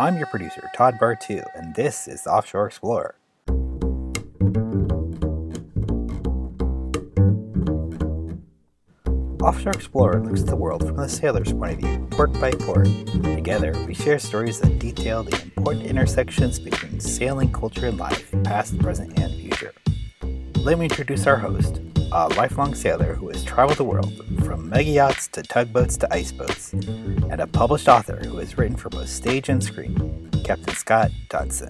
I'm 0.00 0.16
your 0.16 0.26
producer, 0.26 0.62
Todd 0.76 0.96
Bartu, 1.00 1.44
and 1.56 1.74
this 1.74 2.06
is 2.06 2.24
Offshore 2.24 2.68
Explorer. 2.68 3.16
Offshore 9.42 9.72
Explorer 9.72 10.20
looks 10.20 10.42
at 10.42 10.46
the 10.46 10.54
world 10.54 10.86
from 10.86 10.98
the 10.98 11.08
sailor's 11.08 11.52
point 11.52 11.72
of 11.72 11.78
view, 11.80 12.06
port 12.12 12.32
by 12.34 12.52
port. 12.52 12.86
Together, 13.24 13.74
we 13.88 13.94
share 13.94 14.20
stories 14.20 14.60
that 14.60 14.78
detail 14.78 15.24
the 15.24 15.34
important 15.56 15.84
intersections 15.84 16.60
between 16.60 17.00
sailing 17.00 17.50
culture 17.50 17.86
and 17.86 17.98
life, 17.98 18.32
past, 18.44 18.78
present, 18.78 19.18
and 19.18 19.34
future. 19.34 19.74
Let 20.58 20.78
me 20.78 20.84
introduce 20.84 21.26
our 21.26 21.38
host, 21.38 21.80
a 22.12 22.28
lifelong 22.28 22.76
sailor 22.76 23.14
who 23.14 23.30
has 23.30 23.42
traveled 23.42 23.78
the 23.78 23.84
world 23.84 24.14
from 24.44 24.68
mega 24.68 24.90
yachts 24.90 25.26
to 25.28 25.42
tugboats 25.42 25.96
to 25.96 26.14
ice 26.14 26.30
boats, 26.30 26.72
and 27.30 27.40
a 27.40 27.46
published 27.46 27.88
author 27.88 28.16
who 28.24 28.38
has 28.38 28.56
written 28.56 28.76
for 28.76 28.88
both 28.88 29.08
stage 29.08 29.48
and 29.48 29.62
screen, 29.62 30.30
Captain 30.44 30.74
Scott 30.74 31.10
Dodson. 31.28 31.68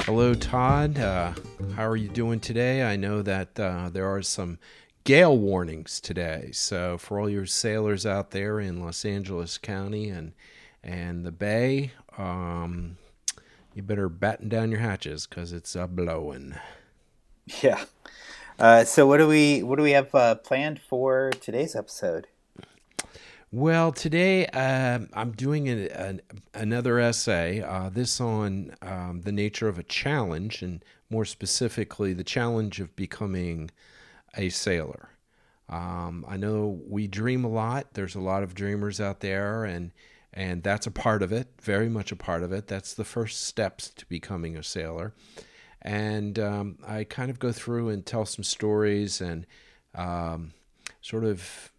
Hello, 0.00 0.34
Todd. 0.34 0.98
Uh, 0.98 1.34
how 1.74 1.86
are 1.86 1.96
you 1.96 2.08
doing 2.08 2.40
today? 2.40 2.82
I 2.82 2.96
know 2.96 3.22
that 3.22 3.58
uh, 3.58 3.90
there 3.90 4.06
are 4.06 4.22
some 4.22 4.58
gale 5.04 5.36
warnings 5.36 6.00
today, 6.00 6.50
so 6.52 6.98
for 6.98 7.18
all 7.18 7.28
your 7.28 7.46
sailors 7.46 8.04
out 8.04 8.32
there 8.32 8.60
in 8.60 8.80
Los 8.80 9.04
Angeles 9.04 9.58
County 9.58 10.08
and 10.08 10.32
and 10.82 11.24
the 11.26 11.32
Bay, 11.32 11.92
um, 12.16 12.96
you 13.74 13.82
better 13.82 14.08
batten 14.08 14.48
down 14.48 14.70
your 14.70 14.80
hatches 14.80 15.26
because 15.26 15.52
it's 15.52 15.76
a 15.76 15.86
blowing. 15.86 16.54
Yeah. 17.62 17.84
Uh, 18.58 18.84
so 18.84 19.06
what 19.06 19.16
do 19.16 19.26
we 19.26 19.62
what 19.62 19.76
do 19.76 19.82
we 19.82 19.92
have 19.92 20.14
uh, 20.14 20.34
planned 20.36 20.80
for 20.80 21.30
today's 21.40 21.74
episode? 21.74 22.26
Well, 23.52 23.90
today 23.90 24.46
uh, 24.46 25.00
I'm 25.12 25.32
doing 25.32 25.68
an 25.68 26.20
another 26.54 27.00
essay. 27.00 27.62
Uh, 27.62 27.88
this 27.88 28.20
on 28.20 28.74
um, 28.80 29.22
the 29.24 29.32
nature 29.32 29.66
of 29.68 29.78
a 29.78 29.82
challenge, 29.82 30.62
and 30.62 30.84
more 31.10 31.24
specifically, 31.24 32.12
the 32.12 32.22
challenge 32.22 32.78
of 32.80 32.94
becoming 32.94 33.70
a 34.36 34.50
sailor. 34.50 35.10
Um, 35.68 36.24
I 36.28 36.36
know 36.36 36.80
we 36.86 37.08
dream 37.08 37.44
a 37.44 37.48
lot. 37.48 37.94
There's 37.94 38.14
a 38.14 38.20
lot 38.20 38.44
of 38.44 38.54
dreamers 38.54 39.00
out 39.00 39.18
there, 39.20 39.64
and 39.64 39.90
and 40.32 40.62
that's 40.62 40.86
a 40.86 40.92
part 40.92 41.22
of 41.22 41.32
it. 41.32 41.48
Very 41.60 41.88
much 41.88 42.12
a 42.12 42.16
part 42.16 42.44
of 42.44 42.52
it. 42.52 42.68
That's 42.68 42.94
the 42.94 43.04
first 43.04 43.42
steps 43.44 43.88
to 43.90 44.06
becoming 44.06 44.56
a 44.56 44.62
sailor 44.62 45.12
and 45.82 46.38
um, 46.38 46.78
I 46.86 47.04
kind 47.04 47.30
of 47.30 47.38
go 47.38 47.52
through 47.52 47.88
and 47.88 48.04
tell 48.04 48.26
some 48.26 48.44
stories 48.44 49.20
and 49.20 49.46
um, 49.94 50.52
sort 51.00 51.24
of 51.24 51.69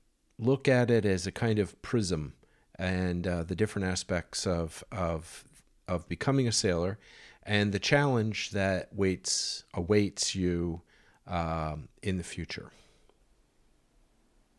look 0.42 0.68
at 0.68 0.92
it 0.92 1.06
as 1.06 1.26
a 1.28 1.32
kind 1.32 1.60
of 1.60 1.80
prism 1.82 2.34
and 2.78 3.28
uh, 3.28 3.44
the 3.44 3.56
different 3.56 3.88
aspects 3.88 4.46
of 4.48 4.84
of 4.92 5.46
of 5.88 6.10
becoming 6.10 6.48
a 6.48 6.52
sailor 6.52 6.98
and 7.44 7.72
the 7.72 7.80
challenge 7.80 8.52
that 8.52 8.90
waits 8.94 9.64
awaits 9.74 10.36
you 10.36 10.82
um, 11.28 11.88
in 12.02 12.18
the 12.18 12.24
future. 12.24 12.72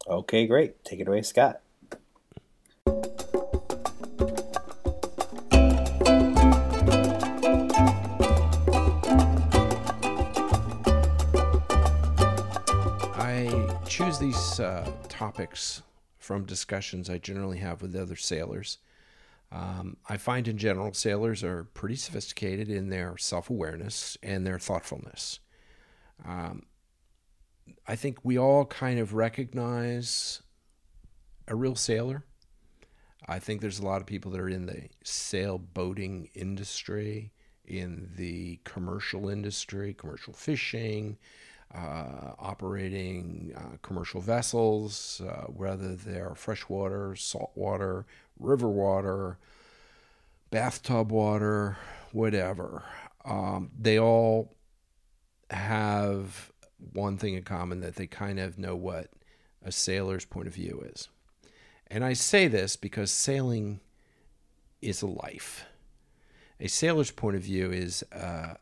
Okay, 0.08 0.46
great. 0.46 0.84
Take 0.84 1.00
it 1.00 1.08
away, 1.08 1.22
Scott. 1.22 1.60
I 13.14 13.78
choose 13.86 14.18
these 14.18 14.58
uh, 14.58 14.90
topics 15.22 15.82
from 16.18 16.44
discussions 16.44 17.08
I 17.08 17.18
generally 17.18 17.58
have 17.58 17.80
with 17.80 17.94
other 17.94 18.16
sailors. 18.16 18.78
Um, 19.52 19.96
I 20.08 20.16
find 20.16 20.48
in 20.48 20.58
general 20.58 20.92
sailors 20.94 21.44
are 21.44 21.62
pretty 21.62 21.94
sophisticated 21.94 22.68
in 22.68 22.88
their 22.88 23.16
self 23.16 23.48
awareness 23.48 24.18
and 24.20 24.44
their 24.44 24.58
thoughtfulness. 24.58 25.38
Um, 26.26 26.64
I 27.86 27.94
think 27.94 28.18
we 28.24 28.36
all 28.36 28.64
kind 28.64 28.98
of 28.98 29.14
recognize 29.14 30.42
a 31.46 31.54
real 31.54 31.76
sailor. 31.76 32.24
I 33.28 33.38
think 33.38 33.60
there's 33.60 33.78
a 33.78 33.86
lot 33.86 34.00
of 34.00 34.06
people 34.08 34.32
that 34.32 34.40
are 34.40 34.48
in 34.48 34.66
the 34.66 34.88
sailboating 35.04 36.30
industry, 36.34 37.30
in 37.64 38.10
the 38.16 38.58
commercial 38.64 39.28
industry, 39.28 39.94
commercial 39.94 40.32
fishing, 40.32 41.16
uh, 41.74 42.32
operating 42.38 43.52
uh, 43.56 43.76
commercial 43.82 44.20
vessels, 44.20 45.20
uh, 45.26 45.44
whether 45.44 45.94
they're 45.94 46.34
freshwater, 46.34 47.16
saltwater, 47.16 48.06
river 48.38 48.68
water, 48.68 49.38
bathtub 50.50 51.10
water, 51.10 51.78
whatever. 52.12 52.84
Um, 53.24 53.70
they 53.78 53.98
all 53.98 54.54
have 55.50 56.52
one 56.92 57.16
thing 57.16 57.34
in 57.34 57.42
common 57.42 57.80
that 57.80 57.96
they 57.96 58.06
kind 58.06 58.38
of 58.38 58.58
know 58.58 58.76
what 58.76 59.08
a 59.64 59.72
sailor's 59.72 60.24
point 60.24 60.48
of 60.48 60.54
view 60.54 60.82
is. 60.92 61.08
And 61.86 62.04
I 62.04 62.12
say 62.14 62.48
this 62.48 62.76
because 62.76 63.10
sailing 63.10 63.80
is 64.80 65.02
a 65.02 65.06
life. 65.06 65.66
A 66.60 66.68
sailor's 66.68 67.10
point 67.10 67.36
of 67.36 67.42
view 67.42 67.70
is 67.70 68.02
uh, 68.12 68.54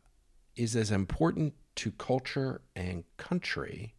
is 0.56 0.76
as 0.76 0.90
important 0.90 1.54
to 1.76 1.92
culture 1.92 2.60
and 2.74 3.04
country 3.16 3.94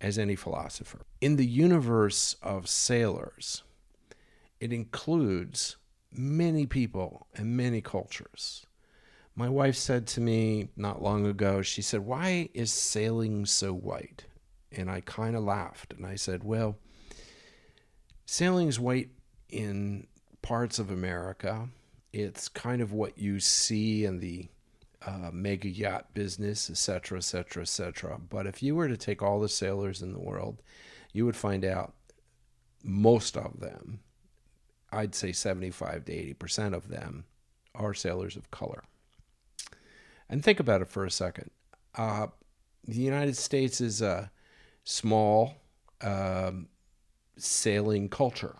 as 0.00 0.18
any 0.18 0.36
philosopher. 0.36 1.02
In 1.20 1.36
the 1.36 1.46
universe 1.46 2.36
of 2.42 2.68
sailors, 2.68 3.62
it 4.60 4.72
includes 4.72 5.76
many 6.12 6.66
people 6.66 7.26
and 7.34 7.56
many 7.56 7.80
cultures. 7.80 8.66
My 9.34 9.48
wife 9.48 9.76
said 9.76 10.06
to 10.08 10.20
me 10.20 10.68
not 10.76 11.02
long 11.02 11.26
ago, 11.26 11.60
she 11.62 11.82
said, 11.82 12.00
Why 12.00 12.48
is 12.54 12.72
sailing 12.72 13.44
so 13.44 13.72
white? 13.72 14.24
And 14.72 14.90
I 14.90 15.02
kind 15.02 15.36
of 15.36 15.44
laughed 15.44 15.92
and 15.92 16.06
I 16.06 16.16
said, 16.16 16.42
Well, 16.42 16.78
sailing's 18.24 18.80
white 18.80 19.10
in 19.48 20.06
parts 20.42 20.78
of 20.78 20.90
America. 20.90 21.68
It's 22.12 22.48
kind 22.48 22.80
of 22.80 22.92
what 22.92 23.18
you 23.18 23.40
see 23.40 24.04
in 24.04 24.20
the 24.20 24.48
uh, 25.06 25.30
mega 25.32 25.68
yacht 25.68 26.12
business, 26.14 26.68
etc., 26.68 27.18
etc., 27.18 27.62
etc. 27.62 28.20
But 28.28 28.46
if 28.46 28.62
you 28.62 28.74
were 28.74 28.88
to 28.88 28.96
take 28.96 29.22
all 29.22 29.40
the 29.40 29.48
sailors 29.48 30.02
in 30.02 30.12
the 30.12 30.18
world, 30.18 30.62
you 31.12 31.24
would 31.24 31.36
find 31.36 31.64
out 31.64 31.94
most 32.82 33.36
of 33.36 33.60
them, 33.60 34.00
I'd 34.92 35.14
say 35.14 35.32
75 35.32 36.04
to 36.06 36.12
80 36.12 36.34
percent 36.34 36.74
of 36.74 36.88
them, 36.88 37.24
are 37.74 37.94
sailors 37.94 38.36
of 38.36 38.50
color. 38.50 38.82
And 40.28 40.42
think 40.42 40.58
about 40.58 40.82
it 40.82 40.88
for 40.88 41.04
a 41.04 41.10
second. 41.10 41.50
Uh, 41.94 42.26
the 42.84 43.00
United 43.00 43.36
States 43.36 43.80
is 43.80 44.02
a 44.02 44.30
small 44.82 45.54
um, 46.00 46.68
sailing 47.36 48.08
culture, 48.08 48.56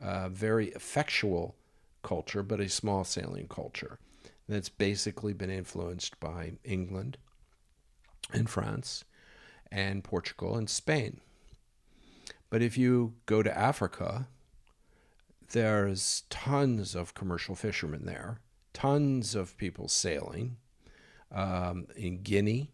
a 0.00 0.30
very 0.30 0.68
effectual 0.68 1.56
culture, 2.02 2.42
but 2.42 2.60
a 2.60 2.68
small 2.68 3.04
sailing 3.04 3.48
culture 3.48 3.98
that's 4.48 4.68
basically 4.68 5.32
been 5.32 5.50
influenced 5.50 6.18
by 6.20 6.52
England 6.64 7.16
and 8.32 8.48
France 8.48 9.04
and 9.70 10.04
Portugal 10.04 10.56
and 10.56 10.68
Spain. 10.68 11.20
But 12.50 12.62
if 12.62 12.78
you 12.78 13.14
go 13.26 13.42
to 13.42 13.56
Africa, 13.58 14.28
there's 15.52 16.22
tons 16.30 16.94
of 16.94 17.14
commercial 17.14 17.54
fishermen 17.54 18.06
there, 18.06 18.40
tons 18.72 19.34
of 19.34 19.56
people 19.56 19.88
sailing 19.88 20.56
um, 21.32 21.86
in 21.96 22.22
Guinea, 22.22 22.70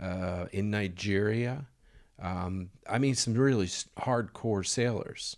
uh, 0.00 0.46
in 0.52 0.70
Nigeria. 0.70 1.66
Um, 2.18 2.70
I 2.88 2.98
mean, 2.98 3.14
some 3.14 3.34
really 3.34 3.66
hardcore 3.66 4.66
sailors 4.66 5.36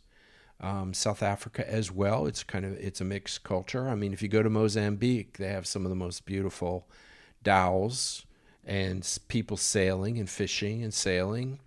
um, 0.62 0.94
South 0.94 1.22
Africa 1.22 1.68
as 1.70 1.90
well. 1.90 2.26
It's 2.26 2.44
kind 2.44 2.64
of 2.64 2.72
it's 2.74 3.00
a 3.00 3.04
mixed 3.04 3.42
culture. 3.42 3.88
I 3.88 3.94
mean, 3.94 4.12
if 4.12 4.22
you 4.22 4.28
go 4.28 4.42
to 4.42 4.50
Mozambique, 4.50 5.38
they 5.38 5.48
have 5.48 5.66
some 5.66 5.84
of 5.84 5.90
the 5.90 5.96
most 5.96 6.24
beautiful 6.24 6.86
dhows 7.42 8.24
and 8.64 9.18
people 9.28 9.56
sailing 9.56 10.18
and 10.18 10.30
fishing 10.30 10.82
and 10.82 10.94
sailing. 10.94 11.58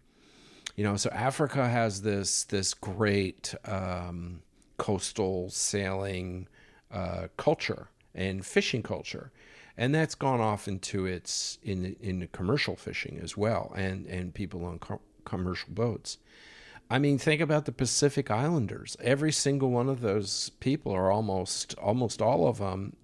You 0.76 0.84
know, 0.84 0.96
so 0.98 1.10
Africa 1.12 1.68
has 1.68 2.02
this 2.02 2.46
this 2.46 2.74
great 2.74 3.54
um, 3.66 4.42
coastal 4.78 5.50
sailing 5.50 6.48
uh, 6.92 7.28
culture 7.38 7.90
and 8.14 8.46
fishing 8.46 8.84
culture, 8.84 9.32
and 9.78 9.94
that's 9.94 10.16
gone 10.16 10.40
off 10.40 10.68
into 10.68 11.06
its 11.06 11.58
in 11.64 11.96
in 12.02 12.28
commercial 12.32 12.76
fishing 12.76 13.20
as 13.22 13.36
well, 13.36 13.74
and 13.76 14.06
and 14.06 14.34
people 14.34 14.66
on 14.66 14.80
co- 14.80 15.02
commercial 15.26 15.70
boats. 15.74 16.18
I 16.90 17.00
mean, 17.00 17.18
think 17.18 17.42
about 17.42 17.66
the 17.66 17.72
Pacific 17.72 18.30
Islanders. 18.30 18.96
Every 19.02 19.32
single 19.32 19.72
one 19.72 19.90
of 19.90 20.02
those 20.02 20.50
people, 20.60 20.92
or 20.92 21.12
almost 21.12 21.76
almost 21.80 22.22
all 22.22 22.48
of 22.48 22.60
them, 22.60 22.96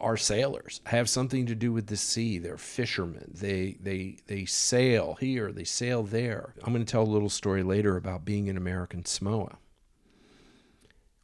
are 0.00 0.16
sailors. 0.16 0.80
Have 0.86 1.08
something 1.08 1.46
to 1.46 1.54
do 1.54 1.72
with 1.72 1.86
the 1.86 1.96
sea. 1.96 2.38
They're 2.38 2.56
fishermen. 2.56 3.30
They 3.34 3.76
they 3.80 4.18
they 4.26 4.46
sail 4.46 5.16
here. 5.20 5.52
They 5.52 5.64
sail 5.64 6.02
there. 6.02 6.54
I'm 6.64 6.72
going 6.72 6.84
to 6.84 6.90
tell 6.90 7.02
a 7.02 7.04
little 7.04 7.30
story 7.30 7.62
later 7.62 7.96
about 7.96 8.24
being 8.24 8.46
in 8.46 8.56
American 8.56 9.04
Samoa. 9.04 9.58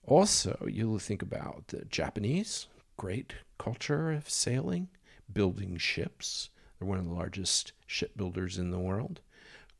Also, 0.06 0.66
you'll 0.70 0.98
think 0.98 1.20
about 1.22 1.68
the 1.68 1.84
Japanese, 1.86 2.66
great 2.96 3.34
culture 3.58 4.12
of 4.12 4.30
sailing, 4.30 4.88
building 5.30 5.76
ships. 5.76 6.50
They're 6.78 6.88
one 6.88 6.98
of 6.98 7.04
the 7.04 7.12
largest 7.12 7.72
shipbuilders 7.86 8.58
in 8.58 8.70
the 8.70 8.78
world. 8.78 9.20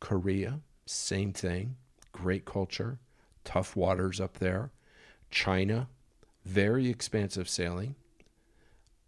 Korea, 0.01 0.61
same 0.89 1.33
thing, 1.33 1.77
great 2.13 2.45
culture, 2.45 2.99
tough 3.45 3.77
waters 3.77 4.21
up 4.21 4.39
there. 4.39 4.73
China, 5.31 5.89
very 6.45 6.89
expansive 6.89 7.49
sailing. 7.49 7.95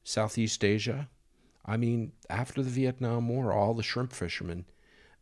Southeast 0.05 0.65
Asia, 0.65 1.09
I 1.65 1.77
mean, 1.77 2.12
after 2.29 2.62
the 2.62 2.71
Vietnam 2.71 3.29
War, 3.29 3.53
all 3.53 3.75
the 3.75 3.82
shrimp 3.82 4.12
fishermen 4.12 4.65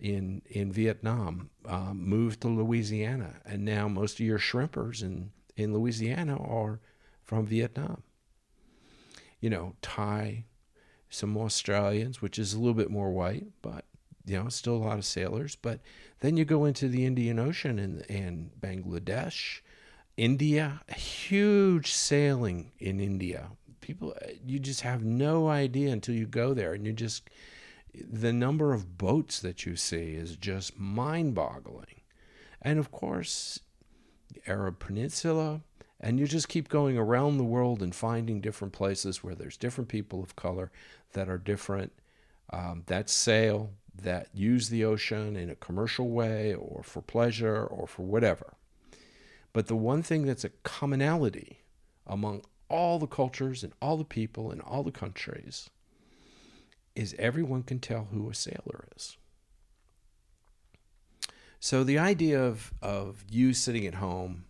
in 0.00 0.43
in 0.46 0.72
Vietnam 0.72 1.50
um, 1.66 2.00
moved 2.08 2.40
to 2.43 2.49
Louisiana, 2.49 3.40
and 3.44 3.64
now 3.64 3.88
most 3.88 4.14
of 4.14 4.26
your 4.26 4.38
shrimpers 4.38 5.02
in 5.02 5.32
in 5.56 5.75
Louisiana 5.75 6.37
are 6.37 6.81
from 7.25 7.46
Vietnam. 7.46 8.02
You 9.40 9.50
know, 9.50 9.75
Thai, 9.82 10.46
some 11.11 11.37
Australians, 11.37 12.22
which 12.22 12.38
is 12.38 12.54
a 12.54 12.58
little 12.58 12.75
bit 12.75 12.90
more 12.90 13.11
white, 13.11 13.46
but 13.62 13.84
you 14.28 14.42
know, 14.42 14.48
still 14.48 14.76
a 14.76 14.84
lot 14.84 14.98
of 14.98 15.04
sailors. 15.04 15.56
But 15.56 15.80
then 16.20 16.36
you 16.36 16.44
go 16.44 16.64
into 16.64 16.88
the 16.88 17.06
Indian 17.06 17.38
Ocean 17.38 17.78
and 17.78 18.08
and 18.10 18.50
Bangladesh, 18.60 19.60
India, 20.16 20.82
huge 20.94 21.92
sailing 21.92 22.72
in 22.78 23.00
India. 23.00 23.50
People, 23.80 24.14
you 24.44 24.58
just 24.58 24.82
have 24.82 25.02
no 25.02 25.48
idea 25.48 25.90
until 25.90 26.14
you 26.14 26.26
go 26.26 26.52
there, 26.52 26.75
and 26.75 26.86
you 26.86 26.92
just 26.92 27.30
the 27.94 28.32
number 28.32 28.72
of 28.72 28.98
boats 28.98 29.40
that 29.40 29.64
you 29.64 29.76
see 29.76 30.14
is 30.14 30.36
just 30.36 30.78
mind 30.78 31.34
boggling. 31.34 32.02
And 32.60 32.78
of 32.78 32.90
course, 32.90 33.60
the 34.32 34.50
Arab 34.50 34.78
Peninsula, 34.78 35.62
and 36.00 36.19
you 36.19 36.26
just 36.26 36.48
keep 36.48 36.69
going 36.69 36.98
around 36.98 37.38
the 37.38 37.44
world 37.44 37.82
and 37.82 37.94
finding 37.94 38.40
different 38.40 38.72
places 38.72 39.25
where 39.25 39.34
there's 39.34 39.56
different 39.56 39.88
people 39.88 40.22
of 40.22 40.36
color 40.36 40.70
that 41.12 41.28
are 41.28 41.38
different, 41.38 41.92
um, 42.50 42.82
that 42.86 43.08
sail, 43.08 43.70
that 44.02 44.28
use 44.32 44.68
the 44.68 44.84
ocean 44.84 45.36
in 45.36 45.50
a 45.50 45.54
commercial 45.54 46.10
way 46.10 46.54
or 46.54 46.82
for 46.82 47.02
pleasure 47.02 47.64
or 47.64 47.86
for 47.86 48.02
whatever. 48.02 48.54
But 49.52 49.66
the 49.66 49.76
one 49.76 50.02
thing 50.02 50.26
that's 50.26 50.44
a 50.44 50.50
commonality 50.62 51.60
among 52.06 52.42
all 52.68 52.98
the 52.98 53.06
cultures 53.06 53.62
and 53.64 53.72
all 53.80 53.96
the 53.96 54.04
people 54.04 54.50
in 54.50 54.60
all 54.60 54.82
the 54.82 54.92
countries 54.92 55.70
is 56.94 57.14
everyone 57.18 57.62
can 57.62 57.78
tell 57.78 58.08
who 58.12 58.28
a 58.28 58.34
sailor 58.34 58.88
is. 58.96 59.16
So 61.60 61.82
the 61.82 61.98
idea 61.98 62.40
of, 62.40 62.72
of 62.80 63.24
you 63.30 63.52
sitting 63.52 63.86
at 63.86 63.94
home 63.94 64.44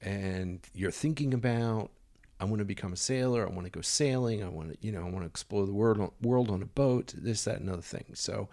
and 0.00 0.60
you're 0.74 0.90
thinking 0.90 1.34
about, 1.34 1.90
I 2.38 2.44
want 2.44 2.58
to 2.58 2.64
become 2.64 2.92
a 2.92 2.96
sailor, 2.96 3.46
I 3.46 3.50
want 3.50 3.64
to 3.64 3.70
go 3.70 3.80
sailing, 3.80 4.44
I 4.44 4.48
want 4.48 4.72
to, 4.72 4.86
you 4.86 4.92
know, 4.92 5.00
I 5.00 5.04
want 5.04 5.20
to 5.20 5.26
explore 5.26 5.64
the 5.66 5.72
world 5.72 6.00
on, 6.00 6.10
world 6.20 6.50
on 6.50 6.62
a 6.62 6.66
boat, 6.66 7.14
this, 7.16 7.44
that, 7.44 7.60
and 7.60 7.70
other 7.70 7.80
thing. 7.80 8.04
So 8.14 8.48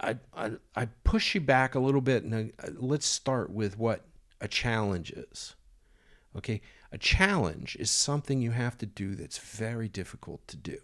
I, 0.00 0.16
I, 0.34 0.52
I 0.74 0.86
push 1.04 1.34
you 1.34 1.40
back 1.40 1.74
a 1.74 1.80
little 1.80 2.00
bit 2.00 2.24
and 2.24 2.34
I, 2.34 2.66
uh, 2.66 2.70
let's 2.78 3.06
start 3.06 3.50
with 3.50 3.78
what 3.78 4.04
a 4.40 4.48
challenge 4.48 5.10
is. 5.10 5.54
Okay, 6.34 6.62
a 6.90 6.98
challenge 6.98 7.76
is 7.78 7.90
something 7.90 8.40
you 8.40 8.52
have 8.52 8.78
to 8.78 8.86
do 8.86 9.14
that's 9.14 9.38
very 9.38 9.88
difficult 9.88 10.46
to 10.48 10.56
do. 10.56 10.78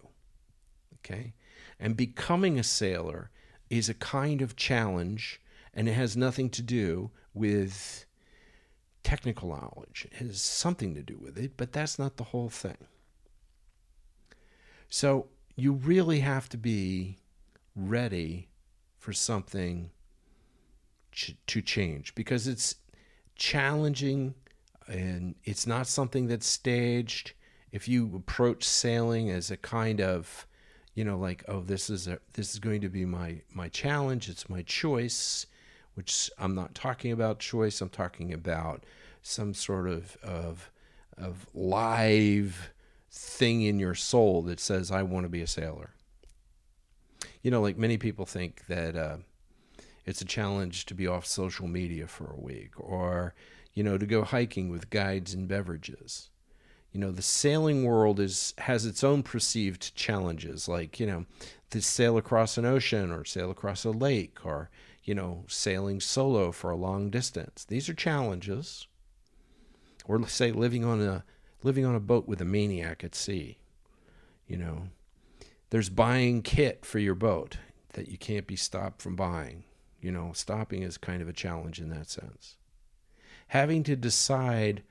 Okay? 0.97 1.33
And 1.79 1.97
becoming 1.97 2.59
a 2.59 2.63
sailor 2.63 3.31
is 3.69 3.89
a 3.89 3.95
kind 3.95 4.41
of 4.41 4.55
challenge 4.55 5.41
and 5.73 5.89
it 5.89 5.93
has 5.93 6.15
nothing 6.15 6.49
to 6.51 6.61
do 6.61 7.11
with 7.33 8.05
technical 9.03 9.49
knowledge. 9.49 10.07
Has 10.13 10.41
something 10.41 10.93
to 10.95 11.01
do 11.01 11.17
with 11.17 11.37
it, 11.37 11.53
but 11.57 11.73
that's 11.73 11.99
not 11.99 12.17
the 12.17 12.25
whole 12.25 12.49
thing. 12.49 12.77
So 14.89 15.27
you 15.55 15.73
really 15.73 16.19
have 16.21 16.49
to 16.49 16.57
be 16.57 17.17
ready 17.75 18.49
for 18.97 19.13
something 19.13 19.91
ch- 21.11 21.35
to 21.47 21.61
change 21.61 22.15
because 22.15 22.47
it's 22.47 22.75
challenging 23.35 24.35
and 24.87 25.35
it's 25.43 25.67
not 25.67 25.87
something 25.87 26.27
that's 26.27 26.47
staged. 26.47 27.33
If 27.71 27.87
you 27.87 28.15
approach 28.15 28.63
sailing 28.63 29.29
as 29.29 29.51
a 29.51 29.57
kind 29.57 30.01
of 30.01 30.47
you 30.95 31.05
know 31.05 31.17
like 31.17 31.45
oh 31.47 31.61
this 31.61 31.89
is 31.89 32.07
a 32.07 32.19
this 32.33 32.51
is 32.51 32.59
going 32.59 32.81
to 32.81 32.89
be 32.89 33.05
my 33.05 33.41
my 33.53 33.69
challenge 33.69 34.27
it's 34.27 34.49
my 34.49 34.61
choice 34.63 35.45
which 35.99 36.31
i'm 36.39 36.55
not 36.55 36.73
talking 36.73 37.11
about 37.11 37.39
choice 37.39 37.81
i'm 37.81 37.89
talking 37.89 38.33
about 38.33 38.85
some 39.21 39.53
sort 39.53 39.85
of 39.85 40.15
of 40.23 40.71
of 41.17 41.45
live 41.53 42.71
thing 43.11 43.63
in 43.63 43.79
your 43.79 43.93
soul 43.93 44.41
that 44.41 44.61
says 44.61 44.91
i 44.91 45.03
want 45.03 45.25
to 45.25 45.29
be 45.29 45.41
a 45.41 45.47
sailor. 45.47 45.89
You 47.41 47.51
know 47.51 47.61
like 47.61 47.77
many 47.77 47.97
people 47.97 48.25
think 48.25 48.65
that 48.67 48.95
uh, 48.95 49.17
it's 50.05 50.21
a 50.21 50.25
challenge 50.25 50.85
to 50.85 50.93
be 50.93 51.05
off 51.05 51.25
social 51.25 51.67
media 51.67 52.07
for 52.07 52.31
a 52.31 52.39
week 52.39 52.71
or 52.79 53.33
you 53.73 53.83
know 53.83 53.97
to 53.97 54.05
go 54.05 54.23
hiking 54.23 54.69
with 54.69 54.89
guides 54.89 55.33
and 55.33 55.49
beverages. 55.49 56.29
You 56.93 57.01
know 57.01 57.11
the 57.11 57.21
sailing 57.21 57.83
world 57.83 58.21
is 58.21 58.53
has 58.59 58.85
its 58.85 59.03
own 59.03 59.21
perceived 59.21 59.93
challenges 59.95 60.69
like 60.69 60.97
you 60.97 61.07
know 61.07 61.25
to 61.71 61.81
sail 61.81 62.17
across 62.17 62.57
an 62.57 62.63
ocean 62.63 63.11
or 63.11 63.25
sail 63.25 63.51
across 63.51 63.83
a 63.83 63.91
lake 63.91 64.45
or 64.45 64.69
you 65.09 65.15
know 65.15 65.43
sailing 65.47 65.99
solo 65.99 66.51
for 66.51 66.69
a 66.69 66.75
long 66.75 67.09
distance. 67.09 67.65
These 67.65 67.89
are 67.89 67.95
challenges. 67.95 68.85
Or 70.05 70.27
say 70.27 70.51
living 70.51 70.85
on 70.85 71.01
a 71.01 71.23
living 71.63 71.83
on 71.83 71.95
a 71.95 71.99
boat 71.99 72.27
with 72.27 72.39
a 72.41 72.45
maniac 72.45 73.03
at 73.03 73.15
sea 73.15 73.57
you 74.47 74.55
know. 74.55 74.89
There's 75.71 75.89
buying 75.89 76.43
kit 76.43 76.85
for 76.85 76.99
your 76.99 77.15
boat 77.15 77.57
that 77.93 78.07
you 78.07 78.19
can't 78.19 78.45
be 78.45 78.55
stopped 78.55 79.01
from 79.01 79.15
buying 79.15 79.63
you 79.99 80.11
know. 80.11 80.29
Stopping 80.35 80.83
is 80.83 80.99
kind 80.99 81.23
of 81.23 81.27
a 81.27 81.33
challenge 81.33 81.79
in 81.79 81.89
that 81.89 82.11
sense. 82.11 82.57
Having 83.47 83.81
to 83.85 83.95
decide 83.95 84.83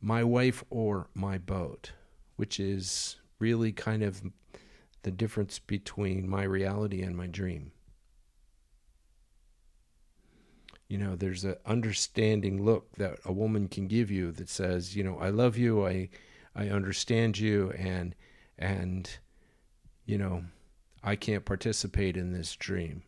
my 0.00 0.24
wife 0.24 0.64
or 0.70 1.08
my 1.12 1.36
boat, 1.36 1.92
which 2.36 2.58
is 2.58 3.16
really 3.38 3.72
kind 3.72 4.02
of 4.02 4.22
the 5.02 5.10
difference 5.10 5.58
between 5.58 6.26
my 6.26 6.42
reality 6.42 7.02
and 7.02 7.14
my 7.14 7.26
dream. 7.26 7.72
You 10.88 10.98
know, 10.98 11.16
there's 11.16 11.44
an 11.44 11.56
understanding 11.66 12.64
look 12.64 12.92
that 12.96 13.18
a 13.24 13.32
woman 13.32 13.68
can 13.68 13.88
give 13.88 14.10
you 14.10 14.32
that 14.32 14.48
says, 14.48 14.96
you 14.96 15.04
know, 15.04 15.18
I 15.18 15.28
love 15.28 15.56
you, 15.56 15.86
I 15.86 16.08
I 16.54 16.68
understand 16.68 17.38
you 17.38 17.70
and 17.72 18.14
and 18.58 19.18
you 20.06 20.16
know, 20.16 20.44
I 21.04 21.14
can't 21.14 21.44
participate 21.44 22.16
in 22.16 22.32
this 22.32 22.56
dream, 22.56 23.02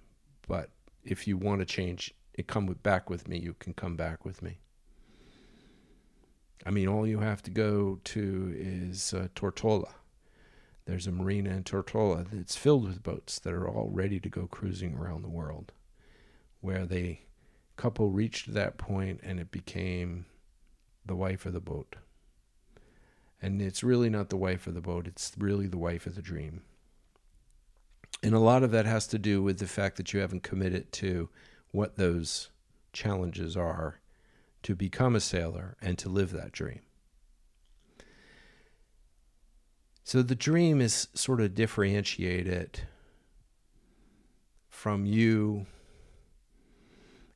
but 0.46 0.70
if 1.02 1.26
you 1.26 1.38
want 1.38 1.60
to 1.60 1.66
change, 1.66 2.14
it 2.34 2.46
come 2.46 2.66
back 2.66 3.08
with 3.08 3.26
me, 3.26 3.38
you 3.38 3.54
can 3.58 3.72
come 3.72 3.96
back 3.96 4.25
with 4.25 4.42
me. 4.42 4.58
I 6.66 6.70
mean, 6.70 6.88
all 6.88 7.06
you 7.06 7.20
have 7.20 7.42
to 7.44 7.50
go 7.50 7.99
to 8.04 8.54
is 8.54 9.14
uh, 9.14 9.28
Tortola. 9.34 9.94
There's 10.84 11.06
a 11.06 11.12
marina 11.12 11.50
in 11.50 11.64
Tortola 11.64 12.26
that's 12.30 12.56
filled 12.56 12.84
with 12.84 13.02
boats 13.02 13.38
that 13.38 13.54
are 13.54 13.68
all 13.68 13.88
ready 13.90 14.20
to 14.20 14.28
go 14.28 14.46
cruising 14.46 14.94
around 14.94 15.22
the 15.22 15.28
world, 15.28 15.72
where 16.60 16.84
the 16.84 17.18
couple 17.80 18.10
reached 18.10 18.52
that 18.52 18.76
point 18.76 19.20
and 19.22 19.40
it 19.40 19.50
became 19.50 20.26
the 21.06 21.16
wife 21.16 21.46
of 21.46 21.54
the 21.54 21.60
boat. 21.60 21.96
And 23.40 23.62
it's 23.62 23.82
really 23.82 24.10
not 24.10 24.28
the 24.28 24.37
wife 24.37 24.66
of 24.66 24.75
the 24.75 24.82
boat, 24.82 25.06
it's 25.06 25.32
really 25.38 25.66
the 25.66 25.78
wife 25.78 26.06
of 26.06 26.14
the 26.14 26.20
dream. 26.20 26.60
And 28.22 28.34
a 28.34 28.38
lot 28.38 28.62
of 28.62 28.70
that 28.72 28.84
has 28.84 29.06
to 29.08 29.18
do 29.18 29.42
with 29.42 29.60
the 29.60 29.66
fact 29.66 29.96
that 29.96 30.12
you 30.12 30.20
haven't 30.20 30.42
committed 30.42 30.92
to 30.92 31.30
what 31.70 31.96
those 31.96 32.50
challenges 32.92 33.56
are 33.56 34.00
to 34.62 34.75
become 34.75 35.16
a 35.16 35.20
sailor 35.20 35.78
and 35.80 35.96
to 35.96 36.10
live 36.10 36.32
that 36.32 36.52
dream. 36.52 36.80
So 40.04 40.20
the 40.20 40.34
dream 40.34 40.82
is 40.82 41.08
sort 41.14 41.40
of 41.40 41.54
differentiated 41.54 42.82
from 44.68 45.06
you 45.06 45.64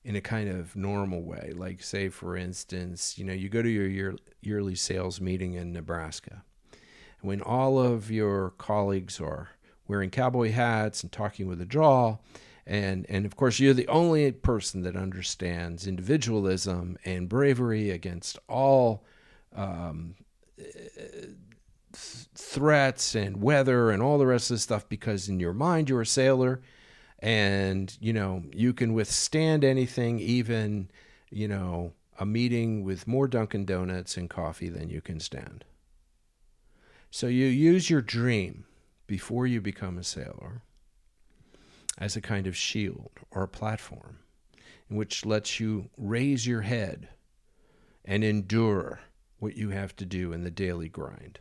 in 0.04 0.16
a 0.16 0.20
kind 0.20 0.48
of 0.48 0.76
normal 0.76 1.22
way. 1.22 1.52
Like, 1.56 1.82
say, 1.82 2.08
for 2.08 2.36
instance, 2.36 3.18
you 3.18 3.24
know, 3.24 3.32
you 3.32 3.48
go 3.48 3.62
to 3.62 3.68
your 3.68 3.86
year, 3.86 4.16
yearly 4.42 4.74
sales 4.74 5.20
meeting 5.20 5.54
in 5.54 5.72
Nebraska. 5.72 6.44
When 7.22 7.40
all 7.40 7.78
of 7.78 8.10
your 8.10 8.50
colleagues 8.50 9.18
are 9.18 9.50
wearing 9.88 10.10
cowboy 10.10 10.52
hats 10.52 11.02
and 11.02 11.10
talking 11.10 11.48
with 11.48 11.60
a 11.60 11.66
drawl, 11.66 12.22
and 12.66 13.06
and 13.08 13.26
of 13.26 13.36
course 13.36 13.60
you're 13.60 13.74
the 13.74 13.88
only 13.88 14.30
person 14.32 14.82
that 14.82 14.96
understands 14.96 15.86
individualism 15.86 16.96
and 17.04 17.28
bravery 17.28 17.90
against 17.90 18.38
all 18.48 19.04
um, 19.54 20.14
th- 20.56 21.28
threats 22.34 23.14
and 23.14 23.42
weather 23.42 23.90
and 23.90 24.02
all 24.02 24.18
the 24.18 24.26
rest 24.26 24.50
of 24.50 24.56
the 24.56 24.60
stuff 24.60 24.88
because 24.88 25.28
in 25.28 25.38
your 25.38 25.52
mind 25.52 25.88
you're 25.88 26.00
a 26.00 26.06
sailor 26.06 26.60
and 27.24 27.96
you 28.00 28.12
know 28.12 28.42
you 28.52 28.74
can 28.74 28.92
withstand 28.92 29.64
anything 29.64 30.20
even 30.20 30.90
you 31.30 31.48
know 31.48 31.90
a 32.20 32.26
meeting 32.26 32.84
with 32.84 33.08
more 33.08 33.26
Dunkin' 33.26 33.64
Donuts 33.64 34.16
and 34.16 34.30
coffee 34.30 34.68
than 34.68 34.88
you 34.88 35.00
can 35.00 35.18
stand. 35.18 35.64
So 37.10 37.26
you 37.26 37.46
use 37.46 37.90
your 37.90 38.02
dream 38.02 38.66
before 39.08 39.46
you 39.46 39.60
become 39.60 39.98
a 39.98 40.04
sailor 40.04 40.62
as 41.98 42.14
a 42.14 42.20
kind 42.20 42.46
of 42.46 42.56
shield 42.56 43.10
or 43.32 43.42
a 43.42 43.48
platform 43.48 44.18
which 44.88 45.24
lets 45.24 45.58
you 45.58 45.88
raise 45.96 46.46
your 46.46 46.60
head 46.60 47.08
and 48.04 48.22
endure 48.22 49.00
what 49.38 49.56
you 49.56 49.70
have 49.70 49.96
to 49.96 50.04
do 50.04 50.32
in 50.32 50.44
the 50.44 50.50
daily 50.50 50.88
grind. 50.88 51.40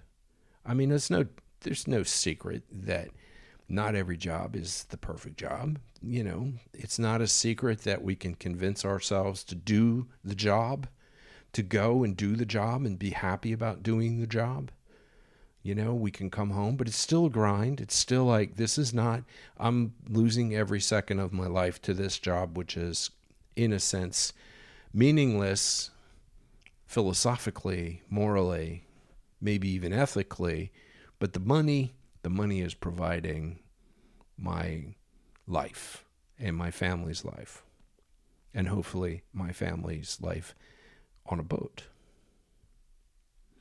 I 0.66 0.74
mean, 0.74 0.90
there's 0.90 1.10
no 1.10 1.26
there's 1.60 1.88
no 1.88 2.04
secret 2.04 2.64
that 2.72 3.10
not 3.74 3.96
every 3.96 4.18
job 4.18 4.56
is 4.56 4.86
the 4.86 4.98
perfect 4.98 5.38
job. 5.38 5.80
You 6.02 6.24
know, 6.24 6.54
it's 6.74 7.00
not 7.00 7.22
a 7.22 7.28
secret 7.28 7.80
that 7.82 8.04
we 8.04 8.16
can 8.16 8.36
convince 8.36 8.86
ourselves 8.86 9.44
to 9.46 9.56
do 9.56 10.08
the 10.24 10.36
job, 10.36 10.88
to 11.54 11.64
go 11.64 12.04
and 12.04 12.16
do 12.16 12.36
the 12.36 12.46
job 12.46 12.86
and 12.86 13.00
be 13.00 13.12
happy 13.12 13.52
about 13.52 13.84
doing 13.84 14.20
the 14.20 14.28
job. 14.28 14.72
You 15.62 15.76
know, 15.76 15.94
we 15.94 16.12
can 16.12 16.30
come 16.30 16.50
home, 16.50 16.76
but 16.76 16.88
it's 16.88 16.98
still 16.98 17.28
a 17.28 17.30
grind. 17.30 17.80
It's 17.80 17.96
still 17.96 18.26
like, 18.26 18.58
this 18.58 18.78
is 18.78 18.94
not, 18.94 19.24
I'm 19.58 19.94
losing 20.10 20.54
every 20.54 20.82
second 20.82 21.20
of 21.20 21.32
my 21.32 21.48
life 21.48 21.82
to 21.84 21.94
this 21.94 22.20
job, 22.20 22.58
which 22.58 22.76
is, 22.76 23.12
in 23.56 23.72
a 23.72 23.80
sense, 23.80 24.34
meaningless 24.94 25.90
philosophically, 26.86 28.02
morally, 28.10 28.84
maybe 29.40 29.70
even 29.70 29.94
ethically. 29.94 30.72
But 31.18 31.32
the 31.32 31.40
money, 31.40 31.94
the 32.24 32.30
money 32.30 32.60
is 32.60 32.74
providing 32.74 33.60
my 34.38 34.96
life 35.48 36.06
and 36.40 36.56
my 36.56 36.72
family's 36.72 37.24
life, 37.24 37.64
and 38.54 38.68
hopefully 38.68 39.24
my 39.34 39.52
family's 39.52 40.18
life 40.22 40.56
on 41.26 41.40
a 41.40 41.44
boat. 41.44 41.84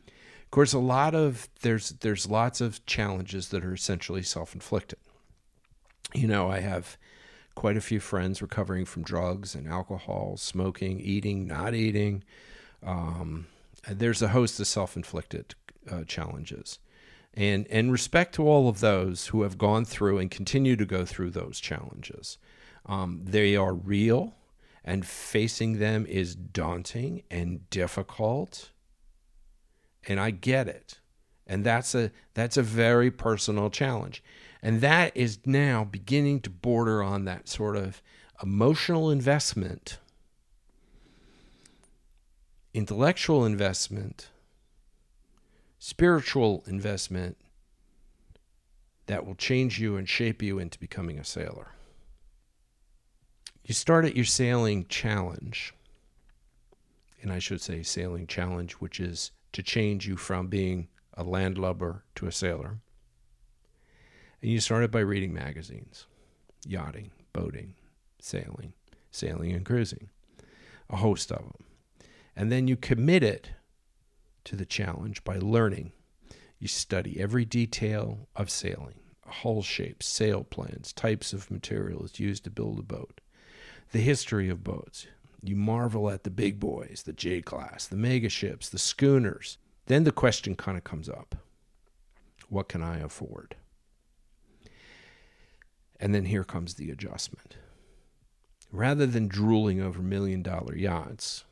Of 0.06 0.50
course, 0.50 0.72
a 0.72 0.78
lot 0.78 1.14
of 1.14 1.48
there's 1.62 1.90
there's 1.90 2.28
lots 2.28 2.60
of 2.60 2.84
challenges 2.86 3.48
that 3.48 3.64
are 3.64 3.74
essentially 3.74 4.22
self-inflicted. 4.22 4.98
You 6.14 6.26
know, 6.26 6.50
I 6.50 6.60
have 6.60 6.98
quite 7.54 7.76
a 7.76 7.80
few 7.80 8.00
friends 8.00 8.42
recovering 8.42 8.84
from 8.84 9.02
drugs 9.02 9.54
and 9.54 9.66
alcohol, 9.66 10.36
smoking, 10.36 11.00
eating, 11.00 11.46
not 11.46 11.74
eating. 11.74 12.22
Um, 12.84 13.46
there's 13.88 14.22
a 14.22 14.28
host 14.28 14.60
of 14.60 14.66
self-inflicted 14.66 15.54
uh, 15.90 16.04
challenges 16.04 16.78
and 17.34 17.66
and 17.70 17.90
respect 17.90 18.34
to 18.34 18.46
all 18.46 18.68
of 18.68 18.80
those 18.80 19.28
who 19.28 19.42
have 19.42 19.58
gone 19.58 19.84
through 19.84 20.18
and 20.18 20.30
continue 20.30 20.76
to 20.76 20.84
go 20.84 21.04
through 21.04 21.30
those 21.30 21.60
challenges. 21.60 22.38
Um, 22.84 23.20
they 23.24 23.56
are 23.56 23.74
real, 23.74 24.34
and 24.84 25.06
facing 25.06 25.78
them 25.78 26.04
is 26.06 26.34
daunting 26.34 27.22
and 27.30 27.68
difficult. 27.70 28.70
And 30.08 30.18
I 30.18 30.30
get 30.30 30.68
it, 30.68 30.98
and 31.46 31.64
that's 31.64 31.94
a 31.94 32.10
that's 32.34 32.56
a 32.56 32.62
very 32.62 33.10
personal 33.10 33.70
challenge, 33.70 34.22
and 34.62 34.80
that 34.80 35.16
is 35.16 35.38
now 35.46 35.84
beginning 35.84 36.40
to 36.40 36.50
border 36.50 37.02
on 37.02 37.24
that 37.24 37.48
sort 37.48 37.76
of 37.76 38.02
emotional 38.42 39.10
investment, 39.10 39.98
intellectual 42.74 43.46
investment 43.46 44.31
spiritual 45.92 46.64
investment 46.66 47.36
that 49.04 49.26
will 49.26 49.34
change 49.34 49.78
you 49.78 49.98
and 49.98 50.08
shape 50.08 50.40
you 50.40 50.58
into 50.58 50.78
becoming 50.78 51.18
a 51.18 51.24
sailor. 51.24 51.72
You 53.62 53.74
start 53.74 54.06
at 54.06 54.16
your 54.16 54.24
sailing 54.24 54.86
challenge, 54.86 55.74
and 57.20 57.30
I 57.30 57.38
should 57.38 57.60
say 57.60 57.82
sailing 57.82 58.26
challenge, 58.26 58.72
which 58.80 59.00
is 59.00 59.32
to 59.52 59.62
change 59.62 60.08
you 60.08 60.16
from 60.16 60.46
being 60.46 60.88
a 61.12 61.24
landlubber 61.24 62.04
to 62.14 62.26
a 62.26 62.32
sailor. 62.32 62.78
And 64.40 64.50
you 64.50 64.60
started 64.60 64.90
by 64.90 65.00
reading 65.00 65.34
magazines, 65.34 66.06
yachting, 66.66 67.10
boating, 67.34 67.74
sailing, 68.18 68.72
sailing 69.10 69.52
and 69.52 69.66
cruising, 69.66 70.08
a 70.88 70.96
host 70.96 71.30
of 71.30 71.40
them. 71.40 71.64
And 72.34 72.50
then 72.50 72.66
you 72.66 72.78
commit 72.78 73.22
it 73.22 73.50
to 74.44 74.56
the 74.56 74.66
challenge 74.66 75.24
by 75.24 75.38
learning. 75.38 75.92
You 76.58 76.68
study 76.68 77.20
every 77.20 77.44
detail 77.44 78.28
of 78.36 78.50
sailing, 78.50 79.00
hull 79.26 79.62
shapes, 79.62 80.06
sail 80.06 80.44
plans, 80.44 80.92
types 80.92 81.32
of 81.32 81.50
materials 81.50 82.18
used 82.18 82.44
to 82.44 82.50
build 82.50 82.78
a 82.78 82.82
boat, 82.82 83.20
the 83.90 84.00
history 84.00 84.48
of 84.48 84.64
boats. 84.64 85.06
You 85.42 85.56
marvel 85.56 86.08
at 86.08 86.22
the 86.22 86.30
big 86.30 86.60
boys, 86.60 87.02
the 87.04 87.12
J 87.12 87.42
class, 87.42 87.86
the 87.86 87.96
mega 87.96 88.28
ships, 88.28 88.68
the 88.68 88.78
schooners. 88.78 89.58
Then 89.86 90.04
the 90.04 90.12
question 90.12 90.54
kind 90.54 90.78
of 90.78 90.84
comes 90.84 91.08
up 91.08 91.34
what 92.52 92.68
can 92.68 92.82
I 92.82 92.98
afford? 92.98 93.56
And 95.98 96.14
then 96.14 96.26
here 96.26 96.44
comes 96.44 96.74
the 96.74 96.90
adjustment. 96.90 97.56
Rather 98.70 99.06
than 99.06 99.26
drooling 99.26 99.80
over 99.80 100.02
million 100.02 100.42
dollar 100.42 100.76
yachts, 100.76 101.44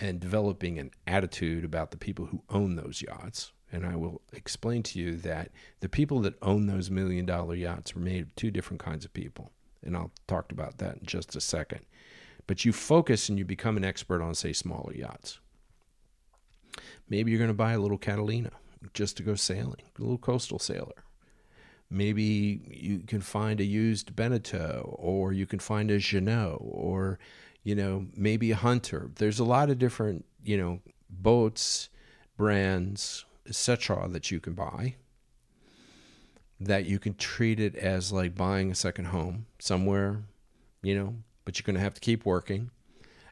and 0.00 0.18
developing 0.18 0.78
an 0.78 0.90
attitude 1.06 1.64
about 1.64 1.90
the 1.90 1.96
people 1.96 2.26
who 2.26 2.42
own 2.48 2.74
those 2.74 3.02
yachts. 3.02 3.52
And 3.70 3.86
I 3.86 3.94
will 3.94 4.22
explain 4.32 4.82
to 4.84 4.98
you 4.98 5.14
that 5.18 5.50
the 5.80 5.88
people 5.88 6.20
that 6.22 6.34
own 6.42 6.66
those 6.66 6.90
million 6.90 7.26
dollar 7.26 7.54
yachts 7.54 7.94
are 7.94 8.00
made 8.00 8.22
of 8.22 8.34
two 8.34 8.50
different 8.50 8.80
kinds 8.80 9.04
of 9.04 9.12
people. 9.12 9.52
And 9.84 9.96
I'll 9.96 10.10
talk 10.26 10.50
about 10.50 10.78
that 10.78 10.96
in 10.96 11.06
just 11.06 11.36
a 11.36 11.40
second. 11.40 11.80
But 12.46 12.64
you 12.64 12.72
focus 12.72 13.28
and 13.28 13.38
you 13.38 13.44
become 13.44 13.76
an 13.76 13.84
expert 13.84 14.22
on, 14.22 14.34
say, 14.34 14.52
smaller 14.52 14.92
yachts. 14.94 15.38
Maybe 17.08 17.30
you're 17.30 17.38
going 17.38 17.48
to 17.48 17.54
buy 17.54 17.72
a 17.72 17.78
little 17.78 17.98
Catalina 17.98 18.50
just 18.94 19.16
to 19.18 19.22
go 19.22 19.34
sailing, 19.34 19.82
a 19.98 20.00
little 20.00 20.18
coastal 20.18 20.58
sailor. 20.58 21.04
Maybe 21.90 22.62
you 22.70 23.00
can 23.00 23.20
find 23.20 23.60
a 23.60 23.64
used 23.64 24.14
Beneteau, 24.14 24.94
or 24.98 25.32
you 25.32 25.46
can 25.46 25.58
find 25.58 25.90
a 25.90 25.98
Jeanneau, 25.98 26.56
or 26.60 27.18
you 27.62 27.74
know, 27.74 28.06
maybe 28.16 28.50
a 28.50 28.56
hunter. 28.56 29.10
There's 29.16 29.38
a 29.38 29.44
lot 29.44 29.70
of 29.70 29.78
different, 29.78 30.24
you 30.42 30.56
know, 30.56 30.80
boats, 31.08 31.88
brands, 32.36 33.24
etc. 33.46 34.08
that 34.08 34.30
you 34.30 34.40
can 34.40 34.54
buy. 34.54 34.96
That 36.58 36.86
you 36.86 36.98
can 36.98 37.14
treat 37.14 37.60
it 37.60 37.74
as 37.76 38.12
like 38.12 38.34
buying 38.34 38.70
a 38.70 38.74
second 38.74 39.06
home 39.06 39.46
somewhere, 39.58 40.22
you 40.82 40.94
know, 40.94 41.16
but 41.44 41.58
you're 41.58 41.64
going 41.64 41.76
to 41.76 41.82
have 41.82 41.94
to 41.94 42.00
keep 42.00 42.24
working. 42.24 42.70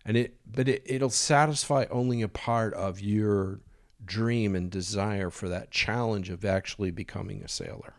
And 0.04 0.16
it, 0.16 0.36
but 0.50 0.68
it, 0.68 0.82
it'll 0.86 1.10
satisfy 1.10 1.84
only 1.90 2.22
a 2.22 2.28
part 2.28 2.72
of 2.74 3.00
your 3.00 3.60
dream 4.04 4.54
and 4.54 4.70
desire 4.70 5.28
for 5.28 5.48
that 5.48 5.70
challenge 5.70 6.30
of 6.30 6.44
actually 6.44 6.90
becoming 6.90 7.42
a 7.42 7.48
sailor. 7.48 7.94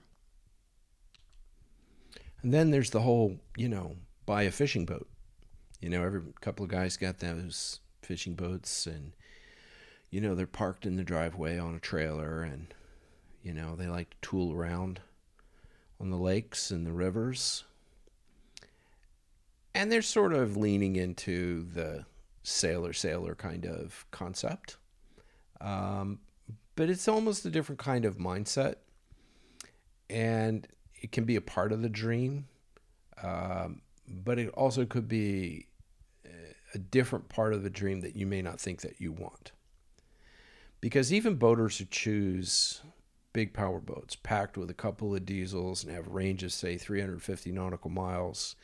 And 2.41 2.53
then 2.53 2.71
there's 2.71 2.89
the 2.89 3.01
whole, 3.01 3.37
you 3.57 3.69
know, 3.69 3.97
buy 4.25 4.43
a 4.43 4.51
fishing 4.51 4.85
boat 4.85 5.07
you 5.79 5.89
know, 5.89 6.03
every 6.03 6.21
couple 6.41 6.63
of 6.63 6.71
guys 6.71 6.97
got 6.97 7.19
those 7.19 7.79
fishing 8.01 8.33
boats, 8.33 8.85
and 8.85 9.13
you 10.09 10.19
know 10.19 10.35
they're 10.35 10.47
parked 10.47 10.85
in 10.85 10.95
the 10.95 11.03
driveway 11.03 11.57
on 11.57 11.75
a 11.75 11.79
trailer, 11.79 12.41
and 12.41 12.73
you 13.43 13.53
know 13.53 13.75
they 13.75 13.87
like 13.87 14.09
to 14.09 14.17
tool 14.21 14.53
around 14.53 14.99
on 15.99 16.09
the 16.09 16.17
lakes 16.17 16.71
and 16.71 16.85
the 16.85 16.91
rivers, 16.91 17.63
and 19.73 19.91
they're 19.91 20.01
sort 20.01 20.33
of 20.33 20.57
leaning 20.57 20.95
into 20.95 21.63
the 21.73 22.05
sailor 22.43 22.93
sailor 22.93 23.35
kind 23.35 23.65
of 23.65 24.05
concept. 24.11 24.77
Um, 25.61 26.19
but 26.75 26.89
it's 26.89 27.07
almost 27.07 27.45
a 27.45 27.49
different 27.49 27.79
kind 27.79 28.05
of 28.05 28.17
mindset, 28.17 28.75
and 30.09 30.67
it 31.01 31.11
can 31.11 31.23
be 31.23 31.35
a 31.35 31.41
part 31.41 31.71
of 31.71 31.81
the 31.81 31.89
dream. 31.89 32.47
Um, 33.21 33.81
but 34.07 34.39
it 34.39 34.49
also 34.49 34.85
could 34.85 35.07
be 35.07 35.67
a 36.73 36.77
different 36.77 37.29
part 37.29 37.53
of 37.53 37.63
the 37.63 37.69
dream 37.69 38.01
that 38.01 38.15
you 38.15 38.25
may 38.25 38.41
not 38.41 38.59
think 38.59 38.81
that 38.81 38.99
you 38.99 39.11
want. 39.11 39.51
Because 40.81 41.11
even 41.11 41.35
boaters 41.35 41.77
who 41.77 41.85
choose 41.85 42.81
big 43.33 43.53
power 43.53 43.79
boats 43.79 44.15
packed 44.15 44.57
with 44.57 44.69
a 44.69 44.75
couple 44.75 45.13
of 45.13 45.25
diesels 45.25 45.83
and 45.83 45.93
have 45.93 46.07
ranges, 46.07 46.53
say 46.53 46.77
350 46.77 47.51
nautical 47.51 47.89
miles, 47.89 48.55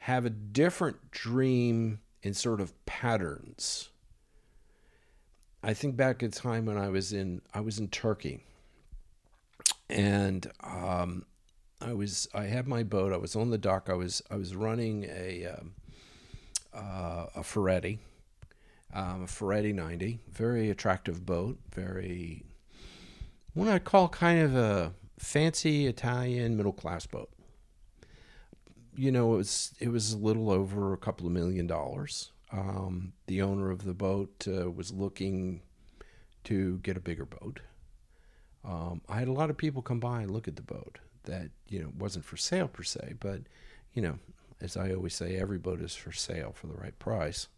have 0.00 0.24
a 0.24 0.30
different 0.30 1.10
dream 1.10 2.00
in 2.22 2.34
sort 2.34 2.60
of 2.60 2.72
patterns. 2.86 3.90
I 5.62 5.72
think 5.72 5.96
back 5.96 6.22
a 6.22 6.28
time 6.28 6.66
when 6.66 6.76
I 6.76 6.88
was 6.88 7.12
in 7.12 7.40
I 7.54 7.60
was 7.60 7.78
in 7.78 7.88
Turkey, 7.88 8.40
and 9.88 10.46
um, 10.62 11.24
I 11.80 11.94
was 11.94 12.28
I 12.34 12.44
had 12.44 12.68
my 12.68 12.82
boat. 12.82 13.14
I 13.14 13.16
was 13.16 13.34
on 13.34 13.50
the 13.50 13.58
dock. 13.58 13.88
I 13.88 13.94
was 13.94 14.22
I 14.30 14.36
was 14.36 14.54
running 14.54 15.04
a 15.04 15.46
um, 15.46 15.72
uh, 16.74 17.26
a 17.36 17.42
Ferretti, 17.42 17.98
um, 18.92 19.22
a 19.24 19.26
Ferretti 19.26 19.72
90. 19.72 20.20
Very 20.30 20.70
attractive 20.70 21.24
boat. 21.24 21.58
Very, 21.72 22.44
what 23.54 23.68
I 23.68 23.78
call 23.78 24.08
kind 24.08 24.40
of 24.40 24.54
a 24.56 24.92
fancy 25.18 25.86
Italian 25.86 26.56
middle 26.56 26.72
class 26.72 27.06
boat. 27.06 27.30
You 28.96 29.10
know, 29.10 29.34
it 29.34 29.38
was 29.38 29.74
it 29.80 29.88
was 29.88 30.12
a 30.12 30.18
little 30.18 30.50
over 30.50 30.92
a 30.92 30.96
couple 30.98 31.26
of 31.26 31.32
million 31.32 31.66
dollars 31.66 32.30
Um, 32.52 33.12
the 33.26 33.42
owner 33.42 33.70
of 33.70 33.84
the 33.84 33.94
boat 33.94 34.46
uh, 34.46 34.70
was 34.70 34.92
looking 34.92 35.62
to 36.44 36.78
get 36.78 36.96
a 36.96 37.00
bigger 37.00 37.24
boat. 37.24 37.60
Um, 38.64 39.02
I 39.08 39.18
had 39.18 39.28
a 39.28 39.32
lot 39.32 39.50
of 39.50 39.56
people 39.56 39.82
come 39.82 40.00
by 40.00 40.22
and 40.22 40.30
look 40.30 40.48
at 40.48 40.56
the 40.56 40.62
boat 40.62 40.98
that 41.24 41.50
you 41.68 41.80
know 41.82 41.92
wasn't 41.98 42.24
for 42.24 42.36
sale 42.36 42.68
per 42.68 42.82
se, 42.82 43.14
but 43.20 43.40
you 43.94 44.02
know, 44.02 44.18
as 44.60 44.76
I 44.76 44.92
always 44.92 45.14
say, 45.14 45.36
every 45.36 45.58
boat 45.58 45.80
is 45.80 45.94
for 45.94 46.12
sale 46.12 46.52
for 46.52 46.66
the 46.66 46.74
right 46.74 46.98
price. 46.98 47.48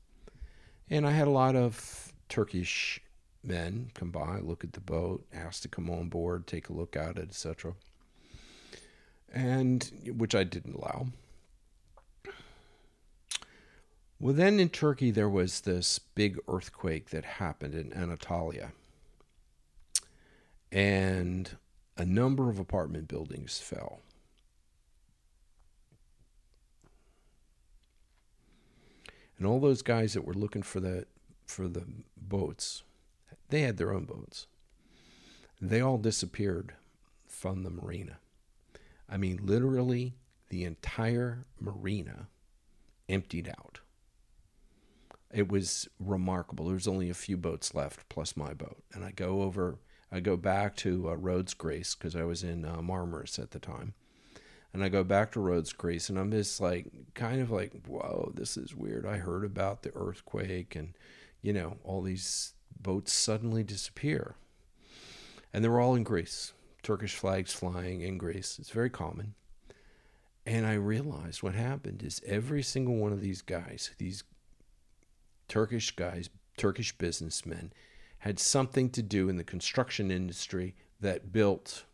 And 0.88 1.06
I 1.06 1.10
had 1.10 1.28
a 1.28 1.32
lot 1.32 1.56
of 1.56 2.12
Turkish 2.28 3.00
men 3.42 3.90
come 3.94 4.10
by, 4.10 4.38
look 4.38 4.64
at 4.64 4.72
the 4.72 4.80
boat, 4.80 5.24
ask 5.32 5.62
to 5.62 5.68
come 5.68 5.90
on 5.90 6.08
board, 6.08 6.46
take 6.46 6.68
a 6.68 6.72
look 6.72 6.96
at 6.96 7.16
it, 7.16 7.28
etc. 7.28 7.74
And 9.32 10.14
which 10.16 10.34
I 10.34 10.44
didn't 10.44 10.76
allow. 10.76 11.08
Well, 14.18 14.34
then 14.34 14.58
in 14.58 14.70
Turkey, 14.70 15.10
there 15.10 15.28
was 15.28 15.60
this 15.60 15.98
big 15.98 16.38
earthquake 16.48 17.10
that 17.10 17.24
happened 17.24 17.74
in 17.74 17.92
Anatolia. 17.92 18.72
And 20.72 21.56
a 21.96 22.04
number 22.04 22.48
of 22.48 22.58
apartment 22.58 23.08
buildings 23.08 23.58
fell. 23.58 24.00
And 29.38 29.46
all 29.46 29.60
those 29.60 29.82
guys 29.82 30.14
that 30.14 30.24
were 30.24 30.34
looking 30.34 30.62
for 30.62 30.80
the 30.80 31.06
for 31.46 31.68
the 31.68 31.84
boats, 32.16 32.82
they 33.50 33.60
had 33.60 33.76
their 33.76 33.92
own 33.92 34.04
boats. 34.04 34.46
They 35.60 35.80
all 35.80 35.98
disappeared 35.98 36.74
from 37.26 37.62
the 37.62 37.70
marina. 37.70 38.18
I 39.08 39.16
mean, 39.16 39.40
literally, 39.42 40.14
the 40.48 40.64
entire 40.64 41.46
marina 41.60 42.28
emptied 43.08 43.48
out. 43.48 43.80
It 45.32 45.48
was 45.48 45.88
remarkable. 45.98 46.66
There 46.66 46.74
was 46.74 46.88
only 46.88 47.10
a 47.10 47.14
few 47.14 47.36
boats 47.36 47.74
left, 47.74 48.08
plus 48.08 48.36
my 48.36 48.54
boat. 48.54 48.82
And 48.92 49.04
I 49.04 49.10
go 49.10 49.42
over, 49.42 49.78
I 50.10 50.20
go 50.20 50.36
back 50.36 50.76
to 50.76 51.10
uh, 51.10 51.14
Rhodes 51.14 51.54
Greece 51.54 51.94
because 51.94 52.16
I 52.16 52.24
was 52.24 52.42
in 52.42 52.64
uh, 52.64 52.76
Marmaris 52.78 53.38
at 53.38 53.50
the 53.50 53.58
time. 53.58 53.94
And 54.76 54.84
I 54.84 54.90
go 54.90 55.04
back 55.04 55.32
to 55.32 55.40
Rhodes 55.40 55.72
Greece, 55.72 56.10
and 56.10 56.18
I'm 56.18 56.30
just 56.30 56.60
like, 56.60 56.84
kind 57.14 57.40
of 57.40 57.50
like, 57.50 57.72
whoa, 57.86 58.30
this 58.34 58.58
is 58.58 58.76
weird. 58.76 59.06
I 59.06 59.16
heard 59.16 59.42
about 59.42 59.82
the 59.82 59.90
earthquake, 59.94 60.76
and 60.76 60.92
you 61.40 61.54
know, 61.54 61.78
all 61.82 62.02
these 62.02 62.52
boats 62.78 63.10
suddenly 63.10 63.64
disappear. 63.64 64.34
And 65.50 65.64
they 65.64 65.70
were 65.70 65.80
all 65.80 65.94
in 65.94 66.02
Greece, 66.02 66.52
Turkish 66.82 67.14
flags 67.14 67.54
flying 67.54 68.02
in 68.02 68.18
Greece. 68.18 68.58
It's 68.58 68.68
very 68.68 68.90
common. 68.90 69.32
And 70.44 70.66
I 70.66 70.74
realized 70.74 71.42
what 71.42 71.54
happened 71.54 72.02
is 72.02 72.20
every 72.26 72.62
single 72.62 72.96
one 72.96 73.14
of 73.14 73.22
these 73.22 73.40
guys, 73.40 73.92
these 73.96 74.24
Turkish 75.48 75.96
guys, 75.96 76.28
Turkish 76.58 76.92
businessmen, 76.98 77.72
had 78.18 78.38
something 78.38 78.90
to 78.90 79.02
do 79.02 79.30
in 79.30 79.38
the 79.38 79.42
construction 79.42 80.10
industry 80.10 80.74
that 81.00 81.32
built 81.32 81.84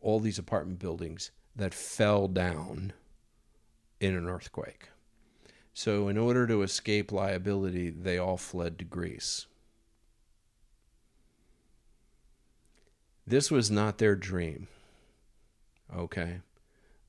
all 0.00 0.20
these 0.20 0.38
apartment 0.38 0.78
buildings 0.78 1.30
that 1.54 1.74
fell 1.74 2.28
down 2.28 2.92
in 4.00 4.16
an 4.16 4.28
earthquake. 4.28 4.88
So, 5.72 6.08
in 6.08 6.18
order 6.18 6.46
to 6.46 6.62
escape 6.62 7.12
liability, 7.12 7.90
they 7.90 8.18
all 8.18 8.36
fled 8.36 8.78
to 8.78 8.84
Greece. 8.84 9.46
This 13.26 13.50
was 13.50 13.70
not 13.70 13.98
their 13.98 14.16
dream. 14.16 14.66
Okay? 15.94 16.40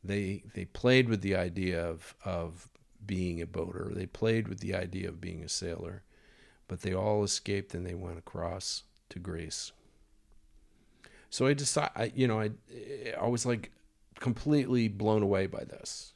They 0.04 0.44
they 0.54 0.66
played 0.66 1.10
with 1.10 1.22
the 1.22 1.36
idea 1.36 1.84
of 1.84 2.16
of 2.24 2.70
being 3.06 3.42
a 3.42 3.48
boater. 3.48 3.92
They 3.94 4.06
played 4.06 4.48
with 4.48 4.60
the 4.60 4.76
idea 4.76 5.10
of 5.10 5.22
being 5.22 5.44
a 5.44 5.50
sailor, 5.50 6.04
but 6.68 6.82
they 6.82 6.94
all 6.94 7.24
escaped 7.24 7.74
and 7.74 7.86
they 7.86 7.96
went 7.96 8.18
across 8.18 8.84
to 9.10 9.20
Greece. 9.20 9.72
So 11.32 11.48
I 11.48 11.54
decided, 11.54 12.14
you 12.16 12.28
know, 12.28 12.40
I 12.40 12.52
I 13.20 13.28
was 13.28 13.46
like 13.48 13.72
completely 14.20 14.88
blown 14.88 15.24
away 15.24 15.48
by 15.48 15.64
this 15.64 16.14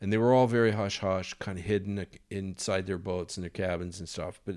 and 0.00 0.12
they 0.12 0.18
were 0.18 0.32
all 0.32 0.46
very 0.46 0.72
hush 0.72 0.98
hush, 0.98 1.34
kind 1.34 1.58
of 1.58 1.64
hidden 1.64 2.06
inside 2.30 2.86
their 2.86 2.98
boats 2.98 3.36
and 3.36 3.44
their 3.44 3.50
cabins 3.50 4.00
and 4.00 4.08
stuff. 4.08 4.40
But 4.44 4.56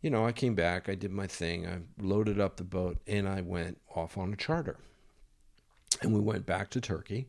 you 0.00 0.08
know, 0.08 0.26
I 0.26 0.32
came 0.32 0.54
back, 0.54 0.88
I 0.88 0.94
did 0.94 1.12
my 1.12 1.26
thing, 1.26 1.66
I 1.66 1.80
loaded 2.02 2.40
up 2.40 2.56
the 2.56 2.64
boat, 2.64 2.98
and 3.06 3.28
I 3.28 3.42
went 3.42 3.78
off 3.94 4.16
on 4.16 4.32
a 4.32 4.36
charter. 4.36 4.78
And 6.00 6.14
we 6.14 6.20
went 6.20 6.46
back 6.46 6.70
to 6.70 6.80
Turkey, 6.80 7.28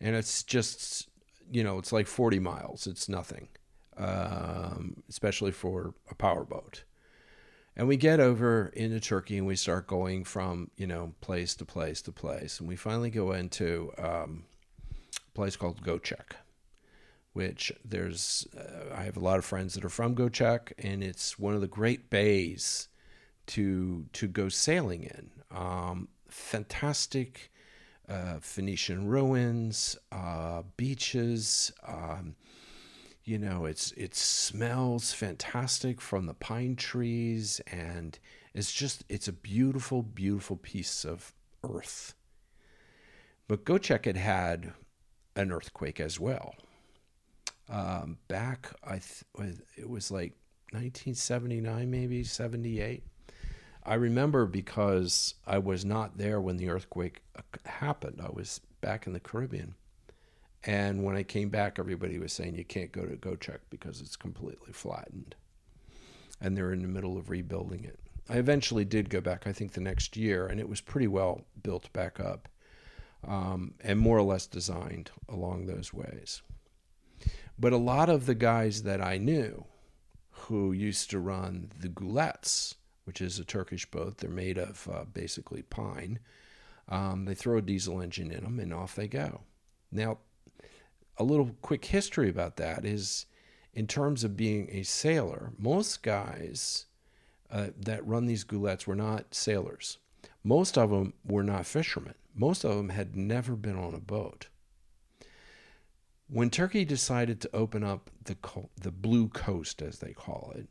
and 0.00 0.16
it's 0.16 0.42
just, 0.42 1.08
you 1.52 1.62
know, 1.62 1.78
it's 1.78 1.92
like 1.92 2.08
40 2.08 2.40
miles. 2.40 2.88
It's 2.88 3.08
nothing, 3.08 3.46
um, 3.96 5.04
especially 5.08 5.52
for 5.52 5.94
a 6.10 6.16
powerboat. 6.16 6.82
And 7.76 7.86
we 7.88 7.96
get 7.96 8.20
over 8.20 8.70
into 8.74 9.00
Turkey 9.00 9.38
and 9.38 9.46
we 9.46 9.56
start 9.56 9.86
going 9.86 10.24
from, 10.24 10.70
you 10.76 10.86
know, 10.86 11.14
place 11.20 11.54
to 11.56 11.64
place 11.64 12.02
to 12.02 12.12
place. 12.12 12.60
And 12.60 12.68
we 12.68 12.76
finally 12.76 13.10
go 13.10 13.32
into 13.32 13.92
um, 13.96 14.44
place 15.34 15.56
called 15.56 15.82
Göcek, 15.82 16.32
which 17.32 17.72
there's 17.84 18.46
uh, 18.56 18.94
I 18.94 19.02
have 19.04 19.16
a 19.16 19.20
lot 19.20 19.38
of 19.38 19.44
friends 19.44 19.74
that 19.74 19.84
are 19.84 19.88
from 19.88 20.14
Göcek, 20.14 20.72
and 20.78 21.02
it's 21.02 21.38
one 21.38 21.54
of 21.54 21.60
the 21.60 21.68
great 21.68 22.10
bays 22.10 22.88
to 23.46 24.06
to 24.12 24.26
go 24.28 24.48
sailing 24.48 25.04
in. 25.04 25.30
Um, 25.50 26.08
fantastic 26.28 27.50
uh, 28.08 28.40
Phoenician 28.40 29.06
ruins, 29.06 29.96
uh, 30.12 30.62
beaches. 30.76 31.72
Um, 31.86 32.34
you 33.24 33.38
know, 33.38 33.64
it's 33.64 33.92
it 33.92 34.14
smells 34.14 35.12
fantastic 35.12 36.00
from 36.00 36.26
the 36.26 36.34
pine 36.34 36.76
trees, 36.76 37.60
and 37.66 38.18
it's 38.54 38.72
just 38.72 39.04
it's 39.08 39.28
a 39.28 39.32
beautiful, 39.32 40.02
beautiful 40.02 40.56
piece 40.56 41.04
of 41.04 41.32
earth. 41.62 42.14
But 43.46 43.64
Göcek 43.64 44.04
had 44.04 44.16
had 44.16 44.72
an 45.36 45.52
earthquake 45.52 46.00
as 46.00 46.18
well. 46.18 46.54
Um, 47.68 48.18
back, 48.28 48.72
I 48.82 48.98
th- 48.98 49.58
it 49.76 49.88
was 49.88 50.10
like 50.10 50.32
1979, 50.72 51.90
maybe 51.90 52.24
78. 52.24 53.04
I 53.84 53.94
remember 53.94 54.46
because 54.46 55.34
I 55.46 55.58
was 55.58 55.84
not 55.84 56.18
there 56.18 56.40
when 56.40 56.56
the 56.56 56.68
earthquake 56.68 57.22
uh, 57.36 57.42
happened. 57.64 58.20
I 58.22 58.30
was 58.30 58.60
back 58.80 59.06
in 59.06 59.12
the 59.12 59.20
Caribbean. 59.20 59.74
And 60.64 61.02
when 61.04 61.16
I 61.16 61.22
came 61.22 61.48
back, 61.48 61.78
everybody 61.78 62.18
was 62.18 62.32
saying 62.32 62.54
you 62.54 62.64
can't 62.64 62.92
go 62.92 63.06
to 63.06 63.16
Göcek 63.16 63.60
because 63.70 64.00
it's 64.00 64.16
completely 64.16 64.72
flattened. 64.72 65.34
And 66.40 66.56
they're 66.56 66.72
in 66.72 66.82
the 66.82 66.88
middle 66.88 67.16
of 67.16 67.30
rebuilding 67.30 67.84
it. 67.84 67.98
I 68.28 68.36
eventually 68.36 68.84
did 68.84 69.10
go 69.10 69.20
back, 69.20 69.46
I 69.46 69.52
think 69.52 69.72
the 69.72 69.80
next 69.80 70.16
year, 70.16 70.46
and 70.46 70.60
it 70.60 70.68
was 70.68 70.80
pretty 70.80 71.08
well 71.08 71.46
built 71.62 71.92
back 71.92 72.20
up 72.20 72.48
um, 73.26 73.74
and 73.80 73.98
more 73.98 74.18
or 74.18 74.22
less 74.22 74.46
designed 74.46 75.10
along 75.28 75.66
those 75.66 75.92
ways. 75.92 76.42
But 77.58 77.72
a 77.72 77.78
lot 77.78 78.08
of 78.08 78.26
the 78.26 78.34
guys 78.34 78.84
that 78.84 79.02
I 79.02 79.18
knew 79.18 79.64
who 80.30 80.72
used 80.72 81.10
to 81.10 81.18
run 81.18 81.70
the 81.78 81.88
Gulets, 81.88 82.76
which 83.04 83.20
is 83.20 83.38
a 83.38 83.44
Turkish 83.44 83.90
boat, 83.90 84.18
they're 84.18 84.30
made 84.30 84.58
of 84.58 84.88
uh, 84.90 85.04
basically 85.04 85.62
pine. 85.62 86.20
Um, 86.88 87.24
they 87.24 87.34
throw 87.34 87.58
a 87.58 87.62
diesel 87.62 88.00
engine 88.00 88.30
in 88.30 88.44
them 88.44 88.58
and 88.58 88.72
off 88.72 88.94
they 88.94 89.08
go. 89.08 89.42
Now, 89.92 90.18
a 91.20 91.22
little 91.22 91.50
quick 91.60 91.84
history 91.84 92.30
about 92.30 92.56
that 92.56 92.84
is 92.84 93.26
in 93.74 93.86
terms 93.86 94.24
of 94.24 94.38
being 94.38 94.68
a 94.72 94.82
sailor, 94.82 95.52
most 95.58 96.02
guys 96.02 96.86
uh, 97.50 97.68
that 97.78 98.06
run 98.06 98.24
these 98.24 98.42
Gulets 98.42 98.86
were 98.86 98.96
not 98.96 99.34
sailors. 99.34 99.98
Most 100.42 100.78
of 100.78 100.88
them 100.88 101.12
were 101.24 101.42
not 101.42 101.66
fishermen. 101.66 102.14
Most 102.34 102.64
of 102.64 102.74
them 102.74 102.88
had 102.88 103.14
never 103.14 103.54
been 103.54 103.76
on 103.76 103.94
a 103.94 104.00
boat. 104.00 104.48
When 106.26 106.48
Turkey 106.48 106.86
decided 106.86 107.40
to 107.42 107.54
open 107.54 107.84
up 107.84 108.08
the, 108.24 108.36
the 108.80 108.90
Blue 108.90 109.28
Coast, 109.28 109.82
as 109.82 109.98
they 109.98 110.12
call 110.12 110.52
it, 110.56 110.68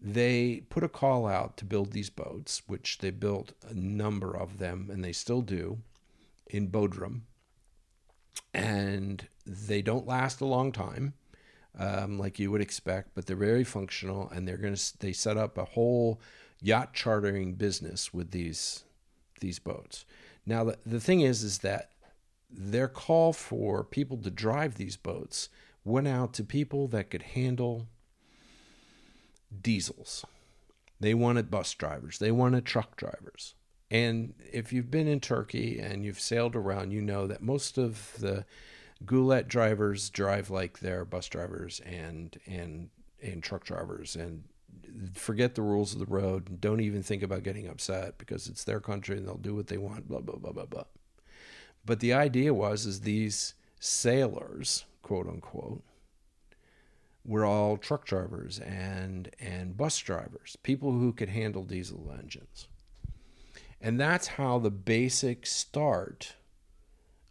they 0.00 0.62
put 0.68 0.84
a 0.84 0.88
call 0.88 1.26
out 1.26 1.56
to 1.56 1.64
build 1.64 1.90
these 1.90 2.10
boats, 2.10 2.62
which 2.68 2.98
they 2.98 3.10
built 3.10 3.54
a 3.68 3.74
number 3.74 4.36
of 4.36 4.58
them, 4.58 4.88
and 4.92 5.02
they 5.02 5.12
still 5.12 5.40
do, 5.40 5.78
in 6.46 6.68
Bodrum. 6.68 7.22
And 8.52 9.26
they 9.46 9.82
don't 9.82 10.06
last 10.06 10.40
a 10.40 10.46
long 10.46 10.72
time, 10.72 11.14
um, 11.78 12.18
like 12.18 12.38
you 12.38 12.50
would 12.50 12.60
expect, 12.60 13.10
but 13.14 13.26
they're 13.26 13.36
very 13.36 13.64
functional, 13.64 14.30
and 14.30 14.46
they're 14.46 14.56
going 14.56 14.74
to. 14.74 14.98
They 14.98 15.12
set 15.12 15.36
up 15.36 15.58
a 15.58 15.64
whole 15.64 16.20
yacht 16.60 16.94
chartering 16.94 17.54
business 17.54 18.12
with 18.14 18.30
these 18.30 18.84
these 19.40 19.58
boats. 19.58 20.04
Now, 20.46 20.64
the, 20.64 20.78
the 20.86 21.00
thing 21.00 21.20
is, 21.20 21.42
is 21.42 21.58
that 21.58 21.90
their 22.50 22.88
call 22.88 23.32
for 23.32 23.82
people 23.82 24.16
to 24.18 24.30
drive 24.30 24.76
these 24.76 24.96
boats 24.96 25.48
went 25.84 26.08
out 26.08 26.32
to 26.34 26.44
people 26.44 26.88
that 26.88 27.10
could 27.10 27.22
handle 27.22 27.86
diesels. 29.60 30.24
They 31.00 31.14
wanted 31.14 31.50
bus 31.50 31.74
drivers, 31.74 32.18
they 32.18 32.30
wanted 32.30 32.64
truck 32.64 32.96
drivers. 32.96 33.54
And 33.90 34.34
if 34.52 34.72
you've 34.72 34.90
been 34.90 35.06
in 35.06 35.20
Turkey 35.20 35.78
and 35.78 36.04
you've 36.04 36.18
sailed 36.18 36.56
around, 36.56 36.90
you 36.90 37.00
know 37.00 37.26
that 37.26 37.42
most 37.42 37.78
of 37.78 38.14
the 38.18 38.44
Gulet 39.04 39.48
drivers 39.48 40.10
drive 40.10 40.50
like 40.50 40.78
they're 40.78 41.04
bus 41.04 41.28
drivers 41.28 41.80
and 41.80 42.38
and 42.46 42.90
and 43.22 43.42
truck 43.42 43.64
drivers 43.64 44.16
and 44.16 44.44
forget 45.14 45.54
the 45.54 45.62
rules 45.62 45.92
of 45.92 45.98
the 45.98 46.06
road. 46.06 46.48
and 46.48 46.60
Don't 46.60 46.80
even 46.80 47.02
think 47.02 47.22
about 47.22 47.42
getting 47.42 47.68
upset 47.68 48.18
because 48.18 48.48
it's 48.48 48.64
their 48.64 48.80
country 48.80 49.16
and 49.16 49.26
they'll 49.26 49.36
do 49.36 49.54
what 49.54 49.66
they 49.66 49.78
want. 49.78 50.08
Blah 50.08 50.20
blah 50.20 50.36
blah 50.36 50.52
blah 50.52 50.66
blah. 50.66 50.84
But 51.84 52.00
the 52.00 52.12
idea 52.12 52.54
was 52.54 52.86
is 52.86 53.00
these 53.00 53.54
sailors, 53.78 54.84
quote 55.02 55.28
unquote, 55.28 55.82
were 57.24 57.44
all 57.44 57.76
truck 57.76 58.04
drivers 58.04 58.58
and 58.58 59.30
and 59.40 59.76
bus 59.76 59.98
drivers, 59.98 60.56
people 60.62 60.92
who 60.92 61.12
could 61.12 61.30
handle 61.30 61.64
diesel 61.64 62.14
engines. 62.18 62.68
And 63.80 64.00
that's 64.00 64.26
how 64.28 64.58
the 64.58 64.70
basic 64.70 65.46
start 65.46 66.36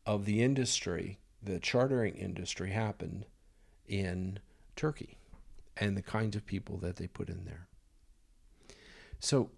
of 0.05 0.25
the 0.25 0.43
industry, 0.43 1.17
the 1.43 1.59
chartering 1.59 2.15
industry 2.15 2.71
happened 2.71 3.25
in 3.87 4.39
Turkey 4.75 5.17
and 5.77 5.97
the 5.97 6.01
kinds 6.01 6.35
of 6.35 6.45
people 6.45 6.77
that 6.77 6.97
they 6.97 7.07
put 7.07 7.29
in 7.29 7.45
there. 7.45 7.67
So 9.19 9.51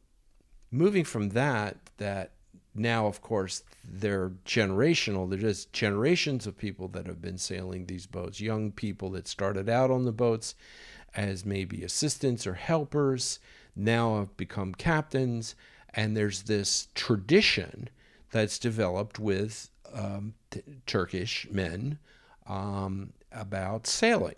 moving 0.71 1.03
from 1.03 1.29
that 1.29 1.77
that 1.97 2.31
now 2.73 3.07
of 3.07 3.21
course 3.21 3.63
they're 3.83 4.31
generational. 4.45 5.29
They're 5.29 5.39
just 5.39 5.71
generations 5.73 6.45
of 6.45 6.57
people 6.57 6.87
that 6.89 7.07
have 7.07 7.21
been 7.21 7.37
sailing 7.37 7.85
these 7.85 8.05
boats. 8.05 8.41
Young 8.41 8.71
people 8.71 9.09
that 9.11 9.27
started 9.27 9.69
out 9.69 9.91
on 9.91 10.05
the 10.05 10.11
boats 10.11 10.55
as 11.15 11.45
maybe 11.45 11.83
assistants 11.83 12.45
or 12.45 12.55
helpers 12.55 13.39
now 13.75 14.17
have 14.17 14.35
become 14.37 14.73
captains. 14.73 15.55
And 15.93 16.15
there's 16.15 16.43
this 16.43 16.89
tradition 16.93 17.89
that's 18.31 18.59
developed 18.59 19.17
with 19.17 19.69
um, 19.95 20.35
t- 20.51 20.61
turkish 20.85 21.47
men 21.49 21.97
um, 22.47 23.13
about 23.31 23.87
sailing 23.87 24.35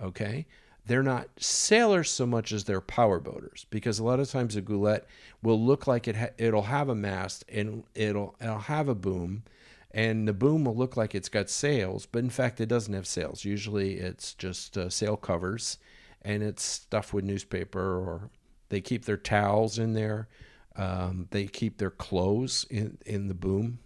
okay? 0.00 0.46
They're 0.84 1.02
not 1.02 1.28
sailors 1.36 2.10
so 2.10 2.26
much 2.26 2.52
as 2.52 2.64
they're 2.64 2.80
power 2.80 3.20
boaters 3.20 3.66
because 3.70 3.98
a 3.98 4.04
lot 4.04 4.18
of 4.18 4.30
times 4.30 4.56
a 4.56 4.62
gulet 4.62 5.02
will 5.42 5.60
look 5.60 5.86
like 5.86 6.08
it 6.08 6.16
ha- 6.16 6.30
it'll 6.38 6.62
have 6.62 6.88
a 6.88 6.94
mast 6.94 7.44
and 7.48 7.84
it'll 7.94 8.34
it'll 8.40 8.58
have 8.58 8.88
a 8.88 8.94
boom 8.94 9.44
and 9.92 10.26
the 10.26 10.32
boom 10.32 10.64
will 10.64 10.74
look 10.74 10.96
like 10.96 11.14
it's 11.14 11.28
got 11.28 11.48
sails 11.48 12.06
but 12.06 12.18
in 12.18 12.30
fact 12.30 12.60
it 12.60 12.66
doesn't 12.66 12.94
have 12.94 13.06
sails. 13.06 13.44
Usually 13.44 13.94
it's 13.94 14.34
just 14.34 14.76
uh, 14.76 14.90
sail 14.90 15.16
covers 15.16 15.78
and 16.22 16.42
it's 16.42 16.64
stuffed 16.64 17.14
with 17.14 17.24
newspaper 17.24 17.96
or 17.96 18.30
they 18.68 18.80
keep 18.80 19.04
their 19.04 19.16
towels 19.16 19.78
in 19.78 19.92
there 19.92 20.28
um, 20.74 21.28
they 21.30 21.46
keep 21.46 21.78
their 21.78 21.90
clothes 21.90 22.66
in 22.70 22.98
in 23.06 23.28
the 23.28 23.34
boom 23.34 23.78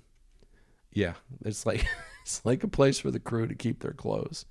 yeah 0.97 1.15
it's 1.45 1.65
like 1.65 1.87
it's 2.23 2.45
like 2.45 2.65
a 2.65 2.69
place 2.69 2.99
for 2.99 3.11
the 3.11 3.21
crew 3.21 3.47
to 3.47 3.55
keep 3.55 3.81
their 3.81 3.93
clothes 3.93 4.47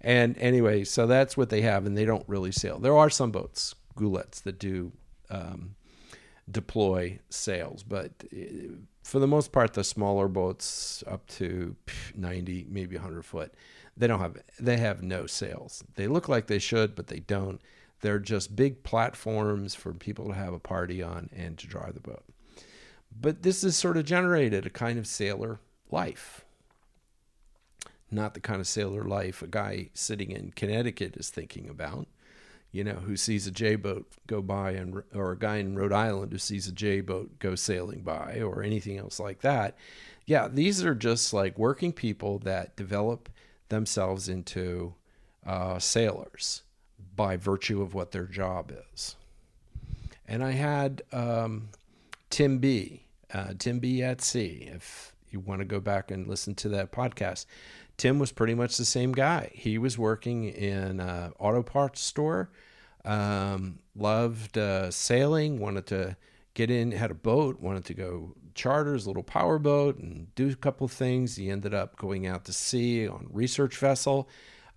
and 0.00 0.36
anyway, 0.38 0.84
so 0.84 1.06
that's 1.06 1.36
what 1.36 1.48
they 1.48 1.62
have, 1.62 1.86
and 1.86 1.96
they 1.96 2.04
don't 2.04 2.28
really 2.28 2.52
sail. 2.52 2.78
There 2.78 2.96
are 2.96 3.10
some 3.10 3.30
boats, 3.30 3.74
gulets, 3.96 4.40
that 4.42 4.58
do 4.58 4.92
um, 5.30 5.74
deploy 6.50 7.18
sails, 7.30 7.82
but 7.82 8.12
uh, 8.32 8.74
for 9.02 9.18
the 9.18 9.26
most 9.26 9.52
part, 9.52 9.72
the 9.72 9.84
smaller 9.84 10.28
boats 10.28 11.02
up 11.06 11.26
to 11.28 11.76
90, 12.14 12.66
maybe 12.68 12.96
100 12.96 13.24
foot, 13.24 13.54
they 13.96 14.06
don't 14.06 14.20
have 14.20 14.36
they 14.60 14.76
have 14.76 15.02
no 15.02 15.26
sails. 15.26 15.82
They 15.94 16.06
look 16.06 16.28
like 16.28 16.46
they 16.46 16.58
should, 16.58 16.94
but 16.94 17.06
they 17.06 17.20
don't. 17.20 17.60
They're 18.02 18.18
just 18.18 18.54
big 18.54 18.82
platforms 18.82 19.74
for 19.74 19.94
people 19.94 20.28
to 20.28 20.34
have 20.34 20.52
a 20.52 20.58
party 20.58 21.02
on 21.02 21.30
and 21.34 21.56
to 21.56 21.66
drive 21.66 21.94
the 21.94 22.00
boat. 22.00 22.24
But 23.18 23.42
this 23.42 23.62
has 23.62 23.74
sort 23.74 23.96
of 23.96 24.04
generated 24.04 24.66
a 24.66 24.70
kind 24.70 24.98
of 24.98 25.06
sailor 25.06 25.60
life 25.90 26.46
not 28.10 28.34
the 28.34 28.40
kind 28.40 28.60
of 28.60 28.66
sailor 28.66 29.04
life 29.04 29.42
a 29.42 29.46
guy 29.46 29.90
sitting 29.94 30.30
in 30.30 30.52
Connecticut 30.52 31.16
is 31.16 31.30
thinking 31.30 31.68
about. 31.68 32.06
You 32.72 32.84
know, 32.84 32.94
who 32.94 33.16
sees 33.16 33.46
a 33.46 33.50
J 33.50 33.76
boat 33.76 34.06
go 34.26 34.42
by, 34.42 34.72
and 34.72 35.02
or 35.14 35.32
a 35.32 35.38
guy 35.38 35.56
in 35.56 35.76
Rhode 35.76 35.92
Island 35.92 36.32
who 36.32 36.38
sees 36.38 36.68
a 36.68 36.72
J 36.72 37.00
boat 37.00 37.38
go 37.38 37.54
sailing 37.54 38.02
by, 38.02 38.40
or 38.40 38.62
anything 38.62 38.98
else 38.98 39.18
like 39.18 39.40
that. 39.40 39.76
Yeah, 40.26 40.48
these 40.48 40.84
are 40.84 40.94
just 40.94 41.32
like 41.32 41.56
working 41.56 41.92
people 41.92 42.38
that 42.40 42.76
develop 42.76 43.30
themselves 43.68 44.28
into 44.28 44.94
uh, 45.46 45.78
sailors 45.78 46.62
by 47.14 47.36
virtue 47.36 47.80
of 47.80 47.94
what 47.94 48.12
their 48.12 48.26
job 48.26 48.72
is. 48.92 49.16
And 50.28 50.44
I 50.44 50.50
had 50.50 51.02
um, 51.12 51.70
Tim 52.28 52.58
B, 52.58 53.04
uh, 53.32 53.54
Tim 53.58 53.78
B 53.78 54.02
at 54.02 54.20
Sea. 54.20 54.68
If 54.70 55.14
you 55.36 55.40
want 55.40 55.60
to 55.60 55.64
go 55.66 55.80
back 55.80 56.10
and 56.10 56.26
listen 56.26 56.54
to 56.54 56.68
that 56.70 56.92
podcast, 56.92 57.44
Tim 57.96 58.18
was 58.18 58.32
pretty 58.32 58.54
much 58.54 58.76
the 58.76 58.84
same 58.84 59.12
guy. 59.12 59.50
He 59.52 59.78
was 59.78 59.98
working 59.98 60.44
in 60.44 61.00
an 61.00 61.32
auto 61.38 61.62
parts 61.62 62.00
store, 62.00 62.50
um, 63.04 63.78
loved 63.94 64.56
uh, 64.56 64.90
sailing, 64.90 65.58
wanted 65.58 65.86
to 65.86 66.16
get 66.54 66.70
in, 66.70 66.92
had 66.92 67.10
a 67.10 67.14
boat, 67.14 67.60
wanted 67.60 67.84
to 67.86 67.94
go 67.94 68.34
charters, 68.54 69.06
little 69.06 69.22
power 69.22 69.58
boat, 69.58 69.98
and 69.98 70.34
do 70.34 70.48
a 70.48 70.54
couple 70.54 70.88
things. 70.88 71.36
He 71.36 71.50
ended 71.50 71.74
up 71.74 71.96
going 71.96 72.26
out 72.26 72.46
to 72.46 72.52
sea 72.52 73.06
on 73.06 73.28
research 73.30 73.76
vessel, 73.76 74.28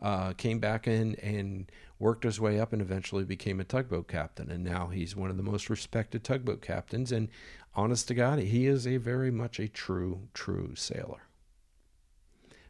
uh, 0.02 0.34
came 0.34 0.60
back 0.60 0.88
in 0.88 1.16
and 1.16 1.72
worked 1.98 2.24
his 2.24 2.40
way 2.40 2.60
up, 2.60 2.72
and 2.74 2.82
eventually 2.82 3.24
became 3.24 3.60
a 3.60 3.66
tugboat 3.66 4.08
captain. 4.08 4.50
And 4.52 4.64
now 4.64 4.88
he's 4.88 5.16
one 5.16 5.30
of 5.30 5.38
the 5.38 5.44
most 5.44 5.70
respected 5.70 6.24
tugboat 6.24 6.62
captains. 6.62 7.12
And 7.12 7.30
honest 7.80 8.10
to 8.10 8.14
God, 8.14 8.40
he 8.40 8.68
is 8.68 8.86
a 8.86 8.98
very 8.98 9.32
much 9.32 9.58
a 9.58 9.70
true, 9.70 10.28
true 10.34 10.76
sailor. 10.76 11.22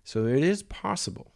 So 0.04 0.28
it 0.28 0.44
is 0.44 0.62
possible. 0.62 1.32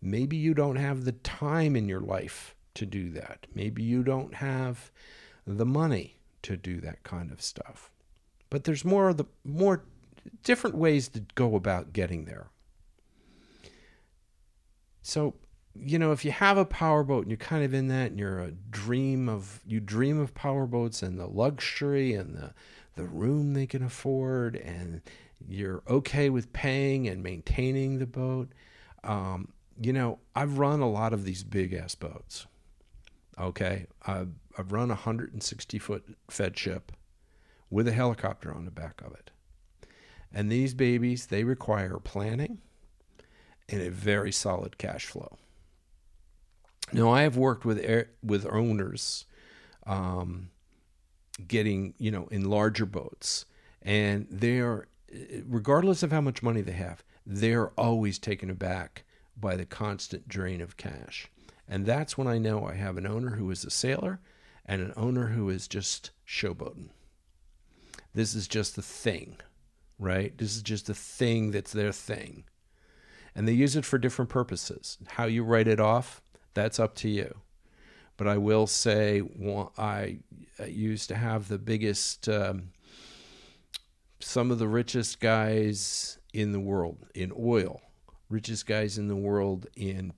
Maybe 0.00 0.36
you 0.36 0.54
don't 0.54 0.76
have 0.76 1.04
the 1.04 1.12
time 1.12 1.74
in 1.74 1.88
your 1.88 2.00
life 2.00 2.54
to 2.74 2.86
do 2.86 3.10
that. 3.10 3.48
Maybe 3.54 3.82
you 3.82 4.04
don't 4.04 4.34
have 4.34 4.92
the 5.46 5.66
money 5.66 6.20
to 6.42 6.56
do 6.56 6.80
that 6.80 7.02
kind 7.02 7.32
of 7.32 7.42
stuff. 7.42 7.90
But 8.50 8.62
there's 8.62 8.84
more 8.84 9.12
the 9.12 9.24
more 9.44 9.82
different 10.44 10.76
ways 10.76 11.08
to 11.08 11.24
go 11.34 11.56
about 11.56 11.92
getting 11.92 12.24
there. 12.24 12.50
So, 15.02 15.34
you 15.80 15.98
know, 15.98 16.12
if 16.12 16.24
you 16.24 16.30
have 16.30 16.58
a 16.58 16.64
powerboat 16.64 17.22
and 17.22 17.30
you're 17.30 17.38
kind 17.38 17.64
of 17.64 17.74
in 17.74 17.88
that 17.88 18.10
and 18.10 18.18
you're 18.18 18.40
a 18.40 18.52
dream 18.52 19.28
of 19.28 19.60
you 19.66 19.80
dream 19.80 20.18
of 20.18 20.34
powerboats 20.34 21.02
and 21.02 21.18
the 21.18 21.26
luxury 21.26 22.14
and 22.14 22.34
the 22.34 22.54
the 22.96 23.04
room 23.04 23.54
they 23.54 23.66
can 23.66 23.82
afford 23.82 24.56
and 24.56 25.00
you're 25.46 25.82
okay 25.88 26.30
with 26.30 26.52
paying 26.52 27.06
and 27.06 27.22
maintaining 27.22 27.98
the 27.98 28.06
boat. 28.06 28.52
Um, 29.04 29.52
you 29.80 29.92
know, 29.92 30.18
I've 30.34 30.58
run 30.58 30.80
a 30.80 30.90
lot 30.90 31.12
of 31.12 31.24
these 31.24 31.44
big 31.44 31.72
ass 31.72 31.94
boats. 31.94 32.46
Okay, 33.38 33.86
I've, 34.04 34.32
I've 34.58 34.72
run 34.72 34.90
a 34.90 34.94
160 34.94 35.78
foot 35.78 36.04
Feadship 36.28 36.90
with 37.70 37.86
a 37.86 37.92
helicopter 37.92 38.52
on 38.52 38.64
the 38.64 38.72
back 38.72 39.00
of 39.04 39.12
it. 39.12 39.30
And 40.32 40.50
these 40.50 40.74
babies, 40.74 41.26
they 41.26 41.44
require 41.44 41.98
planning 41.98 42.58
and 43.68 43.80
a 43.80 43.90
very 43.90 44.32
solid 44.32 44.76
cash 44.76 45.06
flow. 45.06 45.38
Now, 46.92 47.10
I 47.10 47.22
have 47.22 47.36
worked 47.36 47.64
with 47.64 47.78
air, 47.82 48.10
with 48.22 48.46
owners 48.46 49.26
um, 49.86 50.50
getting, 51.46 51.94
you 51.98 52.10
know, 52.10 52.28
in 52.30 52.48
larger 52.48 52.86
boats, 52.86 53.44
and 53.82 54.26
they 54.30 54.58
are 54.58 54.88
regardless 55.46 56.02
of 56.02 56.12
how 56.12 56.20
much 56.20 56.42
money 56.42 56.60
they 56.60 56.72
have, 56.72 57.02
they're 57.26 57.70
always 57.70 58.18
taken 58.18 58.50
aback 58.50 59.04
by 59.36 59.56
the 59.56 59.66
constant 59.66 60.28
drain 60.28 60.60
of 60.60 60.76
cash. 60.76 61.28
And 61.68 61.86
that's 61.86 62.16
when 62.16 62.26
I 62.26 62.38
know 62.38 62.66
I 62.66 62.74
have 62.74 62.96
an 62.96 63.06
owner 63.06 63.36
who 63.36 63.50
is 63.50 63.64
a 63.64 63.70
sailor 63.70 64.20
and 64.64 64.82
an 64.82 64.92
owner 64.96 65.28
who 65.28 65.48
is 65.50 65.68
just 65.68 66.10
showboating. 66.26 66.88
This 68.14 68.34
is 68.34 68.48
just 68.48 68.74
the 68.74 68.82
thing, 68.82 69.36
right? 69.98 70.36
This 70.36 70.56
is 70.56 70.62
just 70.62 70.86
the 70.86 70.94
thing 70.94 71.50
that's 71.50 71.72
their 71.72 71.92
thing. 71.92 72.44
And 73.34 73.46
they 73.46 73.52
use 73.52 73.76
it 73.76 73.84
for 73.84 73.98
different 73.98 74.30
purposes. 74.30 74.98
How 75.06 75.26
you 75.26 75.44
write 75.44 75.68
it 75.68 75.78
off, 75.78 76.22
that's 76.58 76.80
up 76.80 76.94
to 76.96 77.08
you. 77.08 77.38
But 78.16 78.26
I 78.26 78.36
will 78.36 78.66
say, 78.66 79.22
I 79.78 80.18
used 80.66 81.08
to 81.08 81.14
have 81.14 81.48
the 81.48 81.58
biggest 81.58 82.28
um, 82.28 82.70
some 84.20 84.50
of 84.50 84.58
the 84.58 84.68
richest 84.68 85.20
guys 85.20 86.18
in 86.32 86.52
the 86.52 86.60
world 86.60 87.06
in 87.14 87.32
oil, 87.38 87.80
richest 88.28 88.66
guys 88.66 88.98
in 88.98 89.08
the 89.08 89.16
world 89.16 89.66
in 89.76 90.12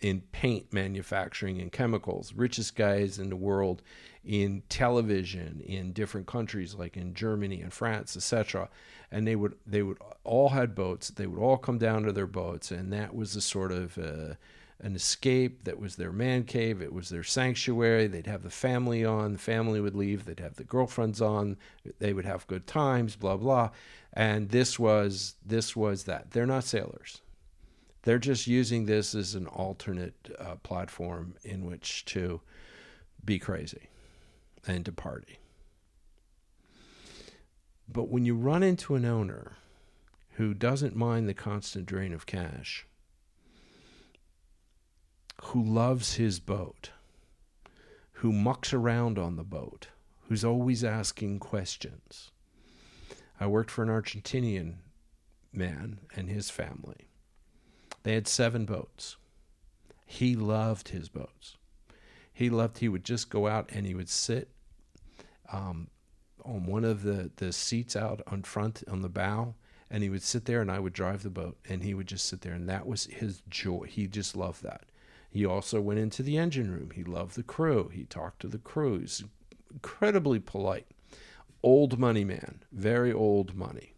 in 0.00 0.20
paint 0.32 0.72
manufacturing 0.72 1.60
and 1.60 1.70
chemicals, 1.70 2.32
richest 2.34 2.74
guys 2.74 3.20
in 3.20 3.30
the 3.30 3.36
world 3.36 3.82
in 4.24 4.62
television 4.68 5.60
in 5.60 5.92
different 5.92 6.26
countries 6.26 6.74
like 6.74 6.96
in 6.96 7.14
Germany 7.14 7.60
and 7.60 7.72
France, 7.72 8.16
etc. 8.16 8.68
And 9.10 9.26
they 9.26 9.36
would 9.36 9.54
they 9.66 9.82
would 9.82 9.98
all 10.24 10.50
had 10.50 10.74
boats. 10.74 11.08
They 11.08 11.26
would 11.26 11.40
all 11.40 11.58
come 11.58 11.78
down 11.78 12.02
to 12.04 12.12
their 12.12 12.26
boats, 12.26 12.70
and 12.70 12.92
that 12.92 13.14
was 13.14 13.34
the 13.34 13.40
sort 13.40 13.72
of 13.72 13.98
uh, 13.98 14.34
an 14.82 14.94
escape 14.94 15.64
that 15.64 15.78
was 15.78 15.96
their 15.96 16.12
man 16.12 16.42
cave 16.42 16.82
it 16.82 16.92
was 16.92 17.08
their 17.08 17.22
sanctuary 17.22 18.06
they'd 18.08 18.26
have 18.26 18.42
the 18.42 18.50
family 18.50 19.04
on 19.04 19.32
the 19.32 19.38
family 19.38 19.80
would 19.80 19.94
leave 19.94 20.24
they'd 20.24 20.40
have 20.40 20.56
the 20.56 20.64
girlfriends 20.64 21.22
on 21.22 21.56
they 21.98 22.12
would 22.12 22.24
have 22.24 22.46
good 22.46 22.66
times 22.66 23.16
blah 23.16 23.36
blah. 23.36 23.70
And 24.12 24.50
this 24.50 24.78
was 24.78 25.34
this 25.44 25.74
was 25.74 26.04
that. 26.04 26.32
They're 26.32 26.46
not 26.46 26.64
sailors. 26.64 27.20
They're 28.02 28.18
just 28.18 28.46
using 28.46 28.86
this 28.86 29.14
as 29.14 29.34
an 29.34 29.46
alternate 29.46 30.34
uh, 30.38 30.56
platform 30.56 31.36
in 31.44 31.64
which 31.64 32.04
to 32.06 32.40
be 33.24 33.38
crazy 33.38 33.88
and 34.66 34.84
to 34.84 34.92
party. 34.92 35.38
But 37.88 38.08
when 38.08 38.24
you 38.24 38.34
run 38.34 38.62
into 38.62 38.96
an 38.96 39.04
owner 39.04 39.56
who 40.32 40.54
doesn't 40.54 40.96
mind 40.96 41.28
the 41.28 41.34
constant 41.34 41.86
drain 41.86 42.12
of 42.12 42.26
cash, 42.26 42.86
who 45.46 45.62
loves 45.62 46.14
his 46.14 46.38
boat, 46.38 46.90
who 48.12 48.32
mucks 48.32 48.72
around 48.72 49.18
on 49.18 49.36
the 49.36 49.44
boat, 49.44 49.88
who's 50.28 50.44
always 50.44 50.84
asking 50.84 51.40
questions. 51.40 52.30
I 53.40 53.46
worked 53.48 53.70
for 53.70 53.82
an 53.82 53.88
Argentinian 53.88 54.76
man 55.52 55.98
and 56.14 56.28
his 56.28 56.48
family. 56.48 57.08
They 58.04 58.14
had 58.14 58.28
seven 58.28 58.64
boats. 58.64 59.16
He 60.06 60.36
loved 60.36 60.88
his 60.88 61.08
boats. 61.08 61.56
He 62.32 62.48
loved, 62.48 62.78
he 62.78 62.88
would 62.88 63.04
just 63.04 63.28
go 63.28 63.48
out 63.48 63.68
and 63.72 63.84
he 63.84 63.94
would 63.94 64.08
sit 64.08 64.48
um, 65.52 65.88
on 66.44 66.66
one 66.66 66.84
of 66.84 67.02
the, 67.02 67.30
the 67.36 67.52
seats 67.52 67.96
out 67.96 68.22
on 68.26 68.42
front 68.42 68.84
on 68.88 69.02
the 69.02 69.08
bow 69.08 69.54
and 69.90 70.02
he 70.02 70.08
would 70.08 70.22
sit 70.22 70.44
there 70.44 70.60
and 70.60 70.70
I 70.70 70.78
would 70.78 70.92
drive 70.92 71.24
the 71.24 71.30
boat 71.30 71.58
and 71.68 71.82
he 71.82 71.94
would 71.94 72.06
just 72.06 72.26
sit 72.26 72.40
there 72.40 72.54
and 72.54 72.68
that 72.68 72.86
was 72.86 73.06
his 73.06 73.42
joy. 73.50 73.86
He 73.88 74.06
just 74.06 74.36
loved 74.36 74.62
that. 74.62 74.84
He 75.32 75.46
also 75.46 75.80
went 75.80 75.98
into 75.98 76.22
the 76.22 76.36
engine 76.36 76.70
room. 76.70 76.90
He 76.94 77.02
loved 77.02 77.36
the 77.36 77.42
crew. 77.42 77.88
He 77.88 78.04
talked 78.04 78.40
to 78.42 78.48
the 78.48 78.58
crew. 78.58 79.00
He's 79.00 79.24
incredibly 79.72 80.38
polite. 80.38 80.86
Old 81.62 81.98
money 81.98 82.22
man, 82.22 82.64
very 82.70 83.12
old 83.12 83.54
money. 83.54 83.94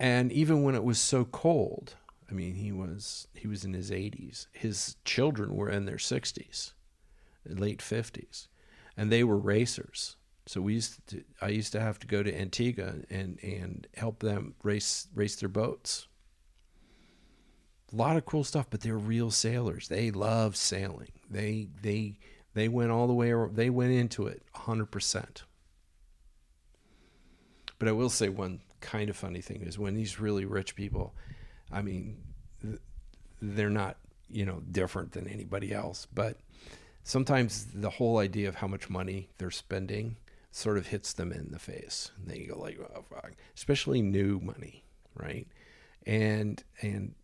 And 0.00 0.32
even 0.32 0.64
when 0.64 0.74
it 0.74 0.82
was 0.82 0.98
so 0.98 1.24
cold, 1.24 1.94
I 2.28 2.34
mean, 2.34 2.54
he 2.56 2.72
was 2.72 3.28
he 3.34 3.46
was 3.46 3.64
in 3.64 3.72
his 3.72 3.92
80s. 3.92 4.48
His 4.52 4.96
children 5.04 5.54
were 5.54 5.70
in 5.70 5.86
their 5.86 5.96
60s, 5.96 6.72
late 7.46 7.78
50s, 7.78 8.48
and 8.96 9.12
they 9.12 9.22
were 9.22 9.38
racers. 9.38 10.16
So 10.46 10.60
we 10.60 10.74
used 10.74 11.06
to, 11.08 11.22
I 11.40 11.48
used 11.48 11.70
to 11.72 11.80
have 11.80 12.00
to 12.00 12.06
go 12.08 12.24
to 12.24 12.36
Antigua 12.36 12.94
and 13.10 13.38
and 13.44 13.86
help 13.94 14.18
them 14.20 14.54
race 14.64 15.06
race 15.14 15.36
their 15.36 15.48
boats. 15.48 16.08
A 17.92 17.96
lot 17.96 18.16
of 18.16 18.26
cool 18.26 18.44
stuff, 18.44 18.66
but 18.68 18.80
they're 18.80 18.98
real 18.98 19.30
sailors. 19.30 19.88
They 19.88 20.10
love 20.10 20.56
sailing. 20.56 21.12
They 21.30 21.68
they 21.82 22.18
they 22.54 22.68
went 22.68 22.90
all 22.90 23.06
the 23.06 23.14
way. 23.14 23.32
They 23.52 23.70
went 23.70 23.92
into 23.92 24.26
it 24.26 24.42
100 24.52 24.86
percent. 24.86 25.44
But 27.78 27.88
I 27.88 27.92
will 27.92 28.10
say 28.10 28.28
one 28.28 28.60
kind 28.80 29.10
of 29.10 29.16
funny 29.16 29.40
thing 29.40 29.62
is 29.62 29.78
when 29.78 29.94
these 29.94 30.18
really 30.18 30.44
rich 30.44 30.74
people, 30.74 31.14
I 31.70 31.82
mean, 31.82 32.16
they're 33.40 33.70
not 33.70 33.98
you 34.28 34.44
know 34.44 34.62
different 34.70 35.12
than 35.12 35.28
anybody 35.28 35.72
else, 35.72 36.06
but 36.12 36.38
sometimes 37.02 37.66
the 37.72 37.90
whole 37.90 38.18
idea 38.18 38.48
of 38.48 38.56
how 38.56 38.66
much 38.66 38.90
money 38.90 39.28
they're 39.38 39.50
spending 39.50 40.16
sort 40.50 40.78
of 40.78 40.86
hits 40.86 41.12
them 41.12 41.32
in 41.32 41.50
the 41.50 41.58
face. 41.58 42.10
And 42.16 42.28
they 42.28 42.40
go 42.46 42.58
like, 42.58 42.78
oh, 42.80 43.04
fuck. 43.10 43.32
especially 43.54 44.00
new 44.00 44.40
money, 44.40 44.84
right? 45.14 45.46
And 46.06 46.62
and 46.80 47.14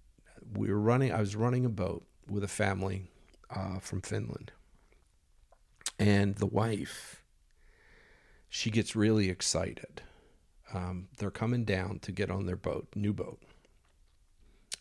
we 0.55 0.71
were 0.71 0.81
running. 0.81 1.13
I 1.13 1.21
was 1.21 1.37
running 1.37 1.65
a 1.65 1.71
boat 1.71 2.05
with 2.29 2.45
a 2.45 2.49
family 2.49 3.11
uh, 3.51 3.79
from 3.79 4.01
Finland, 4.01 4.53
and 5.99 6.37
the 6.37 6.47
wife, 6.47 7.23
she 8.49 8.71
gets 8.71 8.97
really 8.97 9.29
excited. 9.29 10.03
Um, 10.75 11.09
they're 11.19 11.31
coming 11.31 11.65
down 11.65 11.99
to 12.01 12.13
get 12.13 12.31
on 12.31 12.47
their 12.47 12.57
boat, 12.57 12.89
new 12.95 13.13
boat, 13.13 13.41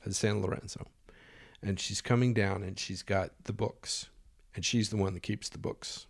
at 0.06 0.16
San 0.16 0.42
Lorenzo, 0.42 0.88
and 1.62 1.80
she's 1.80 2.02
coming 2.02 2.34
down 2.34 2.64
and 2.64 2.80
she's 2.80 3.04
got 3.04 3.32
the 3.44 3.54
books, 3.54 4.10
and 4.56 4.64
she's 4.64 4.90
the 4.90 4.98
one 4.98 5.14
that 5.14 5.24
keeps 5.24 5.50
the 5.50 5.58
books. 5.58 6.08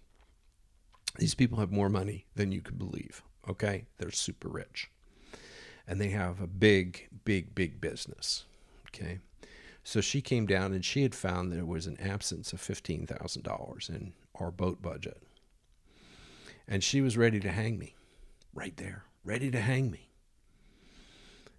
These 1.17 1.35
people 1.35 1.59
have 1.59 1.71
more 1.71 1.89
money 1.89 2.25
than 2.35 2.51
you 2.51 2.61
could 2.61 2.77
believe. 2.77 3.21
Okay, 3.49 3.85
they're 3.97 4.11
super 4.11 4.47
rich, 4.47 4.91
and 5.87 5.99
they 5.99 6.09
have 6.09 6.39
a 6.39 6.47
big, 6.47 7.09
big, 7.25 7.55
big 7.55 7.81
business. 7.81 8.45
Okay, 8.89 9.19
so 9.83 10.01
she 10.01 10.21
came 10.21 10.45
down 10.45 10.73
and 10.73 10.85
she 10.85 11.03
had 11.03 11.15
found 11.15 11.51
that 11.51 11.55
there 11.55 11.65
was 11.65 11.87
an 11.87 11.99
absence 11.99 12.53
of 12.53 12.61
$15,000 12.61 13.89
in 13.89 14.13
our 14.35 14.51
boat 14.51 14.81
budget. 14.81 15.21
And 16.67 16.83
she 16.83 17.01
was 17.01 17.17
ready 17.17 17.39
to 17.39 17.51
hang 17.51 17.77
me 17.77 17.95
right 18.53 18.75
there, 18.77 19.05
ready 19.23 19.49
to 19.51 19.59
hang 19.59 19.91
me. 19.91 20.09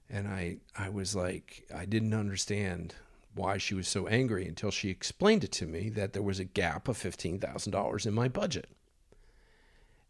And 0.09 0.29
I, 0.29 0.59
I 0.77 0.89
was 0.91 1.17
like, 1.17 1.67
I 1.75 1.85
didn't 1.85 2.15
understand 2.15 2.95
why 3.35 3.57
she 3.59 3.75
was 3.75 3.89
so 3.89 4.07
angry 4.07 4.47
until 4.47 4.71
she 4.71 4.91
explained 4.91 5.43
it 5.43 5.53
to 5.53 5.67
me 5.67 5.89
that 5.91 6.13
there 6.13 6.23
was 6.23 6.39
a 6.39 6.45
gap 6.45 6.87
of 6.87 6.99
$15,000 6.99 8.07
in 8.07 8.15
my 8.15 8.29
budget. 8.29 8.69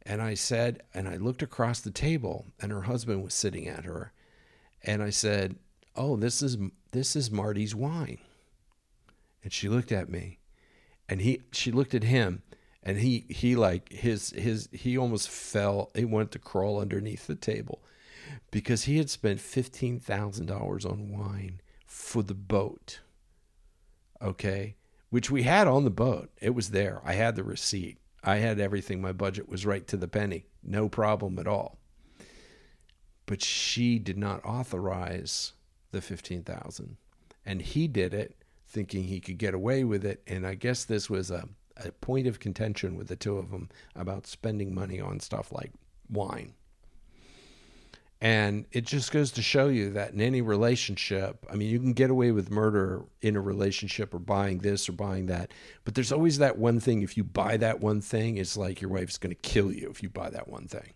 And 0.04 0.20
I 0.20 0.34
said, 0.34 0.82
and 0.92 1.08
I 1.08 1.16
looked 1.16 1.42
across 1.42 1.80
the 1.80 1.92
table, 1.92 2.46
and 2.60 2.72
her 2.72 2.82
husband 2.82 3.22
was 3.22 3.34
sitting 3.34 3.68
at 3.68 3.84
her. 3.84 4.12
And 4.82 5.02
I 5.02 5.10
said, 5.10 5.56
Oh, 5.94 6.16
this 6.16 6.42
is 6.42 6.56
this 6.92 7.16
is 7.16 7.30
Marty's 7.30 7.74
wine. 7.74 8.18
And 9.42 9.52
she 9.52 9.68
looked 9.68 9.92
at 9.92 10.08
me 10.08 10.38
and 11.08 11.20
he 11.20 11.42
she 11.50 11.72
looked 11.72 11.94
at 11.94 12.04
him 12.04 12.42
and 12.82 12.98
he 12.98 13.26
he 13.28 13.56
like 13.56 13.92
his 13.92 14.30
his 14.30 14.68
he 14.72 14.96
almost 14.96 15.28
fell 15.28 15.90
he 15.94 16.04
wanted 16.04 16.30
to 16.32 16.38
crawl 16.38 16.80
underneath 16.80 17.26
the 17.26 17.34
table 17.34 17.82
because 18.50 18.84
he 18.84 18.98
had 18.98 19.10
spent 19.10 19.40
$15,000 19.40 20.90
on 20.90 21.08
wine 21.10 21.60
for 21.86 22.22
the 22.22 22.34
boat. 22.34 23.00
Okay? 24.20 24.76
Which 25.10 25.30
we 25.30 25.42
had 25.42 25.66
on 25.66 25.84
the 25.84 25.90
boat. 25.90 26.30
It 26.40 26.54
was 26.54 26.70
there. 26.70 27.02
I 27.04 27.14
had 27.14 27.36
the 27.36 27.44
receipt. 27.44 27.98
I 28.22 28.36
had 28.36 28.60
everything. 28.60 29.00
My 29.00 29.12
budget 29.12 29.48
was 29.48 29.66
right 29.66 29.86
to 29.88 29.96
the 29.96 30.08
penny. 30.08 30.46
No 30.62 30.88
problem 30.88 31.38
at 31.38 31.48
all. 31.48 31.78
But 33.26 33.42
she 33.42 33.98
did 33.98 34.16
not 34.16 34.44
authorize 34.44 35.52
the 35.92 36.00
15,000. 36.00 36.96
And 37.46 37.62
he 37.62 37.88
did 37.88 38.12
it 38.14 38.36
thinking 38.66 39.04
he 39.04 39.20
could 39.20 39.38
get 39.38 39.54
away 39.54 39.84
with 39.84 40.04
it. 40.04 40.22
And 40.26 40.46
I 40.46 40.54
guess 40.54 40.84
this 40.84 41.08
was 41.08 41.30
a, 41.30 41.48
a 41.76 41.92
point 41.92 42.26
of 42.26 42.40
contention 42.40 42.96
with 42.96 43.08
the 43.08 43.16
two 43.16 43.36
of 43.36 43.50
them 43.50 43.68
about 43.94 44.26
spending 44.26 44.74
money 44.74 45.00
on 45.00 45.20
stuff 45.20 45.52
like 45.52 45.72
wine. 46.10 46.54
And 48.22 48.66
it 48.70 48.86
just 48.86 49.10
goes 49.10 49.32
to 49.32 49.42
show 49.42 49.66
you 49.66 49.90
that 49.90 50.12
in 50.12 50.20
any 50.20 50.42
relationship, 50.42 51.44
I 51.50 51.56
mean, 51.56 51.68
you 51.68 51.80
can 51.80 51.92
get 51.92 52.08
away 52.08 52.30
with 52.30 52.52
murder 52.52 53.02
in 53.20 53.34
a 53.34 53.40
relationship 53.40 54.14
or 54.14 54.20
buying 54.20 54.58
this 54.58 54.88
or 54.88 54.92
buying 54.92 55.26
that. 55.26 55.50
But 55.84 55.96
there's 55.96 56.12
always 56.12 56.38
that 56.38 56.56
one 56.56 56.78
thing. 56.78 57.02
If 57.02 57.16
you 57.16 57.24
buy 57.24 57.56
that 57.56 57.80
one 57.80 58.00
thing, 58.00 58.36
it's 58.36 58.56
like 58.56 58.80
your 58.80 58.92
wife's 58.92 59.18
going 59.18 59.34
to 59.34 59.42
kill 59.42 59.72
you 59.72 59.90
if 59.90 60.04
you 60.04 60.08
buy 60.08 60.30
that 60.30 60.46
one 60.46 60.68
thing. 60.68 60.92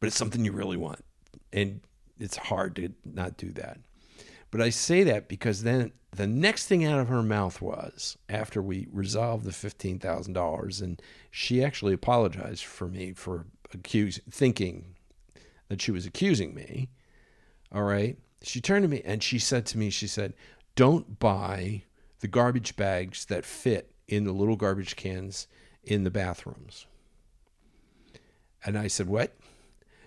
But 0.00 0.06
it's 0.06 0.16
something 0.16 0.42
you 0.42 0.52
really 0.52 0.78
want. 0.78 1.04
And 1.52 1.82
it's 2.18 2.38
hard 2.38 2.76
to 2.76 2.94
not 3.04 3.36
do 3.36 3.52
that. 3.52 3.78
But 4.50 4.60
I 4.60 4.70
say 4.70 5.02
that 5.04 5.28
because 5.28 5.62
then 5.62 5.92
the 6.12 6.26
next 6.26 6.66
thing 6.66 6.84
out 6.84 6.98
of 6.98 7.08
her 7.08 7.22
mouth 7.22 7.60
was 7.60 8.16
after 8.28 8.62
we 8.62 8.88
resolved 8.90 9.44
the 9.44 9.52
fifteen 9.52 9.98
thousand 9.98 10.32
dollars, 10.32 10.80
and 10.80 11.00
she 11.30 11.62
actually 11.62 11.92
apologized 11.92 12.64
for 12.64 12.88
me 12.88 13.12
for 13.12 13.46
accusing, 13.72 14.24
thinking 14.30 14.96
that 15.68 15.82
she 15.82 15.90
was 15.90 16.06
accusing 16.06 16.54
me. 16.54 16.88
All 17.70 17.82
right, 17.82 18.18
she 18.42 18.60
turned 18.60 18.84
to 18.84 18.88
me 18.88 19.02
and 19.04 19.22
she 19.22 19.38
said 19.38 19.66
to 19.66 19.78
me, 19.78 19.90
she 19.90 20.06
said, 20.06 20.32
"Don't 20.74 21.18
buy 21.18 21.82
the 22.20 22.28
garbage 22.28 22.74
bags 22.74 23.26
that 23.26 23.44
fit 23.44 23.92
in 24.06 24.24
the 24.24 24.32
little 24.32 24.56
garbage 24.56 24.96
cans 24.96 25.46
in 25.84 26.04
the 26.04 26.10
bathrooms." 26.10 26.86
And 28.64 28.78
I 28.78 28.88
said, 28.88 29.08
"What?" 29.08 29.36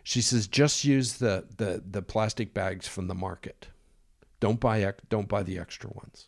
She 0.04 0.21
says, 0.21 0.47
"Just 0.47 0.84
use 0.84 1.19
the 1.19 1.45
the 1.58 1.84
the 1.88 2.01
plastic 2.01 2.56
bags 2.56 2.88
from 2.88 3.08
the 3.08 3.13
market." 3.13 3.67
Don't 4.41 4.60
buy 4.60 4.93
don't 5.08 5.30
buy 5.30 5.43
the 5.43 5.58
extra 5.58 5.89
ones. 5.89 6.27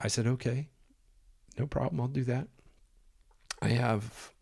I 0.00 0.08
said, 0.08 0.26
"Okay. 0.26 0.70
No 1.56 1.66
problem. 1.68 2.00
I'll 2.00 2.08
do 2.08 2.24
that." 2.24 2.48
I 3.60 3.68
have 3.68 4.32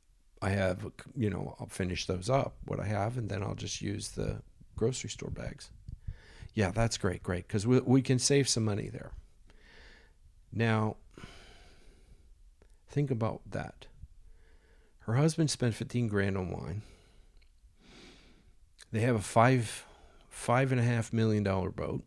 I 0.40 0.50
have, 0.50 0.90
you 1.14 1.28
know, 1.28 1.54
I'll 1.60 1.66
finish 1.66 2.06
those 2.06 2.30
up 2.30 2.56
what 2.64 2.80
I 2.80 2.86
have 2.86 3.18
and 3.18 3.28
then 3.28 3.42
I'll 3.42 3.54
just 3.54 3.82
use 3.82 4.12
the 4.12 4.40
grocery 4.74 5.10
store 5.10 5.30
bags. 5.30 5.70
Yeah, 6.54 6.70
that's 6.70 6.96
great, 6.96 7.22
great 7.22 7.46
cuz 7.48 7.66
we 7.66 7.80
we 7.80 8.00
can 8.00 8.18
save 8.18 8.48
some 8.48 8.64
money 8.64 8.88
there. 8.88 9.12
Now, 10.52 10.96
think 12.88 13.10
about 13.10 13.42
that. 13.50 13.86
Her 15.00 15.16
husband 15.16 15.50
spent 15.50 15.74
15 15.74 16.08
grand 16.08 16.38
on 16.38 16.50
wine. 16.50 16.82
They 18.92 19.00
have 19.00 19.16
a 19.16 19.22
five 19.22 19.84
five 20.40 20.72
and 20.72 20.80
a 20.80 20.84
half 20.84 21.12
million 21.12 21.44
dollar 21.44 21.70
boat. 21.70 22.02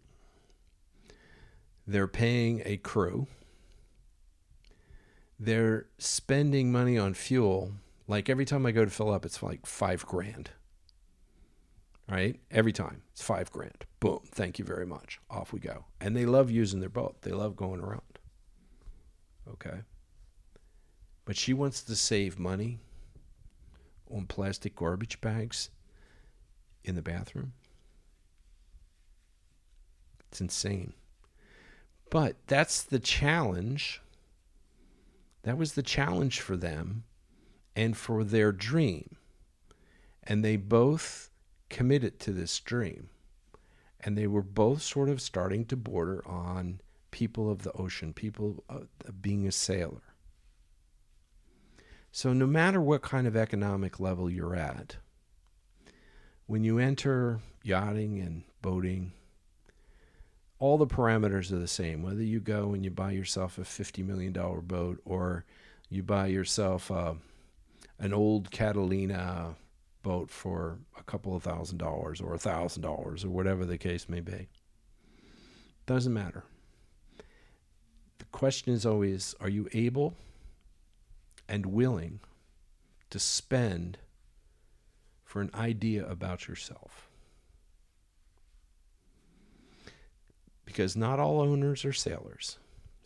They're 1.86 2.08
paying 2.08 2.62
a 2.66 2.78
crew. 2.78 3.28
They're 5.40 5.86
spending 6.00 6.72
money 6.72 6.98
on 6.98 7.14
fuel. 7.14 7.74
Like 8.08 8.30
every 8.30 8.46
time 8.46 8.66
I 8.66 8.72
go 8.72 8.86
to 8.86 8.92
fill 8.92 9.12
up, 9.12 9.24
it's 9.26 9.44
like 9.44 9.66
five 9.66 10.06
grand. 10.06 10.50
right? 12.10 12.40
Every 12.52 12.74
time 12.74 13.02
it's 13.12 13.22
five 13.22 13.52
grand. 13.52 13.86
Boom. 14.00 14.20
Thank 14.26 14.60
you 14.60 14.66
very 14.66 14.86
much. 14.86 15.20
Off 15.30 15.54
we 15.54 15.60
go. 15.60 15.86
And 16.02 16.16
they 16.16 16.26
love 16.26 16.52
using 16.52 16.80
their 16.80 16.90
boat. 16.90 17.22
They 17.22 17.32
love 17.32 17.56
going 17.56 17.82
around. 17.82 18.20
Okay. 19.50 19.80
But 21.26 21.38
she 21.38 21.54
wants 21.54 21.82
to 21.84 21.96
save 21.96 22.38
money 22.40 22.80
on 24.12 24.26
plastic 24.26 24.76
garbage 24.76 25.22
bags 25.22 25.70
in 26.84 26.96
the 26.96 27.02
bathroom. 27.02 27.54
It's 30.34 30.42
insane. 30.42 30.94
But 32.10 32.38
that's 32.48 32.82
the 32.82 32.98
challenge. 32.98 34.02
That 35.44 35.60
was 35.60 35.74
the 35.74 35.84
challenge 35.84 36.42
for 36.42 36.58
them 36.58 37.04
and 37.76 37.96
for 37.96 38.24
their 38.24 38.52
dream. 38.52 39.18
And 40.24 40.44
they 40.44 40.56
both 40.56 41.30
committed 41.70 42.20
to 42.22 42.32
this 42.32 42.60
dream. 42.60 43.10
And 44.00 44.18
they 44.18 44.26
were 44.26 44.42
both 44.42 44.82
sort 44.82 45.08
of 45.08 45.22
starting 45.22 45.66
to 45.66 45.78
border 45.78 46.28
on 46.28 46.82
people 47.12 47.48
of 47.48 47.62
the 47.62 47.74
ocean, 47.74 48.12
people 48.12 48.64
uh, 48.68 48.80
being 49.22 49.46
a 49.46 49.52
sailor. 49.52 50.02
So, 52.12 52.34
no 52.34 52.48
matter 52.48 52.82
what 52.82 53.04
kind 53.04 53.28
of 53.28 53.36
economic 53.36 54.00
level 54.00 54.32
you're 54.32 54.56
at, 54.56 54.96
when 56.48 56.64
you 56.64 56.80
enter 56.80 57.40
yachting 57.62 58.20
and 58.20 58.46
boating, 58.64 59.14
all 60.64 60.78
the 60.78 60.88
parameters 60.88 61.52
are 61.52 61.60
the 61.60 61.68
same. 61.68 62.02
Whether 62.02 62.24
you 62.24 62.40
go 62.40 62.74
and 62.74 62.86
you 62.86 62.90
buy 62.90 63.12
yourself 63.12 63.58
a 63.58 63.64
$50 63.64 64.06
million 64.06 64.32
boat 64.32 65.02
or 65.04 65.44
you 65.90 66.04
buy 66.04 66.28
yourself 66.28 66.90
uh, 66.90 67.16
an 68.00 68.14
old 68.14 68.50
Catalina 68.50 69.56
boat 70.04 70.30
for 70.30 70.78
a 70.98 71.04
couple 71.04 71.36
of 71.36 71.44
thousand 71.44 71.80
dollars 71.80 72.22
or 72.22 72.34
a 72.34 72.38
thousand 72.38 72.82
dollars 72.82 73.26
or 73.26 73.30
whatever 73.30 73.66
the 73.66 73.78
case 73.78 74.08
may 74.08 74.22
be. 74.22 74.48
Doesn't 75.86 76.14
matter 76.14 76.46
The 78.20 78.26
question 78.32 78.74
is 78.74 78.86
always 78.86 79.36
are 79.42 79.50
you 79.50 79.68
able 79.74 80.16
and 81.50 81.66
willing 81.66 82.22
to 83.10 83.20
spend 83.20 83.98
for 85.26 85.42
an 85.42 85.50
idea 85.54 86.08
about 86.08 86.48
yourself? 86.48 87.03
Because 90.74 90.96
not 90.96 91.20
all 91.20 91.40
owners 91.40 91.86
are 91.86 91.94
sailors, 91.94 92.58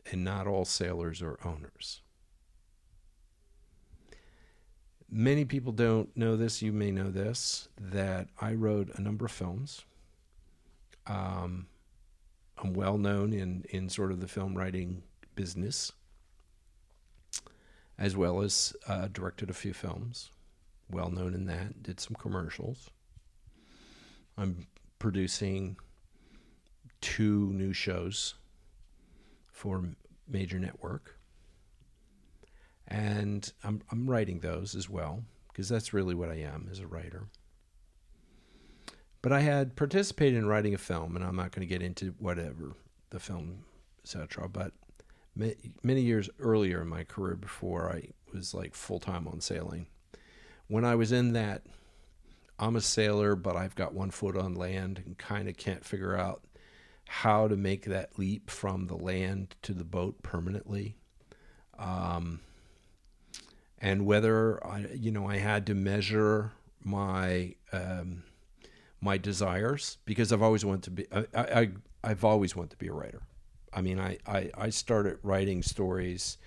and 0.10 0.24
not 0.24 0.48
all 0.48 0.64
sailors 0.64 1.22
are 1.22 1.38
owners. 1.44 2.00
Many 5.10 5.44
people 5.44 5.74
don't 5.74 6.16
know 6.16 6.38
this. 6.38 6.62
You 6.62 6.72
may 6.72 6.92
know 6.92 7.12
this 7.12 7.68
that 7.78 8.30
I 8.40 8.54
wrote 8.54 8.92
a 8.96 9.02
number 9.02 9.26
of 9.26 9.34
films. 9.34 9.84
Um, 11.08 11.68
I'm 12.58 12.72
well 12.74 12.98
known 12.98 13.34
in, 13.34 13.66
in 13.70 13.90
sort 13.90 14.14
of 14.14 14.22
the 14.22 14.30
film 14.30 14.58
writing 14.58 15.04
business, 15.36 15.92
as 18.00 18.16
well 18.16 18.44
as 18.44 18.78
uh, 18.88 19.10
directed 19.12 19.50
a 19.50 19.54
few 19.54 19.74
films, 19.74 20.32
well 20.90 21.10
known 21.10 21.34
in 21.34 21.48
that, 21.48 21.84
did 21.84 22.00
some 22.00 22.16
commercials. 22.16 22.90
I'm 24.38 24.68
producing 25.00 25.76
two 27.02 27.52
new 27.54 27.74
shows 27.74 28.36
for 29.52 29.84
major 30.28 30.60
network. 30.60 31.18
And 32.88 33.52
I'm, 33.64 33.82
I'm 33.92 34.10
writing 34.10 34.40
those 34.40 34.76
as 34.76 34.90
well, 34.90 35.24
because 35.50 35.68
that's 35.68 35.94
really 35.94 36.16
what 36.16 36.30
I 36.30 36.36
am 36.36 36.70
as 36.72 36.80
a 36.80 36.88
writer. 36.88 37.28
But 39.22 39.34
I 39.34 39.42
had 39.42 39.76
participated 39.76 40.38
in 40.38 40.48
writing 40.48 40.74
a 40.74 40.78
film, 40.78 41.16
and 41.16 41.26
I'm 41.26 41.36
not 41.36 41.52
going 41.52 41.68
to 41.68 41.74
get 41.74 41.82
into 41.82 42.16
whatever 42.20 42.74
the 43.10 43.20
film, 43.20 43.66
etc. 44.04 44.48
But 44.48 44.72
many 45.84 46.02
years 46.02 46.30
earlier 46.40 46.82
in 46.82 46.88
my 46.88 47.04
career 47.04 47.36
before 47.36 47.92
I 47.92 48.10
was 48.34 48.54
like 48.54 48.74
full 48.74 49.00
time 49.00 49.28
on 49.28 49.42
sailing. 49.42 49.88
When 50.68 50.86
I 50.86 50.96
was 50.96 51.12
in 51.12 51.34
that, 51.34 51.64
I'm 52.60 52.76
a 52.76 52.82
sailor, 52.82 53.36
but 53.36 53.56
I've 53.56 53.76
got 53.76 53.94
one 53.94 54.12
foot 54.12 54.36
on 54.36 54.56
land 54.56 55.04
and 55.06 55.18
kind 55.18 55.48
of 55.48 55.58
can't 55.58 55.86
figure 55.86 56.16
out 56.16 56.42
how 57.08 57.48
to 57.48 57.56
make 57.56 57.86
that 57.86 58.18
leap 58.20 58.50
from 58.50 58.88
the 58.88 58.98
land 58.98 59.56
to 59.64 59.74
the 59.74 59.84
boat 59.84 60.22
permanently. 60.24 60.98
Um, 61.78 62.42
and 63.80 64.06
whether 64.06 64.66
I, 64.66 64.88
you 64.94 65.12
know, 65.12 65.28
I 65.28 65.38
had 65.38 65.66
to 65.68 65.76
measure 65.76 66.54
my 66.84 67.56
um, 67.72 68.24
my 69.00 69.18
desires 69.18 69.98
because 70.06 70.34
I've 70.34 70.42
always 70.42 70.66
wanted 70.66 70.84
to 70.84 70.92
be. 70.92 71.08
I, 71.12 71.26
I 71.36 71.70
I've 72.04 72.24
always 72.24 72.56
wanted 72.56 72.72
to 72.72 72.78
be 72.78 72.88
a 72.88 72.94
writer. 72.94 73.22
I 73.74 73.82
mean, 73.82 74.00
I, 74.00 74.18
I, 74.26 74.50
I 74.58 74.70
started 74.70 75.20
writing 75.24 75.62
stories, 75.62 76.38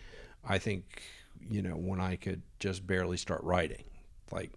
I 0.43 0.59
think, 0.59 1.03
you 1.49 1.63
know, 1.63 1.75
when 1.77 2.01
I 2.01 2.17
could 2.17 2.43
just 2.59 2.87
barely 2.87 3.17
start 3.17 3.43
writing. 3.45 3.85
Like, 4.33 4.53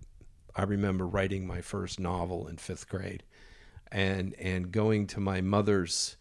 I 0.56 0.64
remember 0.64 1.06
writing 1.06 1.46
my 1.46 1.62
first 1.62 2.00
novel 2.00 2.48
in 2.48 2.58
fifth 2.58 2.88
grade 2.88 3.24
and, 3.94 4.34
and 4.34 4.72
going 4.72 5.08
to 5.08 5.22
my 5.22 5.40
mother's 5.40 6.18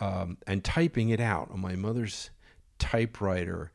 um, 0.00 0.38
and 0.46 0.64
typing 0.64 1.10
it 1.10 1.20
out 1.20 1.50
on 1.50 1.60
my 1.60 1.76
mother's 1.76 2.30
typewriter. 2.78 3.70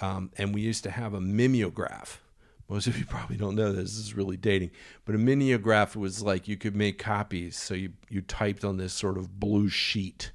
Um, 0.00 0.30
and 0.38 0.54
we 0.54 0.60
used 0.60 0.84
to 0.84 0.90
have 0.90 1.14
a 1.14 1.20
mimeograph. 1.20 2.20
Most 2.68 2.86
of 2.86 2.98
you 2.98 3.04
probably 3.08 3.36
don't 3.36 3.56
know 3.56 3.72
this. 3.72 3.96
This 3.96 4.06
is 4.06 4.14
really 4.14 4.36
dating. 4.36 4.70
But 5.04 5.16
a 5.16 5.18
mimeograph 5.18 5.96
was 5.96 6.22
like 6.22 6.48
you 6.48 6.56
could 6.56 6.76
make 6.76 6.98
copies. 6.98 7.56
So 7.56 7.74
you, 7.74 7.92
you 8.08 8.22
typed 8.22 8.64
on 8.64 8.76
this 8.76 8.92
sort 8.92 9.18
of 9.18 9.38
blue 9.38 9.68
sheet 9.68 10.30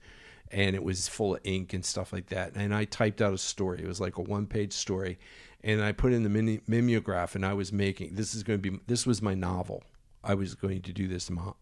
and 0.51 0.75
it 0.75 0.83
was 0.83 1.07
full 1.07 1.35
of 1.35 1.41
ink 1.43 1.73
and 1.73 1.85
stuff 1.85 2.11
like 2.11 2.27
that. 2.27 2.55
And 2.55 2.73
I 2.73 2.85
typed 2.85 3.21
out 3.21 3.33
a 3.33 3.37
story. 3.37 3.79
It 3.81 3.87
was 3.87 4.01
like 4.01 4.17
a 4.17 4.21
one 4.21 4.47
page 4.47 4.73
story. 4.73 5.19
And 5.63 5.81
I 5.81 5.91
put 5.91 6.11
in 6.11 6.23
the 6.23 6.29
mini, 6.29 6.61
mimeograph 6.67 7.35
and 7.35 7.45
I 7.45 7.53
was 7.53 7.71
making 7.71 8.15
this 8.15 8.33
is 8.33 8.43
going 8.43 8.61
to 8.61 8.71
be 8.71 8.79
this 8.87 9.05
was 9.05 9.21
my 9.21 9.35
novel. 9.35 9.83
I 10.23 10.33
was 10.33 10.55
going 10.55 10.81
to 10.83 10.93
do 10.93 11.07
this 11.07 11.29
mo- 11.29 11.55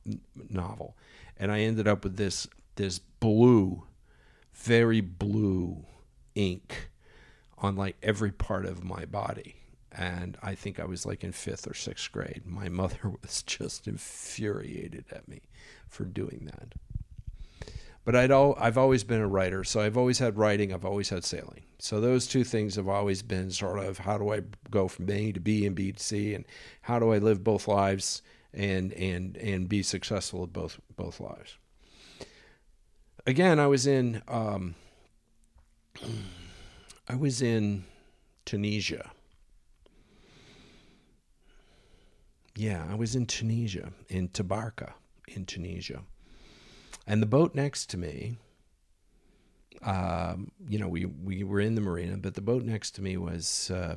novel. 0.49 0.95
And 1.37 1.51
I 1.51 1.61
ended 1.61 1.87
up 1.87 2.03
with 2.03 2.17
this 2.17 2.47
this 2.75 2.99
blue, 2.99 3.83
very 4.53 5.01
blue 5.01 5.85
ink 6.35 6.89
on 7.57 7.75
like 7.75 7.97
every 8.03 8.31
part 8.31 8.65
of 8.65 8.83
my 8.83 9.05
body. 9.05 9.55
And 9.91 10.37
I 10.43 10.53
think 10.53 10.79
I 10.79 10.85
was 10.85 11.05
like 11.05 11.23
in 11.23 11.31
fifth 11.31 11.67
or 11.67 11.73
sixth 11.73 12.11
grade. 12.11 12.43
My 12.45 12.69
mother 12.81 13.13
was 13.21 13.41
just 13.43 13.87
infuriated 13.87 15.05
at 15.11 15.27
me 15.27 15.41
for 15.87 16.05
doing 16.05 16.49
that 16.51 16.75
but 18.07 18.15
I'd 18.15 18.31
al- 18.31 18.55
I've 18.57 18.77
always 18.77 19.03
been 19.03 19.19
a 19.19 19.27
writer, 19.27 19.65
so 19.65 19.81
I've 19.81 19.97
always 19.97 20.17
had 20.19 20.37
writing, 20.37 20.73
I've 20.73 20.85
always 20.85 21.09
had 21.09 21.25
sailing. 21.25 21.63
So 21.77 21.99
those 21.99 22.25
two 22.25 22.45
things 22.45 22.77
have 22.77 22.87
always 22.87 23.21
been 23.21 23.51
sort 23.51 23.79
of 23.79 23.97
how 23.97 24.17
do 24.17 24.31
I 24.31 24.43
go 24.71 24.87
from 24.87 25.09
A 25.09 25.33
to 25.33 25.41
B 25.41 25.65
and 25.65 25.75
B 25.75 25.91
to 25.91 26.01
C, 26.01 26.33
and 26.33 26.45
how 26.83 26.99
do 26.99 27.11
I 27.11 27.17
live 27.17 27.43
both 27.43 27.67
lives 27.67 28.21
and 28.57 28.91
and 28.93 29.37
and 29.37 29.69
be 29.69 29.83
successful 29.83 30.43
at 30.43 30.51
both 30.51 30.79
both 30.95 31.19
lives. 31.19 31.57
Again, 33.25 33.59
I 33.59 33.67
was 33.67 33.87
in 33.87 34.21
um, 34.27 34.75
I 37.07 37.15
was 37.15 37.41
in 37.41 37.85
Tunisia. 38.45 39.11
Yeah, 42.55 42.85
I 42.89 42.95
was 42.95 43.15
in 43.15 43.27
Tunisia, 43.27 43.93
in 44.09 44.29
Tabarka, 44.29 44.93
in 45.27 45.45
Tunisia 45.45 46.01
and 47.07 47.21
the 47.21 47.27
boat 47.27 47.55
next 47.55 47.89
to 47.91 47.97
me, 47.97 48.37
um, 49.83 50.51
you 50.67 50.77
know, 50.77 50.89
we, 50.89 51.05
we 51.05 51.43
were 51.43 51.61
in 51.61 51.75
the 51.75 51.81
marina, 51.81 52.17
but 52.17 52.35
the 52.35 52.41
boat 52.41 52.63
next 52.63 52.91
to 52.95 53.01
me 53.01 53.15
was 53.15 53.71
uh, 53.71 53.95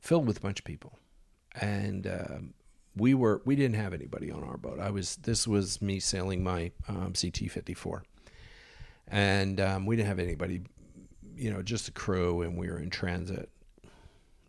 filled 0.00 0.26
with 0.26 0.38
a 0.38 0.40
bunch 0.40 0.58
of 0.60 0.64
people. 0.64 0.98
And 1.60 2.06
uh, 2.06 2.38
we 2.96 3.14
were 3.14 3.42
we 3.44 3.56
didn't 3.56 3.76
have 3.76 3.92
anybody 3.92 4.30
on 4.30 4.44
our 4.44 4.56
boat. 4.56 4.78
I 4.78 4.90
was 4.90 5.16
this 5.16 5.46
was 5.46 5.82
me 5.82 6.00
sailing 6.00 6.42
my 6.42 6.70
um, 6.88 7.12
CT 7.20 7.50
fifty 7.50 7.74
four, 7.74 8.04
and 9.08 9.60
um, 9.60 9.86
we 9.86 9.96
didn't 9.96 10.08
have 10.08 10.18
anybody, 10.18 10.62
you 11.36 11.50
know, 11.50 11.62
just 11.62 11.88
a 11.88 11.92
crew, 11.92 12.42
and 12.42 12.56
we 12.56 12.68
were 12.70 12.78
in 12.78 12.90
transit, 12.90 13.50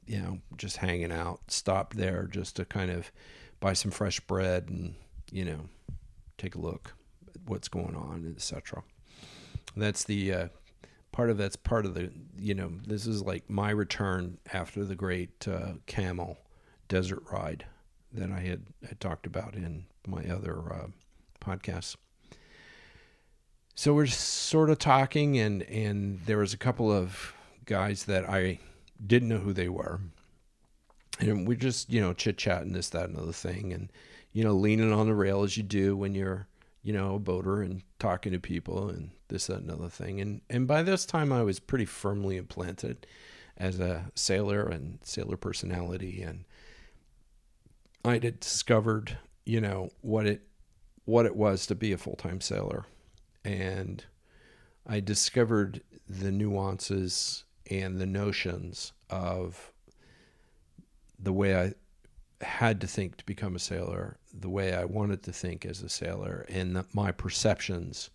you 0.06 0.20
know, 0.20 0.40
just 0.58 0.78
hanging 0.78 1.12
out. 1.12 1.40
Stopped 1.50 1.98
there 1.98 2.28
just 2.28 2.56
to 2.58 2.66
kind 2.66 2.92
of 2.92 3.12
buy 3.60 3.74
some 3.74 3.92
fresh 3.92 4.20
bread 4.22 4.70
and 4.70 4.96
you 5.32 5.46
know 5.46 5.62
take 6.38 6.56
a 6.56 6.60
look 6.60 6.94
at 7.34 7.42
what's 7.48 7.68
going 7.68 7.96
on, 7.96 8.32
etc. 8.36 8.84
That's 9.76 10.04
the 10.04 10.34
uh, 10.34 10.48
part 11.12 11.32
of 11.32 11.38
that's 11.38 11.56
part 11.56 11.86
of 11.86 11.96
the 11.96 12.12
you 12.38 12.54
know 12.54 12.72
this 12.86 13.08
is 13.08 13.24
like 13.24 13.50
my 13.50 13.72
return 13.72 14.38
after 14.54 14.86
the 14.86 14.96
great 14.96 15.48
uh, 15.48 15.74
camel 15.88 16.38
desert 16.88 17.24
ride 17.32 17.66
that 18.16 18.32
I 18.32 18.40
had, 18.42 18.64
had 18.88 19.00
talked 19.00 19.26
about 19.26 19.56
in 19.56 19.86
my 20.08 20.26
other 20.26 20.74
uh, 20.74 20.88
podcasts. 21.42 21.96
So 23.76 23.94
we're 23.94 24.08
sort 24.08 24.70
of 24.70 24.80
talking, 24.80 25.38
and 25.38 25.64
and 25.64 26.22
there 26.26 26.38
was 26.38 26.54
a 26.54 26.58
couple 26.58 26.92
of 26.92 27.34
guys 27.66 28.06
that 28.06 28.30
I 28.30 28.60
didn't 29.06 29.28
know 29.28 29.40
who 29.40 29.52
they 29.52 29.68
were, 29.68 30.00
and 31.20 31.48
we're 31.48 31.58
just 31.58 31.92
you 31.92 32.00
know 32.00 32.14
chit 32.14 32.38
chatting 32.38 32.72
this 32.72 32.90
that 32.90 33.10
and 33.10 33.18
other 33.18 33.34
thing, 33.34 33.74
and 33.74 33.92
you 34.36 34.44
know, 34.44 34.54
leaning 34.54 34.92
on 34.92 35.08
the 35.08 35.14
rail 35.14 35.44
as 35.44 35.56
you 35.56 35.64
do 35.64 35.96
when 35.96 36.14
you're, 36.14 36.46
you 36.84 36.92
know, 36.92 37.16
a 37.16 37.20
boater 37.20 37.62
and 37.62 37.82
talking 38.00 38.34
to 38.34 38.40
people 38.40 38.90
and 38.90 39.12
this, 39.30 39.48
that, 39.48 39.60
and 39.60 39.72
other 39.72 39.88
thing. 39.88 40.20
And 40.20 40.42
and 40.50 40.68
by 40.68 40.84
this 40.84 41.06
time, 41.06 41.32
I 41.32 41.42
was 41.42 41.58
pretty 41.58 41.86
firmly 41.86 42.36
implanted 42.36 43.08
as 43.56 43.80
a 43.80 44.12
sailor 44.14 44.64
and 44.68 45.00
sailor 45.04 45.38
personality, 45.38 46.22
and 46.22 46.44
I 48.06 48.14
had 48.14 48.40
discovered, 48.40 49.18
you 49.46 49.60
know, 49.60 49.90
what 50.02 50.28
it 50.28 50.42
what 51.06 51.26
it 51.26 51.36
was 51.36 51.66
to 51.68 51.76
be 51.76 51.92
a 51.92 51.98
full 51.98 52.16
time 52.16 52.40
sailor, 52.40 52.86
and 53.44 54.04
I 54.86 55.00
discovered 55.00 55.82
the 56.08 56.32
nuances 56.32 57.46
and 57.70 58.00
the 58.00 58.06
notions 58.06 58.94
of 59.10 59.72
the 61.18 61.34
way 61.34 61.56
I 61.60 61.74
had 62.46 62.80
to 62.82 62.88
think 62.88 63.18
to 63.18 63.26
become 63.26 63.56
a 63.56 63.60
sailor, 63.60 64.18
the 64.32 64.50
way 64.50 64.76
I 64.76 64.86
wanted 64.86 65.24
to 65.24 65.32
think 65.32 65.66
as 65.66 65.82
a 65.82 65.90
sailor, 65.90 66.46
and 66.48 66.76
the, 66.76 66.86
my 66.94 67.12
perceptions 67.12 68.12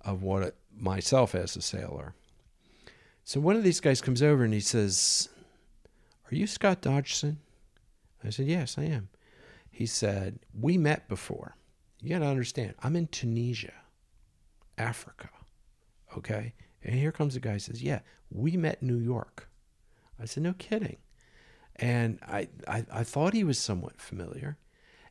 of 0.00 0.22
what 0.22 0.42
it, 0.42 0.56
myself 0.74 1.34
as 1.34 1.54
a 1.54 1.62
sailor. 1.62 2.14
So 3.24 3.40
one 3.40 3.56
of 3.56 3.62
these 3.62 3.80
guys 3.80 4.00
comes 4.00 4.22
over 4.22 4.42
and 4.44 4.54
he 4.54 4.60
says, 4.60 5.28
Are 6.30 6.34
you 6.34 6.46
Scott 6.46 6.80
Dodgson? 6.80 7.38
I 8.24 8.30
said, 8.30 8.46
Yes, 8.46 8.78
I 8.78 8.84
am. 8.84 9.08
He 9.74 9.86
said, 9.86 10.38
We 10.58 10.78
met 10.78 11.08
before. 11.08 11.56
You 12.00 12.10
got 12.10 12.20
to 12.20 12.26
understand, 12.26 12.74
I'm 12.80 12.94
in 12.94 13.08
Tunisia, 13.08 13.72
Africa. 14.78 15.30
Okay. 16.16 16.54
And 16.84 16.94
here 16.94 17.10
comes 17.10 17.34
a 17.34 17.40
guy 17.40 17.56
says, 17.56 17.82
Yeah, 17.82 18.00
we 18.30 18.56
met 18.56 18.84
New 18.84 18.98
York. 18.98 19.48
I 20.20 20.26
said, 20.26 20.44
No 20.44 20.52
kidding. 20.52 20.98
And 21.74 22.20
I, 22.22 22.48
I, 22.68 22.86
I 22.92 23.02
thought 23.02 23.32
he 23.34 23.42
was 23.42 23.58
somewhat 23.58 24.00
familiar. 24.00 24.58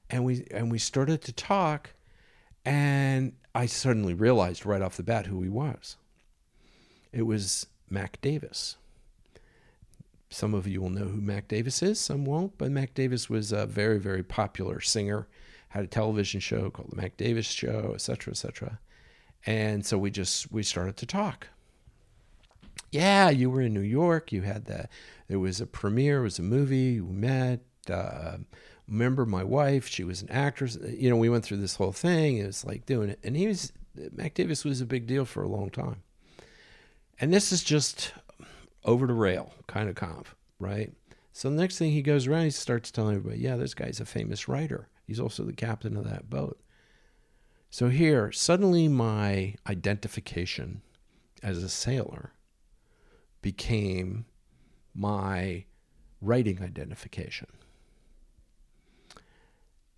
And 0.10 0.24
we 0.24 0.48
and 0.50 0.72
we 0.72 0.80
started 0.80 1.22
to 1.24 1.34
talk 1.34 1.90
and 2.64 3.34
I 3.54 3.66
suddenly 3.66 4.14
realized 4.14 4.66
right 4.66 4.82
off 4.82 4.96
the 4.96 5.04
bat 5.04 5.26
who 5.26 5.42
he 5.42 5.50
was. 5.50 5.98
It 7.12 7.24
was 7.24 7.68
Mac 7.90 8.22
Davis. 8.22 8.78
Some 10.34 10.56
of 10.56 10.66
you 10.68 10.82
will 10.82 10.90
know 10.90 11.06
who 11.06 11.22
Mac 11.22 11.48
Davis 11.48 11.84
is, 11.84 12.00
some 12.00 12.26
won't, 12.26 12.58
but 12.58 12.72
Mac 12.72 12.96
Davis 12.96 13.30
was 13.30 13.52
a 13.52 13.68
very, 13.68 14.00
very 14.00 14.24
popular 14.24 14.82
singer, 14.82 15.28
had 15.70 15.84
a 15.84 15.88
television 15.88 16.40
show 16.40 16.72
called 16.72 16.90
The 16.92 16.96
Mac 16.96 17.18
Davis 17.18 17.46
Show, 17.46 17.92
etc., 17.94 18.32
etc. 18.32 18.80
And 19.46 19.86
so 19.86 19.98
we 19.98 20.10
just 20.10 20.52
we 20.52 20.64
started 20.64 20.98
to 20.98 21.06
talk. 21.06 21.50
Yeah, 22.92 23.30
you 23.30 23.50
were 23.50 23.62
in 23.62 23.74
New 23.74 23.82
York. 23.82 24.32
You 24.32 24.42
had 24.42 24.66
that. 24.66 24.90
There 25.28 25.40
was 25.40 25.62
a 25.62 25.68
premiere. 25.68 26.20
It 26.20 26.24
was 26.24 26.40
a 26.40 26.44
movie. 26.44 27.00
We 27.00 27.14
met. 27.14 27.62
Uh, 27.90 28.38
remember 28.88 29.26
my 29.26 29.44
wife? 29.44 29.88
She 29.88 30.04
was 30.04 30.22
an 30.22 30.32
actress. 30.32 30.78
You 30.84 31.10
know, 31.10 31.18
we 31.18 31.30
went 31.30 31.44
through 31.44 31.58
this 31.58 31.76
whole 31.76 31.92
thing. 31.92 32.38
It 32.38 32.48
was 32.48 32.66
like 32.66 32.86
doing 32.86 33.10
it, 33.10 33.20
and 33.24 33.36
he 33.36 33.48
was 33.48 33.72
Mac 34.12 34.34
Davis 34.34 34.64
was 34.64 34.82
a 34.82 34.86
big 34.86 35.06
deal 35.06 35.26
for 35.26 35.44
a 35.44 35.48
long 35.48 35.70
time. 35.70 36.02
And 37.20 37.32
this 37.32 37.52
is 37.52 37.64
just 37.64 38.14
over 38.86 39.08
the 39.08 39.14
rail 39.14 39.54
kind 39.68 39.90
of 39.90 39.96
conf, 39.96 40.36
right? 40.60 40.92
So 41.32 41.50
the 41.50 41.56
next 41.56 41.78
thing 41.78 41.92
he 41.92 42.02
goes 42.02 42.28
around, 42.28 42.44
he 42.44 42.50
starts 42.52 42.92
telling 42.92 43.16
everybody, 43.16 43.42
yeah, 43.42 43.56
this 43.56 43.74
guy's 43.74 44.00
a 44.00 44.06
famous 44.06 44.48
writer. 44.48 44.88
He's 45.08 45.20
also 45.20 45.44
the 45.44 45.54
captain 45.54 45.98
of 45.98 46.08
that 46.10 46.30
boat. 46.30 46.60
So 47.70 47.90
here, 47.90 48.32
suddenly 48.32 48.88
my 48.88 49.56
identification 49.68 50.84
as 51.42 51.64
a 51.64 51.70
sailor 51.70 52.34
became 53.42 54.26
my 54.94 55.66
writing 56.22 56.62
identification. 56.62 57.48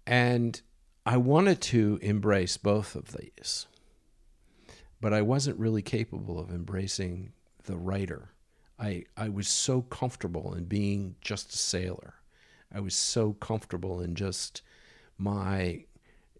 And 0.07 0.61
I 1.05 1.17
wanted 1.17 1.61
to 1.61 1.99
embrace 2.01 2.57
both 2.57 2.95
of 2.95 3.11
these, 3.11 3.67
but 5.01 5.13
I 5.13 5.21
wasn't 5.21 5.59
really 5.59 5.81
capable 5.81 6.39
of 6.39 6.49
embracing 6.49 7.33
the 7.65 7.75
writer. 7.75 8.29
I, 8.79 9.05
I 9.15 9.29
was 9.29 9.47
so 9.47 9.81
comfortable 9.81 10.53
in 10.53 10.65
being 10.65 11.15
just 11.21 11.53
a 11.53 11.57
sailor. 11.57 12.15
I 12.73 12.79
was 12.79 12.95
so 12.95 13.33
comfortable 13.33 14.01
in 14.01 14.15
just 14.15 14.61
my 15.17 15.85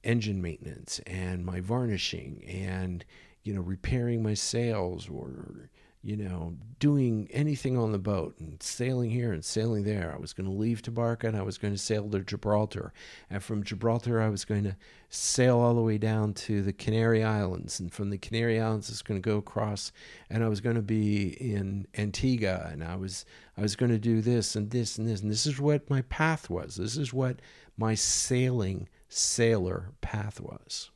engine 0.03 0.41
maintenance 0.41 0.99
and 1.07 1.45
my 1.45 1.59
varnishing 1.59 2.43
and 2.47 3.03
you 3.43 3.53
know 3.53 3.61
repairing 3.61 4.21
my 4.21 4.33
sails 4.33 5.09
or 5.09 5.69
you 6.05 6.15
know, 6.15 6.53
doing 6.77 7.27
anything 7.31 7.75
on 7.75 7.91
the 7.91 7.97
boat 7.97 8.35
and 8.39 8.61
sailing 8.61 9.09
here 9.09 9.33
and 9.33 9.43
sailing 9.43 9.85
there. 9.85 10.13
I 10.13 10.19
was 10.19 10.33
going 10.33 10.45
to 10.45 10.55
leave 10.55 10.83
Tabarka 10.83 11.23
and 11.23 11.35
I 11.35 11.41
was 11.41 11.57
going 11.57 11.73
to 11.73 11.79
sail 11.79 12.07
to 12.07 12.19
Gibraltar. 12.19 12.93
And 13.27 13.41
from 13.41 13.63
Gibraltar, 13.63 14.21
I 14.21 14.29
was 14.29 14.45
going 14.45 14.65
to 14.65 14.75
sail 15.09 15.57
all 15.57 15.73
the 15.73 15.81
way 15.81 15.97
down 15.97 16.35
to 16.35 16.61
the 16.61 16.73
Canary 16.73 17.23
Islands. 17.23 17.79
And 17.79 17.91
from 17.91 18.11
the 18.11 18.19
Canary 18.19 18.61
Islands, 18.61 18.87
I 18.87 18.93
was 18.93 19.01
going 19.01 19.19
to 19.19 19.27
go 19.27 19.37
across 19.37 19.91
and 20.29 20.43
I 20.43 20.47
was 20.47 20.61
going 20.61 20.75
to 20.75 20.83
be 20.83 21.29
in 21.29 21.87
Antigua 21.97 22.69
and 22.71 22.83
I 22.83 22.97
was, 22.97 23.25
I 23.57 23.63
was 23.63 23.75
going 23.75 23.91
to 23.91 23.97
do 23.97 24.21
this 24.21 24.55
and 24.55 24.69
this 24.69 24.99
and 24.99 25.07
this. 25.07 25.21
And 25.21 25.31
this 25.31 25.47
is 25.47 25.59
what 25.59 25.89
my 25.89 26.03
path 26.03 26.51
was. 26.51 26.75
This 26.75 26.97
is 26.97 27.15
what 27.15 27.39
my 27.79 27.95
sailing 27.95 28.87
sailor 29.09 29.89
path 30.01 30.39
was. 30.39 30.91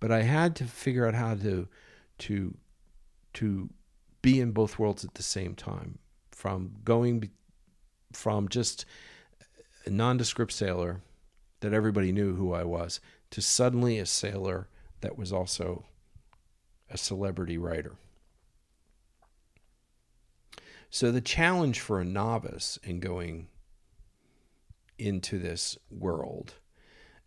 But 0.00 0.10
I 0.10 0.22
had 0.22 0.56
to 0.56 0.64
figure 0.64 1.06
out 1.06 1.14
how 1.14 1.36
to, 1.36 1.68
to, 2.18 2.56
to 3.34 3.70
be 4.22 4.40
in 4.40 4.52
both 4.52 4.78
worlds 4.78 5.04
at 5.04 5.14
the 5.14 5.22
same 5.22 5.54
time 5.54 5.98
from 6.30 6.72
going 6.84 7.30
from 8.12 8.48
just 8.48 8.84
a 9.84 9.90
nondescript 9.90 10.52
sailor 10.52 11.00
that 11.60 11.72
everybody 11.72 12.12
knew 12.12 12.34
who 12.34 12.52
I 12.52 12.64
was 12.64 13.00
to 13.30 13.42
suddenly 13.42 13.98
a 13.98 14.06
sailor 14.06 14.68
that 15.00 15.18
was 15.18 15.32
also 15.32 15.84
a 16.90 16.98
celebrity 16.98 17.58
writer. 17.58 17.96
So 20.90 21.10
the 21.10 21.22
challenge 21.22 21.80
for 21.80 22.00
a 22.00 22.04
novice 22.04 22.78
in 22.82 23.00
going 23.00 23.48
into 24.98 25.38
this 25.38 25.78
world 25.90 26.54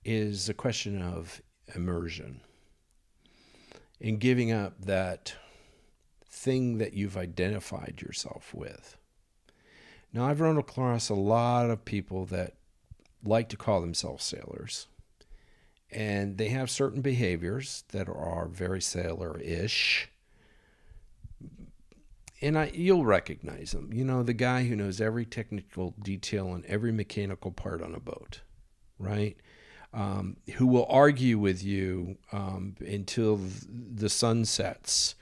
is 0.03 0.47
a 0.47 0.53
question 0.53 1.01
of 1.01 1.41
immersion 1.73 2.41
in 3.99 4.17
giving 4.17 4.51
up 4.51 4.79
that 4.81 5.33
thing 6.45 6.77
that 6.77 6.93
you've 6.93 7.17
identified 7.17 8.03
yourself 8.03 8.53
with. 8.53 8.97
Now, 10.13 10.27
I've 10.27 10.39
run 10.39 10.57
across 10.57 11.09
a 11.09 11.15
lot 11.15 11.71
of 11.71 11.83
people 11.83 12.25
that 12.27 12.53
like 13.23 13.49
to 13.49 13.57
call 13.57 13.81
themselves 13.81 14.23
sailors, 14.23 14.85
and 15.91 16.37
they 16.37 16.49
have 16.49 16.69
certain 16.69 17.01
behaviors 17.01 17.83
that 17.89 18.07
are 18.07 18.47
very 18.47 18.79
sailor 18.79 19.39
ish. 19.39 20.09
And 22.41 22.59
I, 22.59 22.69
you'll 22.75 23.05
recognize 23.05 23.71
them. 23.71 23.89
You 23.91 24.05
know, 24.05 24.21
the 24.21 24.33
guy 24.33 24.65
who 24.65 24.75
knows 24.75 25.01
every 25.01 25.25
technical 25.25 25.95
detail 25.99 26.53
and 26.53 26.63
every 26.65 26.91
mechanical 26.91 27.49
part 27.49 27.81
on 27.81 27.95
a 27.95 27.99
boat, 27.99 28.41
right? 28.99 29.35
Um, 29.93 30.37
who 30.57 30.67
will 30.67 30.85
argue 30.89 31.39
with 31.39 31.63
you 31.63 32.17
um, 32.31 32.75
until 32.81 33.39
the 33.67 34.09
sun 34.09 34.45
sets 34.45 35.15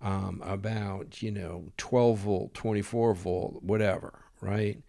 um, 0.00 0.42
about 0.44 1.22
you 1.22 1.30
know 1.30 1.72
12 1.76 2.18
volt 2.18 2.54
24 2.54 3.14
volt 3.14 3.62
whatever 3.62 4.24
right? 4.44 4.82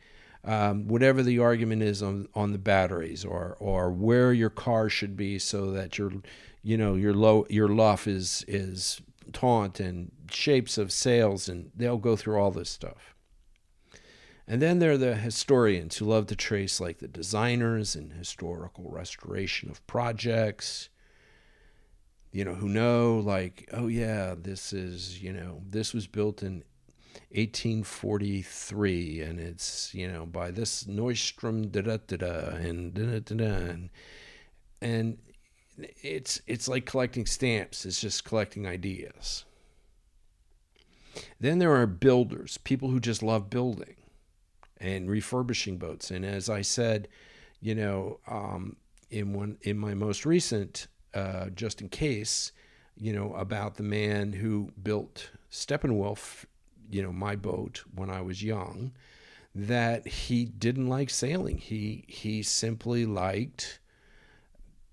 Um, 0.44 0.88
whatever 0.88 1.24
the 1.24 1.40
argument 1.40 1.82
is 1.82 2.04
on, 2.04 2.28
on 2.36 2.52
the 2.52 2.60
batteries 2.60 3.26
or 3.26 3.58
or 3.60 3.90
where 3.90 4.32
your 4.32 4.52
car 4.52 4.90
should 4.90 5.18
be 5.18 5.40
so 5.40 5.72
that 5.72 5.98
your 5.98 6.12
you 6.62 6.78
know 6.78 6.94
your 6.94 7.16
low 7.16 7.48
your 7.50 7.70
luff 7.70 8.08
is 8.08 8.46
is 8.48 9.02
taut 9.34 9.80
and 9.80 10.12
shapes 10.30 10.78
of 10.78 10.92
sails 10.92 11.50
and 11.50 11.72
they'll 11.76 11.98
go 11.98 12.16
through 12.16 12.38
all 12.38 12.52
this 12.52 12.70
stuff. 12.70 13.16
And 14.48 14.62
then 14.62 14.78
there 14.78 14.92
are 14.92 14.98
the 14.98 15.16
historians 15.16 15.98
who 15.98 16.06
love 16.06 16.28
to 16.28 16.36
trace 16.36 16.80
like 16.80 17.00
the 17.00 17.08
designers 17.08 17.96
and 17.96 18.14
historical 18.14 18.92
restoration 18.92 19.72
of 19.72 19.86
projects 19.88 20.90
you 22.36 22.44
know, 22.44 22.54
who 22.54 22.68
know 22.68 23.22
like, 23.24 23.70
oh 23.72 23.88
yeah, 23.88 24.36
this 24.38 24.74
is, 24.74 25.24
you 25.24 25.32
know, 25.32 25.62
this 25.70 25.94
was 25.94 26.06
built 26.06 26.44
in 26.44 26.66
1843 27.32 29.22
and 29.22 29.40
it's, 29.40 29.94
you 29.94 30.12
know, 30.12 30.26
by 30.26 30.52
this 30.52 30.84
Neustrom 30.84 31.72
da 31.72 31.80
da 31.80 31.98
da 32.06 32.18
da 32.18 32.50
and 32.58 32.94
da 32.94 33.20
da 33.20 33.36
da 33.36 33.46
and, 33.46 33.90
and 34.82 35.18
it's 35.78 36.42
it's 36.46 36.68
like 36.68 36.86
collecting 36.86 37.26
stamps. 37.26 37.86
It's 37.86 38.02
just 38.02 38.26
collecting 38.26 38.68
ideas. 38.68 39.46
Then 41.40 41.60
there 41.60 41.74
are 41.74 41.88
builders, 41.88 42.58
people 42.58 42.90
who 42.90 43.00
just 43.00 43.24
love 43.24 43.50
building 43.50 43.96
and 44.78 45.10
refurbishing 45.10 45.78
boats. 45.78 46.12
And 46.12 46.26
as 46.26 46.50
I 46.50 46.64
said, 46.64 47.08
you 47.62 47.76
know, 47.76 48.20
um, 48.28 48.76
in 49.10 49.32
one 49.32 49.58
in 49.62 49.78
my 49.78 49.94
most 49.94 50.26
recent 50.26 50.88
uh, 51.16 51.50
just 51.50 51.82
in 51.82 51.90
case, 51.90 52.52
you 52.98 53.14
know, 53.14 53.34
about 53.34 53.76
the 53.76 53.84
man 53.84 54.34
who 54.34 54.72
built 54.84 55.32
Steppenwolf, 55.52 56.46
you 56.92 57.02
know, 57.02 57.12
my 57.12 57.36
boat 57.36 57.84
when 57.96 58.10
I 58.10 58.22
was 58.22 58.44
young, 58.44 58.92
that 59.56 60.06
he 60.06 60.46
didn't 60.46 60.90
like 60.90 61.10
sailing. 61.10 61.58
He 61.58 62.04
he 62.08 62.44
simply 62.44 63.06
liked 63.06 63.80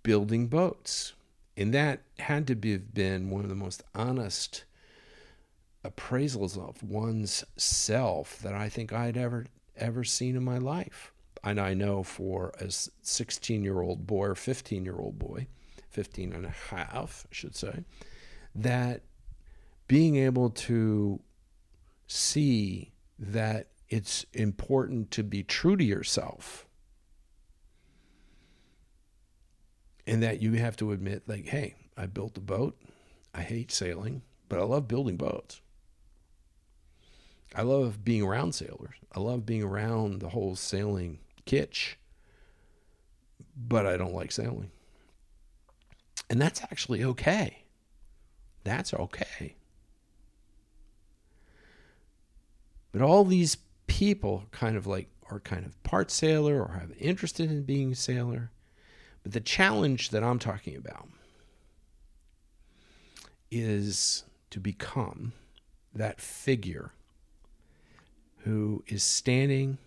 building 0.02 0.46
boats. 0.46 1.14
And 1.56 1.74
that 1.74 2.00
had 2.18 2.46
to 2.46 2.54
be, 2.54 2.72
have 2.72 2.94
been 2.94 3.28
one 3.28 3.42
of 3.42 3.50
the 3.50 3.54
most 3.54 3.82
honest 3.94 4.64
appraisals 5.84 6.56
of 6.56 6.82
one's 6.82 7.44
self 7.56 8.38
that 8.38 8.54
I 8.54 8.68
think 8.68 8.92
I'd 8.92 9.16
ever 9.16 9.46
ever 9.76 10.04
seen 10.04 10.36
in 10.36 10.44
my 10.44 10.58
life. 10.58 11.12
And 11.42 11.60
I 11.60 11.74
know 11.74 12.04
for 12.04 12.52
a 12.60 12.70
16 12.70 13.64
year 13.64 13.80
old 13.80 14.06
boy 14.06 14.28
or 14.28 14.34
15 14.36 14.84
year 14.84 14.96
old 14.96 15.18
boy, 15.18 15.48
15 15.92 16.32
and 16.32 16.46
a 16.46 16.50
half, 16.50 17.26
I 17.30 17.34
should 17.34 17.54
say, 17.54 17.84
that 18.54 19.02
being 19.88 20.16
able 20.16 20.50
to 20.50 21.20
see 22.06 22.92
that 23.18 23.68
it's 23.88 24.24
important 24.32 25.10
to 25.12 25.22
be 25.22 25.42
true 25.42 25.76
to 25.76 25.84
yourself 25.84 26.66
and 30.06 30.22
that 30.22 30.40
you 30.40 30.54
have 30.54 30.76
to 30.76 30.92
admit 30.92 31.22
like 31.26 31.46
hey 31.46 31.74
i 31.96 32.06
built 32.06 32.36
a 32.36 32.40
boat. 32.40 32.76
I 33.34 33.42
hate 33.42 33.70
sailing 33.70 34.22
but 34.48 34.58
i 34.58 34.62
love 34.62 34.88
building 34.88 35.16
boats. 35.16 35.60
I 37.54 37.62
love 37.62 38.02
being 38.02 38.22
around 38.22 38.54
sailors. 38.54 38.94
I 39.14 39.20
love 39.20 39.44
being 39.44 39.62
around 39.62 40.20
the 40.20 40.30
whole 40.30 40.56
sailing 40.56 41.18
kitsch 41.44 41.96
but 43.56 43.86
i 43.86 43.96
don't 43.96 44.14
like 44.14 44.32
sailing 44.32 44.70
and 46.32 46.40
that's 46.40 46.62
actually 46.64 47.04
okay 47.04 47.62
that's 48.64 48.92
okay 48.92 49.54
but 52.90 53.00
all 53.00 53.24
these 53.24 53.56
people 53.86 54.44
kind 54.50 54.76
of 54.76 54.86
like 54.86 55.08
are 55.30 55.40
kind 55.40 55.64
of 55.64 55.82
part 55.82 56.10
sailor 56.10 56.62
or 56.62 56.78
have 56.78 56.92
interested 56.98 57.50
in 57.50 57.62
being 57.62 57.92
a 57.92 57.96
sailor. 57.96 58.50
But 59.22 59.32
the 59.32 59.40
challenge 59.40 60.10
that 60.10 60.22
I'm 60.22 60.38
talking 60.38 60.76
about 60.76 61.08
is 63.50 64.24
to 64.50 64.60
become 64.60 65.32
that 65.94 66.20
figure 66.20 66.92
who 68.38 68.82
is 68.86 69.02
standing 69.02 69.78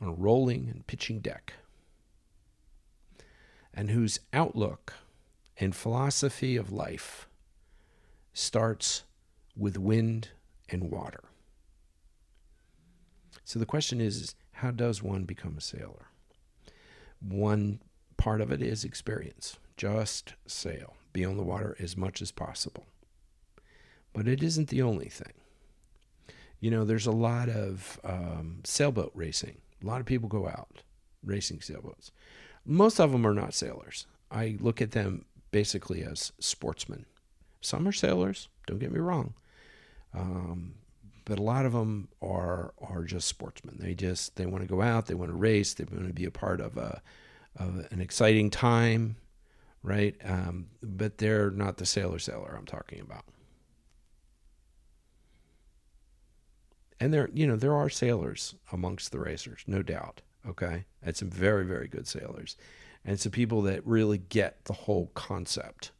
on 0.00 0.08
a 0.08 0.12
rolling 0.12 0.68
and 0.68 0.86
pitching 0.86 1.20
deck 1.20 1.54
and 3.72 3.90
whose 3.90 4.20
outlook 4.32 4.94
and 5.58 5.74
philosophy 5.74 6.56
of 6.56 6.72
life 6.72 7.28
starts 8.32 9.02
with 9.56 9.76
wind 9.76 10.30
and 10.68 10.90
water. 10.90 11.24
So 13.44 13.58
the 13.58 13.66
question 13.66 14.00
is, 14.00 14.34
how 14.52 14.70
does 14.70 15.02
one 15.02 15.24
become 15.24 15.56
a 15.56 15.60
sailor? 15.60 16.08
One 17.20 17.80
part 18.16 18.40
of 18.40 18.52
it 18.52 18.62
is 18.62 18.84
experience. 18.84 19.56
Just 19.76 20.34
sail, 20.46 20.94
be 21.12 21.24
on 21.24 21.36
the 21.36 21.42
water 21.42 21.76
as 21.80 21.96
much 21.96 22.20
as 22.22 22.30
possible. 22.30 22.86
But 24.12 24.28
it 24.28 24.42
isn't 24.42 24.68
the 24.68 24.82
only 24.82 25.08
thing. 25.08 25.32
You 26.60 26.70
know, 26.70 26.84
there's 26.84 27.06
a 27.06 27.12
lot 27.12 27.48
of 27.48 28.00
um, 28.04 28.60
sailboat 28.64 29.12
racing. 29.14 29.58
A 29.82 29.86
lot 29.86 30.00
of 30.00 30.06
people 30.06 30.28
go 30.28 30.48
out 30.48 30.82
racing 31.24 31.60
sailboats. 31.60 32.10
Most 32.64 33.00
of 33.00 33.12
them 33.12 33.26
are 33.26 33.34
not 33.34 33.54
sailors. 33.54 34.06
I 34.30 34.56
look 34.60 34.82
at 34.82 34.90
them 34.90 35.24
basically 35.50 36.02
as 36.02 36.32
sportsmen. 36.38 37.06
Some 37.60 37.88
are 37.88 37.92
sailors, 37.92 38.48
don't 38.66 38.78
get 38.78 38.92
me 38.92 39.00
wrong. 39.00 39.34
Um, 40.14 40.74
but 41.28 41.38
a 41.38 41.42
lot 41.42 41.66
of 41.66 41.72
them 41.72 42.08
are 42.22 42.72
are 42.80 43.04
just 43.04 43.28
sportsmen. 43.28 43.76
They 43.78 43.94
just 43.94 44.36
they 44.36 44.46
want 44.46 44.62
to 44.62 44.68
go 44.68 44.80
out, 44.80 45.06
they 45.06 45.14
want 45.14 45.30
to 45.30 45.36
race, 45.36 45.74
they 45.74 45.84
want 45.84 46.06
to 46.06 46.12
be 46.14 46.24
a 46.24 46.30
part 46.30 46.60
of 46.60 46.76
a 46.76 47.02
of 47.56 47.86
an 47.90 48.00
exciting 48.00 48.48
time, 48.50 49.16
right? 49.82 50.16
Um, 50.24 50.68
but 50.82 51.18
they're 51.18 51.50
not 51.50 51.76
the 51.76 51.86
sailor 51.86 52.18
sailor 52.18 52.54
I'm 52.56 52.64
talking 52.64 53.00
about. 53.00 53.24
And 57.00 57.12
there, 57.12 57.28
you 57.32 57.46
know, 57.46 57.56
there 57.56 57.74
are 57.74 57.90
sailors 57.90 58.54
amongst 58.72 59.12
the 59.12 59.20
racers, 59.20 59.62
no 59.66 59.82
doubt. 59.82 60.22
Okay, 60.48 60.86
and 61.02 61.14
some 61.14 61.28
very 61.28 61.66
very 61.66 61.88
good 61.88 62.06
sailors, 62.08 62.56
and 63.08 63.18
some 63.18 63.32
people 63.32 63.62
that 63.62 63.86
really 63.86 64.18
get 64.18 64.66
the 64.66 64.74
whole 64.74 65.10
concept, 65.14 65.92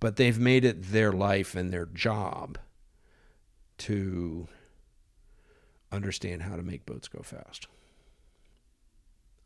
but 0.00 0.16
they've 0.16 0.38
made 0.38 0.64
it 0.64 0.90
their 0.90 1.12
life 1.12 1.54
and 1.54 1.72
their 1.72 1.86
job 1.86 2.58
to 3.78 4.48
understand 5.92 6.42
how 6.42 6.56
to 6.56 6.62
make 6.64 6.84
boats 6.84 7.06
go 7.06 7.22
fast. 7.22 7.68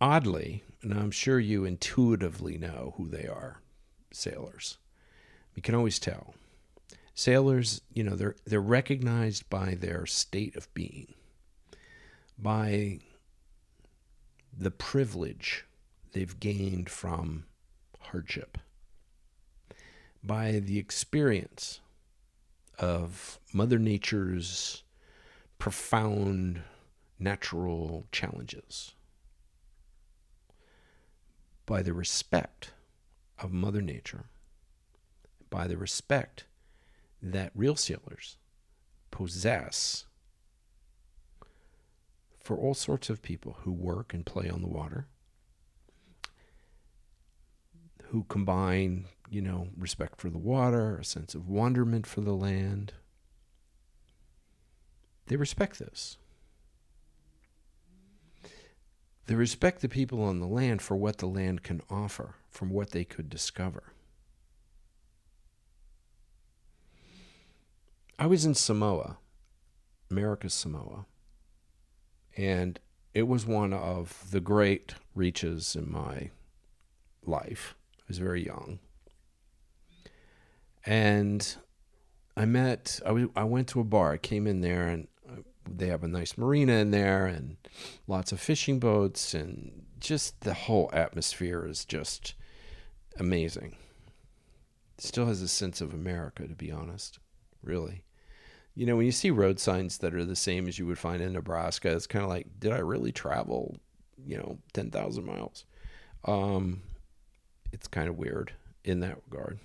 Oddly, 0.00 0.64
and 0.80 0.94
I'm 0.94 1.10
sure 1.10 1.38
you 1.38 1.66
intuitively 1.66 2.56
know 2.56 2.94
who 2.96 3.06
they 3.06 3.26
are, 3.26 3.60
sailors. 4.10 4.78
You 5.54 5.60
can 5.60 5.74
always 5.74 5.98
tell. 5.98 6.36
Sailors, 7.14 7.82
you 7.92 8.02
know, 8.02 8.16
they're 8.16 8.36
they're 8.46 8.60
recognized 8.62 9.50
by 9.50 9.74
their 9.74 10.06
state 10.06 10.56
of 10.56 10.72
being, 10.72 11.12
by 12.38 13.00
the 14.56 14.70
privilege 14.70 15.66
they've 16.12 16.38
gained 16.40 16.88
from 16.88 17.44
hardship, 18.00 18.58
by 20.22 20.52
the 20.52 20.78
experience 20.78 21.80
of 22.78 23.38
Mother 23.52 23.78
Nature's 23.78 24.82
profound 25.58 26.62
natural 27.18 28.06
challenges, 28.12 28.94
by 31.66 31.82
the 31.82 31.92
respect 31.92 32.72
of 33.38 33.52
Mother 33.52 33.82
Nature, 33.82 34.26
by 35.50 35.66
the 35.66 35.76
respect 35.76 36.44
that 37.20 37.52
real 37.54 37.76
sailors 37.76 38.36
possess 39.10 40.04
for 42.38 42.56
all 42.56 42.74
sorts 42.74 43.10
of 43.10 43.20
people 43.20 43.58
who 43.62 43.72
work 43.72 44.14
and 44.14 44.24
play 44.24 44.48
on 44.48 44.62
the 44.62 44.68
water, 44.68 45.06
who 48.10 48.24
combine 48.24 49.06
you 49.30 49.42
know, 49.42 49.68
respect 49.76 50.20
for 50.20 50.30
the 50.30 50.38
water, 50.38 50.96
a 50.96 51.04
sense 51.04 51.34
of 51.34 51.48
wonderment 51.48 52.06
for 52.06 52.20
the 52.20 52.32
land. 52.32 52.94
They 55.26 55.36
respect 55.36 55.78
this. 55.78 56.16
They 59.26 59.34
respect 59.34 59.82
the 59.82 59.88
people 59.88 60.22
on 60.22 60.40
the 60.40 60.46
land 60.46 60.80
for 60.80 60.96
what 60.96 61.18
the 61.18 61.26
land 61.26 61.62
can 61.62 61.82
offer, 61.90 62.36
from 62.48 62.70
what 62.70 62.92
they 62.92 63.04
could 63.04 63.28
discover. 63.28 63.92
I 68.18 68.26
was 68.26 68.46
in 68.46 68.54
Samoa, 68.54 69.18
America's 70.10 70.54
Samoa, 70.54 71.04
and 72.36 72.80
it 73.12 73.28
was 73.28 73.46
one 73.46 73.74
of 73.74 74.30
the 74.30 74.40
great 74.40 74.94
reaches 75.14 75.76
in 75.76 75.92
my 75.92 76.30
life. 77.24 77.74
Was 78.08 78.18
very 78.18 78.44
young 78.44 78.78
and 80.88 81.56
I 82.34 82.46
met. 82.46 82.98
I, 83.04 83.12
was, 83.12 83.26
I 83.36 83.44
went 83.44 83.68
to 83.68 83.80
a 83.80 83.84
bar. 83.84 84.12
I 84.12 84.16
came 84.16 84.46
in 84.46 84.62
there, 84.62 84.88
and 84.88 85.06
uh, 85.28 85.42
they 85.68 85.88
have 85.88 86.02
a 86.02 86.08
nice 86.08 86.38
marina 86.38 86.72
in 86.74 86.90
there, 86.90 87.26
and 87.26 87.56
lots 88.06 88.32
of 88.32 88.40
fishing 88.40 88.78
boats, 88.78 89.34
and 89.34 89.84
just 90.00 90.40
the 90.40 90.54
whole 90.54 90.88
atmosphere 90.94 91.66
is 91.66 91.84
just 91.84 92.34
amazing. 93.18 93.76
Still 94.96 95.26
has 95.26 95.42
a 95.42 95.48
sense 95.48 95.82
of 95.82 95.92
America, 95.92 96.48
to 96.48 96.54
be 96.54 96.72
honest. 96.72 97.18
Really, 97.62 98.04
you 98.74 98.86
know, 98.86 98.96
when 98.96 99.06
you 99.06 99.12
see 99.12 99.30
road 99.30 99.60
signs 99.60 99.98
that 99.98 100.14
are 100.14 100.24
the 100.24 100.36
same 100.36 100.68
as 100.68 100.78
you 100.78 100.86
would 100.86 100.98
find 100.98 101.20
in 101.20 101.34
Nebraska, 101.34 101.94
it's 101.94 102.06
kind 102.06 102.24
of 102.24 102.30
like, 102.30 102.46
did 102.58 102.72
I 102.72 102.78
really 102.78 103.12
travel, 103.12 103.78
you 104.24 104.38
know, 104.38 104.58
ten 104.72 104.90
thousand 104.90 105.26
miles? 105.26 105.66
Um, 106.24 106.82
it's 107.72 107.88
kind 107.88 108.08
of 108.08 108.16
weird 108.16 108.52
in 108.84 109.00
that 109.00 109.18
regard. 109.28 109.58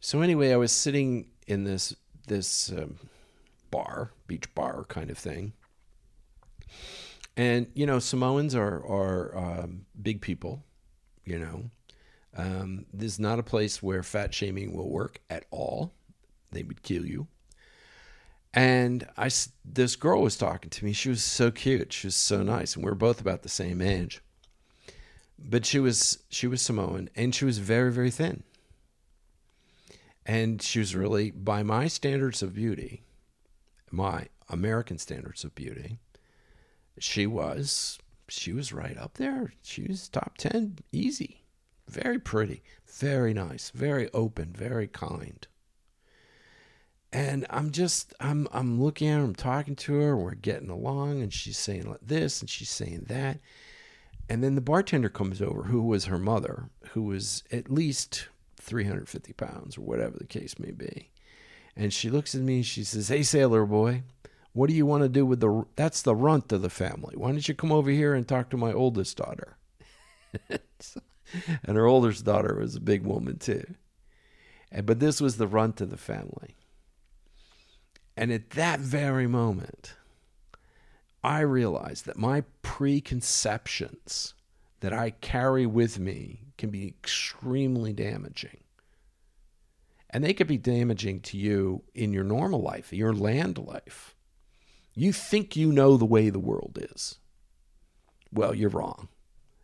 So 0.00 0.22
anyway, 0.22 0.52
I 0.52 0.56
was 0.56 0.72
sitting 0.72 1.26
in 1.46 1.64
this 1.64 1.94
this 2.26 2.70
um, 2.70 2.96
bar, 3.70 4.12
beach 4.26 4.52
bar 4.54 4.84
kind 4.84 5.10
of 5.10 5.18
thing, 5.18 5.52
and 7.36 7.66
you 7.74 7.86
know 7.86 7.98
Samoans 7.98 8.54
are 8.54 8.84
are 8.86 9.36
um, 9.36 9.86
big 10.00 10.20
people, 10.20 10.64
you 11.24 11.38
know. 11.38 11.70
Um, 12.36 12.86
this 12.92 13.12
is 13.14 13.18
not 13.18 13.38
a 13.40 13.42
place 13.42 13.82
where 13.82 14.02
fat 14.02 14.32
shaming 14.32 14.72
will 14.72 14.88
work 14.88 15.20
at 15.28 15.44
all. 15.50 15.92
They 16.52 16.62
would 16.62 16.82
kill 16.82 17.04
you. 17.04 17.26
And 18.52 19.06
I, 19.16 19.30
this 19.64 19.96
girl 19.96 20.22
was 20.22 20.36
talking 20.36 20.70
to 20.70 20.84
me. 20.84 20.92
She 20.92 21.08
was 21.08 21.22
so 21.22 21.50
cute. 21.50 21.92
She 21.92 22.06
was 22.08 22.16
so 22.16 22.42
nice, 22.42 22.74
and 22.74 22.84
we 22.84 22.90
are 22.90 22.96
both 22.96 23.20
about 23.20 23.42
the 23.42 23.48
same 23.48 23.80
age. 23.80 24.22
But 25.42 25.66
she 25.66 25.78
was 25.80 26.22
she 26.28 26.46
was 26.46 26.62
Samoan, 26.62 27.08
and 27.16 27.34
she 27.34 27.44
was 27.44 27.58
very 27.58 27.92
very 27.92 28.10
thin 28.10 28.42
and 30.26 30.62
she 30.62 30.78
was 30.78 30.94
really, 30.94 31.30
by 31.30 31.62
my 31.62 31.88
standards 31.88 32.42
of 32.42 32.54
beauty, 32.54 33.02
my 33.90 34.28
American 34.48 34.98
standards 34.98 35.44
of 35.44 35.54
beauty, 35.54 35.98
she 36.98 37.26
was 37.26 37.98
she 38.28 38.52
was 38.52 38.72
right 38.72 38.96
up 38.96 39.14
there. 39.14 39.54
She 39.62 39.82
was 39.82 40.08
top 40.08 40.36
ten, 40.38 40.78
easy. 40.92 41.42
very 41.88 42.18
pretty, 42.20 42.62
very 42.86 43.34
nice, 43.34 43.70
very 43.70 44.08
open, 44.12 44.52
very 44.56 44.86
kind. 44.86 45.46
And 47.12 47.44
I'm 47.50 47.72
just 47.72 48.14
I'm 48.20 48.46
I'm 48.52 48.80
looking 48.80 49.08
at 49.08 49.18
her, 49.18 49.24
I'm 49.24 49.34
talking 49.34 49.74
to 49.76 49.94
her, 49.94 50.16
we're 50.16 50.34
getting 50.34 50.70
along, 50.70 51.22
and 51.22 51.32
she's 51.32 51.58
saying 51.58 51.96
this 52.00 52.40
and 52.40 52.48
she's 52.48 52.70
saying 52.70 53.06
that. 53.08 53.40
And 54.30 54.44
then 54.44 54.54
the 54.54 54.60
bartender 54.60 55.08
comes 55.08 55.42
over, 55.42 55.64
who 55.64 55.82
was 55.82 56.04
her 56.04 56.16
mother, 56.16 56.70
who 56.90 57.02
was 57.02 57.42
at 57.50 57.68
least 57.68 58.28
350 58.60 59.32
pounds 59.32 59.76
or 59.76 59.80
whatever 59.80 60.16
the 60.16 60.26
case 60.26 60.56
may 60.56 60.70
be. 60.70 61.10
And 61.76 61.92
she 61.92 62.10
looks 62.10 62.36
at 62.36 62.42
me 62.42 62.56
and 62.56 62.66
she 62.66 62.84
says, 62.84 63.08
Hey, 63.08 63.24
sailor 63.24 63.66
boy, 63.66 64.04
what 64.52 64.68
do 64.68 64.76
you 64.76 64.86
want 64.86 65.02
to 65.02 65.08
do 65.08 65.26
with 65.26 65.40
the, 65.40 65.64
that's 65.74 66.02
the 66.02 66.14
runt 66.14 66.52
of 66.52 66.62
the 66.62 66.70
family. 66.70 67.16
Why 67.16 67.32
don't 67.32 67.48
you 67.48 67.54
come 67.54 67.72
over 67.72 67.90
here 67.90 68.14
and 68.14 68.26
talk 68.26 68.50
to 68.50 68.56
my 68.56 68.72
oldest 68.72 69.16
daughter? 69.16 69.56
and 70.48 71.76
her 71.76 71.86
oldest 71.86 72.24
daughter 72.24 72.54
was 72.54 72.76
a 72.76 72.80
big 72.80 73.04
woman 73.04 73.36
too. 73.36 73.74
And, 74.70 74.86
but 74.86 75.00
this 75.00 75.20
was 75.20 75.38
the 75.38 75.48
runt 75.48 75.80
of 75.80 75.90
the 75.90 75.96
family. 75.96 76.54
And 78.16 78.30
at 78.30 78.50
that 78.50 78.78
very 78.78 79.26
moment, 79.26 79.94
I 81.22 81.40
realize 81.40 82.02
that 82.02 82.16
my 82.16 82.44
preconceptions 82.62 84.34
that 84.80 84.92
I 84.92 85.10
carry 85.10 85.66
with 85.66 85.98
me 85.98 86.44
can 86.56 86.70
be 86.70 86.86
extremely 86.86 87.92
damaging. 87.92 88.58
And 90.08 90.24
they 90.24 90.32
could 90.34 90.46
be 90.46 90.58
damaging 90.58 91.20
to 91.20 91.36
you 91.36 91.82
in 91.94 92.12
your 92.12 92.24
normal 92.24 92.62
life, 92.62 92.92
your 92.92 93.12
land 93.12 93.58
life. 93.58 94.16
You 94.94 95.12
think 95.12 95.54
you 95.54 95.72
know 95.72 95.96
the 95.96 96.04
way 96.04 96.30
the 96.30 96.40
world 96.40 96.78
is. 96.80 97.18
Well, 98.32 98.54
you're 98.54 98.70
wrong. 98.70 99.08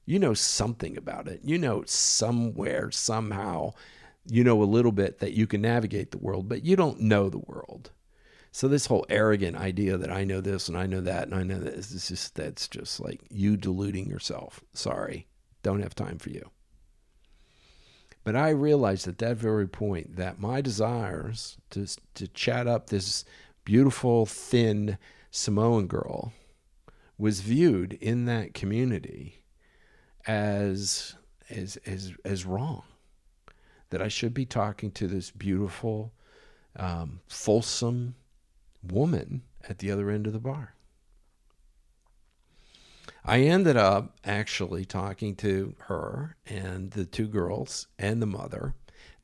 You 0.05 0.19
know 0.19 0.35
something 0.35 0.97
about 0.97 1.27
it. 1.27 1.41
You 1.43 1.59
know 1.59 1.83
somewhere, 1.85 2.91
somehow, 2.93 3.73
you 4.29 4.45
know 4.45 4.63
a 4.63 4.65
little 4.65 4.93
bit 4.93 5.19
that 5.19 5.33
you 5.33 5.47
can 5.47 5.63
navigate 5.63 6.11
the 6.11 6.19
world, 6.19 6.49
but 6.49 6.65
you 6.65 6.77
don't 6.77 7.01
know 7.01 7.29
the 7.29 7.39
world. 7.39 7.91
So 8.57 8.69
this 8.69 8.87
whole 8.87 9.05
arrogant 9.11 9.59
idea 9.59 9.99
that 9.99 10.11
I 10.11 10.25
know 10.25 10.41
this 10.41 10.67
and 10.67 10.79
I 10.79 10.87
know 10.87 11.03
that 11.03 11.25
and 11.25 11.35
I 11.35 11.43
know 11.43 11.59
this 11.59 11.93
is 11.93 12.09
just 12.09 12.37
that's 12.37 12.67
just 12.69 13.01
like 13.01 13.21
you 13.29 13.55
deluding 13.55 14.09
yourself. 14.09 14.63
Sorry, 14.73 15.27
don't 15.63 15.83
have 15.83 15.95
time 15.95 16.17
for 16.17 16.31
you. 16.31 16.49
But 18.25 18.35
I 18.35 18.49
realized 18.49 19.07
at 19.09 19.19
that 19.19 19.37
very 19.37 19.69
point 19.69 20.17
that 20.17 20.41
my 20.41 20.63
desires 20.63 21.59
to 21.69 21.87
to 22.15 22.29
chat 22.29 22.67
up 22.67 22.89
this 22.89 23.27
beautiful, 23.67 24.25
thin 24.25 24.97
Samoan 25.31 25.87
girl 25.87 26.33
was 27.19 27.43
viewed 27.43 27.93
in 28.01 28.25
that 28.25 28.55
community 28.55 29.43
as 30.27 31.15
as 31.51 31.77
as 31.85 32.15
as 32.25 32.47
wrong. 32.47 32.85
That 33.91 34.01
I 34.01 34.09
should 34.09 34.33
be 34.33 34.47
talking 34.47 34.93
to 34.93 35.07
this 35.07 35.31
beautiful, 35.31 36.15
um, 36.75 37.21
fulsome, 37.29 38.15
woman 38.93 39.43
at 39.69 39.79
the 39.79 39.91
other 39.91 40.11
end 40.11 40.27
of 40.27 40.33
the 40.33 40.39
bar. 40.39 40.75
I 43.25 43.41
ended 43.41 43.77
up 43.77 44.17
actually 44.25 44.85
talking 44.85 45.35
to 45.37 45.75
her 45.87 46.37
and 46.47 46.93
the 46.93 47.05
two 47.05 47.27
girls 47.27 47.89
and 47.99 48.23
the 48.23 48.27
mother. 48.27 48.75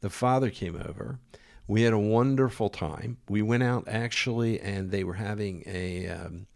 The 0.01 0.11
father 0.11 0.51
came 0.51 0.75
over. 0.75 1.21
We 1.69 1.83
had 1.83 1.93
a 1.93 1.99
wonderful 1.99 2.69
time. 2.69 3.19
We 3.29 3.43
went 3.43 3.63
out 3.63 3.87
actually, 3.87 4.59
and 4.61 4.91
they 4.91 5.05
were 5.05 5.15
having 5.15 5.63
a 5.67 6.09
um, 6.09 6.47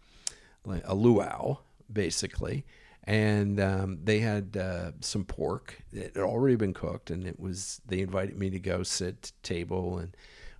a 0.83 0.93
luau 0.93 1.59
basically, 1.91 2.65
and 3.05 3.59
um, 3.61 3.99
they 4.03 4.19
had 4.19 4.57
uh, 4.57 4.91
some 4.99 5.23
pork. 5.23 5.81
that 5.93 6.15
had 6.15 6.23
already 6.23 6.57
been 6.57 6.73
cooked, 6.73 7.09
and 7.09 7.25
it 7.25 7.39
was. 7.39 7.81
They 7.85 8.01
invited 8.01 8.37
me 8.37 8.49
to 8.49 8.59
go 8.59 8.83
sit 8.83 9.31
table, 9.43 9.97
and 9.97 10.17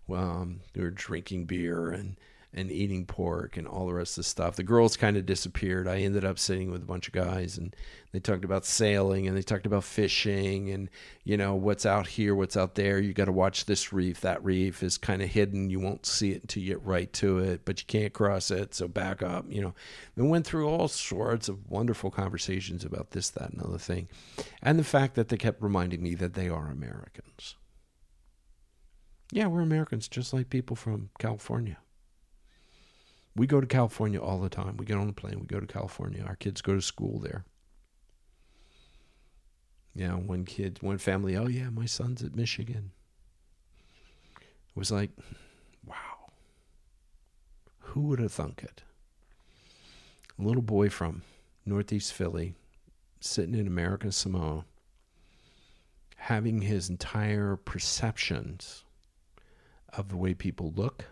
um, 0.10 0.62
we 0.74 0.82
were 0.82 0.92
drinking 0.92 1.46
beer 1.46 1.90
and 1.90 2.16
and 2.54 2.72
eating 2.72 3.06
pork 3.06 3.58
and 3.58 3.68
all 3.68 3.86
the 3.86 3.94
rest 3.94 4.18
of 4.18 4.24
the 4.24 4.30
stuff. 4.30 4.56
The 4.56 4.64
girls 4.64 4.96
kind 4.96 5.18
of 5.18 5.26
disappeared. 5.26 5.88
I 5.88 5.98
ended 6.00 6.24
up 6.24 6.40
sitting 6.40 6.72
with 6.72 6.82
a 6.82 6.86
bunch 6.86 7.08
of 7.08 7.14
guys 7.14 7.58
and 7.58 7.76
they 8.14 8.20
talked 8.20 8.46
about 8.46 8.66
sailing 8.66 9.28
and 9.28 9.36
they 9.36 9.42
talked 9.42 9.66
about 9.66 9.84
fishing 9.84 10.72
and 10.72 10.90
you 11.26 11.36
know 11.36 11.56
what's 11.56 11.86
out 11.86 12.08
here, 12.08 12.34
what's 12.34 12.56
out 12.56 12.76
there. 12.76 13.00
You 13.00 13.14
got 13.14 13.26
to 13.26 13.34
watch 13.34 13.66
this 13.66 13.92
reef. 13.92 14.22
That 14.22 14.44
reef 14.44 14.82
is 14.82 14.98
kind 14.98 15.22
of 15.22 15.30
hidden. 15.30 15.70
You 15.70 15.80
won't 15.80 16.06
see 16.06 16.32
it 16.32 16.42
until 16.42 16.64
you 16.64 16.70
get 16.70 16.86
right 16.86 17.12
to 17.14 17.40
it, 17.40 17.66
but 17.66 17.82
you 17.82 17.86
can't 17.86 18.14
cross 18.14 18.50
it, 18.50 18.74
so 18.74 18.88
back 18.88 19.22
up, 19.22 19.46
you 19.50 19.62
know. 19.62 19.76
And 20.16 20.30
went 20.30 20.48
through 20.48 20.68
all 20.68 20.88
sorts 20.88 21.50
of 21.50 21.70
wonderful 21.70 22.10
conversations 22.10 22.86
about 22.86 23.12
this, 23.12 23.30
that, 23.32 23.52
and 23.52 23.62
other 23.62 23.78
thing. 23.78 24.08
And 24.64 24.80
the 24.80 24.84
fact 24.84 25.16
that 25.16 25.28
they 25.28 25.38
kept 25.38 25.62
reminding 25.62 26.02
me 26.02 26.16
that 26.16 26.34
they 26.34 26.50
are 26.50 26.70
Americans. 26.70 27.56
Yeah, 29.32 29.48
we're 29.48 29.62
Americans 29.62 30.08
just 30.08 30.34
like 30.34 30.50
people 30.50 30.78
from 30.78 31.10
California 31.20 31.78
we 33.38 33.48
go 33.48 33.62
to 33.62 33.68
California 33.68 34.20
all 34.20 34.40
the 34.40 34.50
time. 34.50 34.78
We 34.78 34.86
get 34.86 34.98
on 34.98 35.08
a 35.08 35.14
plane, 35.14 35.40
we 35.40 35.46
go 35.46 35.60
to 35.60 35.68
California. 35.68 36.24
Our 36.28 36.36
kids 36.36 36.62
go 36.62 36.74
to 36.74 36.82
school 36.82 37.20
there. 37.20 37.46
Yeah, 39.94 40.16
one 40.16 40.44
kid, 40.44 40.80
one 40.82 40.98
family, 40.98 41.38
oh 41.38 41.48
yeah, 41.48 41.70
my 41.70 41.86
son's 41.86 42.24
at 42.24 42.36
Michigan. 42.36 42.92
It 44.40 44.76
was 44.76 44.92
like, 44.92 45.12
wow. 45.86 46.32
Who 47.80 48.02
would 48.02 48.20
have 48.20 48.32
thunk 48.32 48.64
it? 48.64 48.84
A 50.38 50.44
little 50.44 50.62
boy 50.62 50.90
from 50.90 51.24
Northeast 51.66 52.14
Philly, 52.14 52.54
sitting 53.20 53.56
in 53.56 53.66
American 53.66 54.12
Samoa, 54.12 54.66
having 56.18 56.62
his 56.62 56.90
entire 56.90 57.56
perceptions 57.56 58.84
of 59.94 60.10
the 60.10 60.18
way 60.18 60.34
people 60.34 60.74
look, 60.76 61.06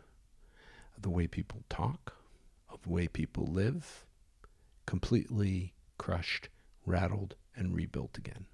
the 1.00 1.10
way 1.10 1.28
people 1.28 1.64
talk, 1.70 2.14
the 2.14 2.15
way 2.88 3.08
people 3.08 3.46
live, 3.46 4.06
completely 4.86 5.74
crushed, 5.98 6.50
rattled, 6.86 7.36
and 7.56 7.74
rebuilt 7.74 8.18
again. 8.18 8.46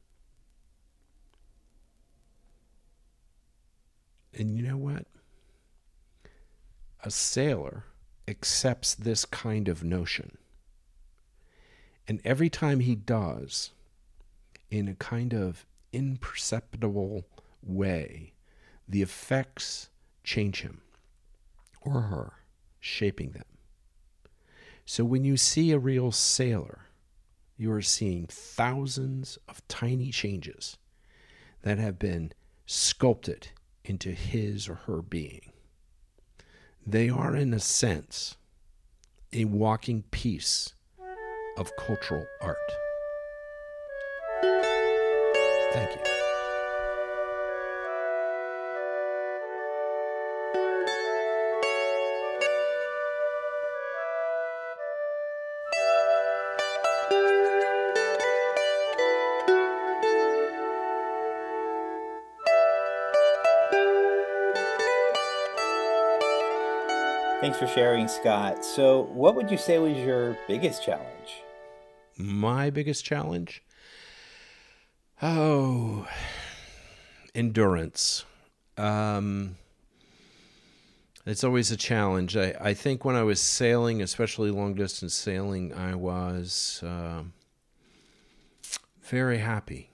And 4.34 4.56
you 4.56 4.64
know 4.64 4.78
what? 4.78 5.06
A 7.04 7.12
sailor 7.12 7.86
accepts 8.28 8.96
this 8.96 9.26
kind 9.26 9.68
of 9.68 9.84
notion. 9.84 10.38
And 12.08 12.22
every 12.24 12.50
time 12.50 12.80
he 12.80 12.96
does, 12.96 13.72
in 14.70 14.88
a 14.88 14.96
kind 14.96 15.34
of 15.34 15.66
imperceptible 15.92 17.26
way, 17.62 18.34
the 18.88 19.02
effects 19.02 19.90
change 20.24 20.62
him 20.62 20.82
or 21.82 22.02
her, 22.02 22.34
shaping 22.80 23.32
them. 23.32 23.46
So 24.86 25.04
when 25.06 25.24
you 25.24 25.38
see 25.38 25.72
a 25.72 25.80
real 25.80 26.12
sailor, 26.12 26.88
you 27.58 27.72
are 27.72 27.82
seeing 27.82 28.26
thousands 28.28 29.38
of 29.48 29.66
tiny 29.68 30.12
changes 30.12 30.78
that 31.62 31.78
have 31.78 32.00
been 32.00 32.34
sculpted 32.66 33.50
into 33.84 34.12
his 34.12 34.68
or 34.68 34.76
her 34.76 35.02
being. 35.02 35.52
They 36.86 37.10
are, 37.10 37.36
in 37.36 37.54
a 37.54 37.60
sense, 37.60 38.36
a 39.32 39.46
walking 39.46 40.04
piece 40.12 40.74
of 41.58 41.72
cultural 41.78 42.26
art. 42.42 42.58
Thank 45.74 45.92
you. 45.96 46.21
Thanks 67.42 67.58
for 67.58 67.66
sharing, 67.66 68.08
Scott. 68.08 68.64
So, 68.64 69.06
what 69.14 69.34
would 69.34 69.50
you 69.50 69.58
say 69.58 69.80
was 69.80 69.98
your 69.98 70.38
biggest 70.48 70.86
challenge? 70.86 71.42
My 72.16 72.70
biggest 72.70 73.04
challenge? 73.04 73.64
Oh, 75.24 76.08
endurance. 77.34 78.26
Um, 78.78 79.58
it's 81.26 81.44
always 81.44 81.72
a 81.72 81.78
challenge. 81.78 82.38
I, 82.38 82.56
I 82.62 82.74
think 82.76 83.06
when 83.06 83.16
I 83.16 83.24
was 83.24 83.42
sailing, 83.42 84.04
especially 84.04 84.52
long 84.52 84.76
distance 84.76 85.16
sailing, 85.16 85.74
I 85.74 85.96
was 85.96 86.84
uh, 86.86 87.24
very 89.02 89.40
happy. 89.40 89.91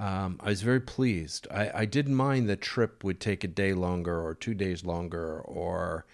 Um, 0.00 0.40
I 0.40 0.48
was 0.48 0.62
very 0.62 0.80
pleased. 0.80 1.46
I, 1.50 1.70
I 1.74 1.84
didn't 1.84 2.14
mind 2.14 2.48
the 2.48 2.56
trip 2.56 3.04
would 3.04 3.20
take 3.20 3.44
a 3.44 3.48
day 3.48 3.74
longer 3.74 4.18
or 4.18 4.34
two 4.34 4.54
days 4.54 4.82
longer 4.82 5.40
or 5.40 6.06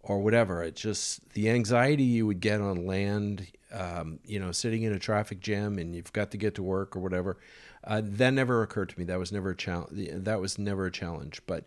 or 0.00 0.20
whatever. 0.20 0.62
It 0.62 0.76
just 0.76 1.28
the 1.30 1.50
anxiety 1.50 2.04
you 2.04 2.24
would 2.28 2.38
get 2.38 2.60
on 2.60 2.86
land, 2.86 3.48
um, 3.72 4.20
you 4.24 4.38
know, 4.38 4.52
sitting 4.52 4.84
in 4.84 4.92
a 4.92 4.98
traffic 4.98 5.40
jam 5.40 5.76
and 5.78 5.94
you've 5.94 6.12
got 6.12 6.30
to 6.30 6.36
get 6.36 6.54
to 6.54 6.62
work 6.62 6.94
or 6.94 7.00
whatever. 7.00 7.36
Uh, 7.82 8.00
that 8.04 8.32
never 8.32 8.62
occurred 8.62 8.90
to 8.90 8.98
me. 8.98 9.04
That 9.04 9.18
was 9.18 9.32
never 9.32 9.50
a 9.50 9.56
challenge. 9.56 10.08
That 10.12 10.40
was 10.40 10.56
never 10.56 10.86
a 10.86 10.92
challenge. 10.92 11.42
But 11.44 11.64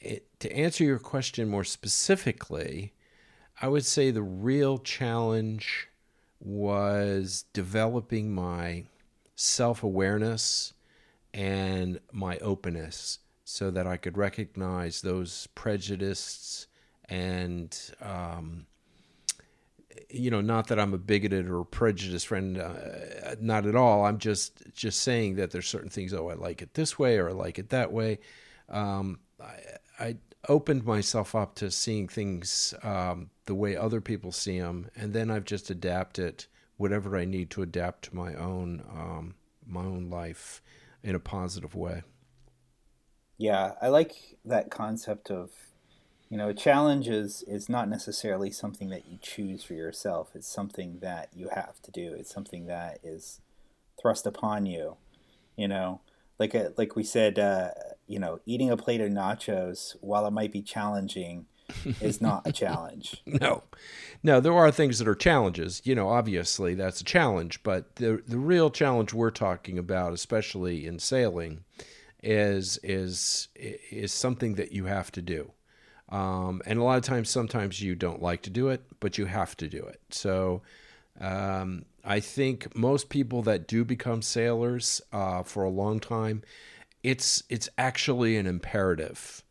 it, 0.00 0.28
to 0.38 0.52
answer 0.56 0.84
your 0.84 1.00
question 1.00 1.48
more 1.48 1.64
specifically, 1.64 2.92
I 3.60 3.66
would 3.66 3.84
say 3.84 4.12
the 4.12 4.22
real 4.22 4.78
challenge 4.78 5.88
was 6.38 7.46
developing 7.52 8.32
my 8.32 8.84
self 9.34 9.82
awareness 9.82 10.72
and 11.32 12.00
my 12.12 12.38
openness 12.38 13.18
so 13.44 13.70
that 13.70 13.86
I 13.86 13.96
could 13.96 14.16
recognize 14.16 15.00
those 15.00 15.48
prejudices 15.54 16.66
and 17.08 17.76
um, 18.00 18.66
you 20.08 20.30
know 20.30 20.40
not 20.40 20.68
that 20.68 20.78
I'm 20.78 20.94
a 20.94 20.98
bigoted 20.98 21.50
or 21.50 21.64
prejudiced 21.64 22.28
friend 22.28 22.58
uh, 22.58 23.34
not 23.40 23.66
at 23.66 23.74
all. 23.74 24.04
I'm 24.04 24.18
just 24.18 24.62
just 24.72 25.00
saying 25.00 25.36
that 25.36 25.50
there's 25.50 25.68
certain 25.68 25.90
things 25.90 26.14
oh 26.14 26.28
I 26.28 26.34
like 26.34 26.62
it 26.62 26.74
this 26.74 26.98
way 26.98 27.18
or 27.18 27.30
I 27.30 27.32
like 27.32 27.58
it 27.58 27.70
that 27.70 27.92
way. 27.92 28.20
Um, 28.68 29.18
I, 29.42 29.56
I, 29.98 30.16
opened 30.48 30.84
myself 30.84 31.34
up 31.34 31.54
to 31.54 31.70
seeing 31.70 32.08
things 32.08 32.72
um, 32.82 33.28
the 33.44 33.54
way 33.54 33.76
other 33.76 34.00
people 34.00 34.32
see 34.32 34.58
them 34.58 34.88
and 34.96 35.12
then 35.12 35.30
I've 35.30 35.44
just 35.44 35.68
adapted 35.68 36.46
whatever 36.78 37.14
I 37.14 37.26
need 37.26 37.50
to 37.50 37.62
adapt 37.62 38.04
to 38.04 38.16
my 38.16 38.32
own 38.34 38.82
um, 38.90 39.34
my 39.66 39.82
own 39.82 40.08
life 40.08 40.62
in 41.02 41.14
a 41.14 41.20
positive 41.20 41.74
way 41.74 42.02
yeah 43.38 43.72
I 43.80 43.88
like 43.88 44.38
that 44.44 44.70
concept 44.70 45.30
of 45.30 45.50
you 46.30 46.36
know, 46.36 46.48
a 46.48 46.54
challenge 46.54 47.08
is 47.08 47.42
is 47.48 47.68
not 47.68 47.88
necessarily 47.88 48.52
something 48.52 48.88
that 48.90 49.06
you 49.06 49.18
choose 49.20 49.64
for 49.64 49.74
yourself. 49.74 50.30
It's 50.34 50.46
something 50.46 51.00
that 51.00 51.30
you 51.34 51.48
have 51.52 51.82
to 51.82 51.90
do. 51.90 52.14
It's 52.16 52.32
something 52.32 52.66
that 52.66 53.00
is 53.02 53.40
thrust 54.00 54.26
upon 54.26 54.64
you. 54.64 54.96
You 55.56 55.66
know, 55.66 56.00
like 56.38 56.54
a, 56.54 56.68
uh, 56.68 56.70
like 56.78 56.94
we 56.94 57.02
said, 57.02 57.40
uh, 57.40 57.70
you 58.06 58.20
know, 58.20 58.38
eating 58.46 58.70
a 58.70 58.76
plate 58.76 59.00
of 59.00 59.10
nachos, 59.10 59.96
while 60.00 60.24
it 60.24 60.30
might 60.30 60.52
be 60.52 60.62
challenging, 60.62 61.46
is 62.00 62.20
not 62.20 62.46
a 62.46 62.52
challenge. 62.52 63.22
no, 63.26 63.62
no, 64.22 64.40
there 64.40 64.54
are 64.54 64.70
things 64.70 64.98
that 64.98 65.08
are 65.08 65.14
challenges. 65.14 65.82
You 65.84 65.94
know, 65.94 66.08
obviously 66.08 66.74
that's 66.74 67.00
a 67.00 67.04
challenge, 67.04 67.62
but 67.62 67.96
the 67.96 68.22
the 68.26 68.38
real 68.38 68.70
challenge 68.70 69.12
we're 69.12 69.30
talking 69.30 69.78
about, 69.78 70.12
especially 70.12 70.86
in 70.86 70.98
sailing, 70.98 71.64
is 72.22 72.78
is 72.82 73.48
is 73.56 74.12
something 74.12 74.54
that 74.54 74.72
you 74.72 74.84
have 74.86 75.10
to 75.12 75.22
do 75.22 75.52
um, 76.10 76.60
and 76.66 76.78
a 76.78 76.82
lot 76.82 76.98
of 76.98 77.04
times, 77.04 77.30
sometimes 77.30 77.80
you 77.80 77.94
don't 77.94 78.22
like 78.22 78.42
to 78.42 78.50
do 78.50 78.68
it, 78.68 78.82
but 78.98 79.16
you 79.16 79.26
have 79.26 79.56
to 79.58 79.68
do 79.68 79.82
it. 79.82 80.00
So 80.10 80.62
um, 81.20 81.84
I 82.04 82.20
think 82.20 82.74
most 82.76 83.08
people 83.08 83.42
that 83.42 83.68
do 83.68 83.84
become 83.84 84.22
sailors 84.22 85.00
uh, 85.12 85.42
for 85.42 85.62
a 85.62 85.70
long 85.70 86.00
time, 86.00 86.42
it's 87.02 87.44
it's 87.48 87.68
actually 87.78 88.36
an 88.36 88.46
imperative. 88.46 89.42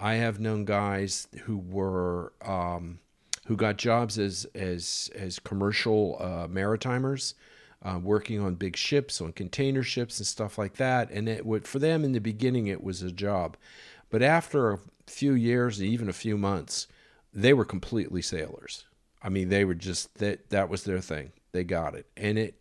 I 0.00 0.14
have 0.14 0.40
known 0.40 0.64
guys 0.64 1.28
who 1.42 1.58
were 1.58 2.32
um, 2.44 2.98
who 3.46 3.56
got 3.56 3.76
jobs 3.76 4.18
as 4.18 4.46
as 4.54 5.10
as 5.14 5.38
commercial 5.38 6.16
uh, 6.20 6.48
maritimers. 6.48 7.34
Uh, 7.82 7.98
working 7.98 8.38
on 8.38 8.54
big 8.56 8.76
ships, 8.76 9.22
on 9.22 9.32
container 9.32 9.82
ships, 9.82 10.18
and 10.18 10.26
stuff 10.26 10.58
like 10.58 10.74
that. 10.74 11.10
And 11.10 11.26
it 11.26 11.46
would, 11.46 11.66
for 11.66 11.78
them 11.78 12.04
in 12.04 12.12
the 12.12 12.20
beginning, 12.20 12.66
it 12.66 12.84
was 12.84 13.00
a 13.00 13.10
job. 13.10 13.56
But 14.10 14.22
after 14.22 14.72
a 14.72 14.78
few 15.06 15.32
years, 15.32 15.82
even 15.82 16.10
a 16.10 16.12
few 16.12 16.36
months, 16.36 16.88
they 17.32 17.54
were 17.54 17.64
completely 17.64 18.20
sailors. 18.20 18.84
I 19.22 19.30
mean, 19.30 19.48
they 19.48 19.64
were 19.64 19.74
just 19.74 20.14
that 20.16 20.50
that 20.50 20.68
was 20.68 20.84
their 20.84 21.00
thing. 21.00 21.32
They 21.52 21.64
got 21.64 21.94
it, 21.94 22.06
and 22.16 22.38
it. 22.38 22.54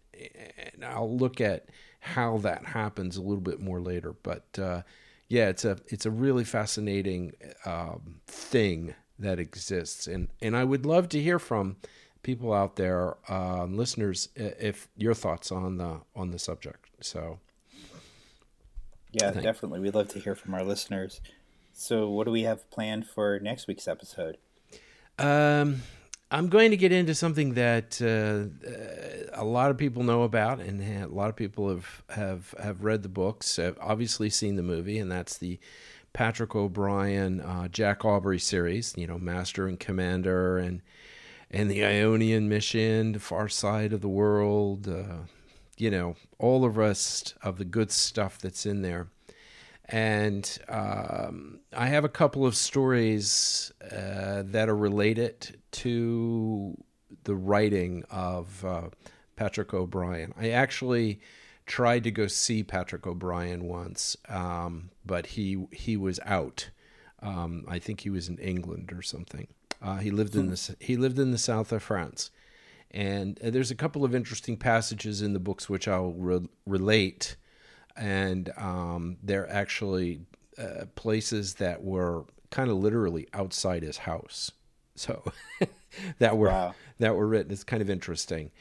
And 0.74 0.86
I'll 0.86 1.16
look 1.16 1.42
at 1.42 1.66
how 2.00 2.38
that 2.40 2.66
happens 2.66 3.18
a 3.18 3.22
little 3.22 3.42
bit 3.42 3.60
more 3.60 3.82
later. 3.82 4.14
But 4.24 4.58
uh, 4.58 4.82
yeah, 5.30 5.48
it's 5.48 5.64
a 5.64 5.78
it's 5.88 6.06
a 6.06 6.12
really 6.12 6.44
fascinating 6.44 7.34
um, 7.66 8.20
thing 8.28 8.96
that 9.20 9.40
exists, 9.40 10.08
and 10.08 10.28
and 10.42 10.58
I 10.58 10.64
would 10.64 10.86
love 10.86 11.08
to 11.10 11.22
hear 11.22 11.40
from 11.40 11.78
people 12.24 12.54
out 12.54 12.76
there, 12.76 13.16
uh, 13.30 13.66
listeners, 13.66 14.30
if 14.36 14.90
your 14.98 15.14
thoughts 15.14 15.52
on 15.52 15.78
the 15.78 16.02
on 16.16 16.32
the 16.32 16.40
subject. 16.40 16.90
So. 17.02 17.40
Yeah, 19.12 19.32
definitely. 19.32 19.80
We'd 19.80 19.96
love 19.96 20.10
to 20.10 20.20
hear 20.20 20.36
from 20.36 20.54
our 20.54 20.64
listeners. 20.64 21.20
So, 21.74 22.08
what 22.10 22.26
do 22.26 22.32
we 22.32 22.44
have 22.44 22.70
planned 22.70 23.08
for 23.08 23.40
next 23.40 23.68
week's 23.68 23.88
episode? 23.88 24.38
Um, 25.18 25.82
I'm 26.32 26.48
going 26.48 26.70
to 26.72 26.78
get 26.78 26.92
into 26.92 27.16
something 27.16 27.56
that 27.56 28.00
uh, 28.02 29.34
a 29.34 29.44
lot 29.44 29.72
of 29.72 29.78
people 29.78 30.04
know 30.04 30.24
about, 30.24 30.60
and 30.60 30.82
a 30.82 31.08
lot 31.08 31.30
of 31.30 31.36
people 31.36 31.70
have 31.70 32.04
have 32.10 32.54
have 32.62 32.84
read 32.84 33.02
the 33.02 33.10
books, 33.10 33.56
have 33.56 33.78
obviously 33.82 34.30
seen 34.30 34.56
the 34.56 34.64
movie, 34.64 35.00
and 35.00 35.12
that's 35.12 35.38
the 35.38 35.60
Patrick 36.14 36.56
O'Brian, 36.56 37.42
uh, 37.42 37.68
Jack 37.68 38.06
Aubrey 38.06 38.40
series. 38.40 38.94
You 38.96 39.08
know, 39.08 39.18
Master 39.18 39.68
and 39.68 39.80
Commander, 39.80 40.60
and 40.60 40.82
and 41.50 41.70
the 41.70 41.84
Ionian 41.84 42.48
Mission, 42.48 43.14
the 43.14 43.20
Far 43.20 43.50
Side 43.50 43.92
of 43.92 44.02
the 44.02 44.10
World. 44.10 44.88
Uh, 44.88 45.24
you 45.78 45.90
know, 45.90 46.16
all 46.38 46.62
the 46.62 46.70
rest 46.70 47.34
of 47.42 47.58
the 47.58 47.66
good 47.66 47.92
stuff 47.92 48.38
that's 48.38 48.68
in 48.68 48.84
there. 48.84 49.08
And 49.92 50.58
um, 50.68 51.62
I 51.76 51.88
have 51.88 52.04
a 52.04 52.10
couple 52.10 52.46
of 52.46 52.56
stories 52.56 53.72
uh, 53.84 54.44
that 54.46 54.70
are 54.70 54.76
related 54.76 55.60
to 55.72 56.78
the 57.24 57.36
writing 57.36 58.04
of 58.12 58.64
uh, 58.64 58.90
Patrick 59.36 59.74
O'Brian. 59.74 60.34
I 60.40 60.52
actually 60.52 61.22
tried 61.66 62.04
to 62.04 62.12
go 62.12 62.28
see 62.28 62.64
Patrick 62.64 63.08
O'Brian 63.08 63.66
once, 63.66 64.16
um, 64.28 64.92
but 65.06 65.28
he 65.28 65.66
he 65.72 65.98
was 65.98 66.20
out. 66.26 66.70
Um, 67.22 67.66
I 67.68 67.80
think 67.80 68.02
he 68.02 68.10
was 68.10 68.30
in 68.30 68.38
England 68.38 68.92
or 68.94 69.02
something. 69.02 69.48
Uh, 69.82 69.98
he 69.98 70.12
lived 70.12 70.36
in 70.36 70.48
the 70.48 70.76
he 70.80 70.98
lived 70.98 71.18
in 71.18 71.32
the 71.32 71.38
south 71.38 71.72
of 71.72 71.82
France, 71.82 72.32
and 72.92 73.40
uh, 73.42 73.50
there's 73.50 73.72
a 73.72 73.76
couple 73.76 74.04
of 74.04 74.14
interesting 74.14 74.58
passages 74.58 75.22
in 75.22 75.34
the 75.34 75.40
books 75.40 75.70
which 75.70 75.88
I'll 75.88 76.12
re- 76.12 76.50
relate 76.66 77.38
and 78.00 78.52
um, 78.58 79.18
they're 79.22 79.50
actually 79.52 80.22
uh, 80.58 80.86
places 80.96 81.56
that 81.56 81.84
were 81.84 82.24
kind 82.50 82.72
of 82.72 82.78
literally 82.78 83.28
outside 83.34 83.84
his 83.84 83.98
house. 83.98 84.52
So 84.96 85.24
that 86.20 86.38
were 86.38 86.48
wow. 86.48 86.76
that 86.98 87.16
were 87.16 87.28
written. 87.28 87.52
It's 87.52 87.64
kind 87.64 87.82
of 87.82 87.90
interesting. 87.90 88.52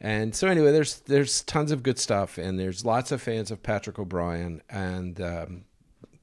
And 0.00 0.34
so 0.34 0.48
anyway, 0.48 0.72
there's 0.72 1.00
there's 1.00 1.42
tons 1.42 1.70
of 1.70 1.82
good 1.82 1.98
stuff, 1.98 2.38
and 2.38 2.58
there's 2.58 2.84
lots 2.84 3.12
of 3.12 3.20
fans 3.20 3.50
of 3.50 3.62
Patrick 3.62 3.98
O'Brian, 3.98 4.62
and 4.70 5.20
um, 5.20 5.64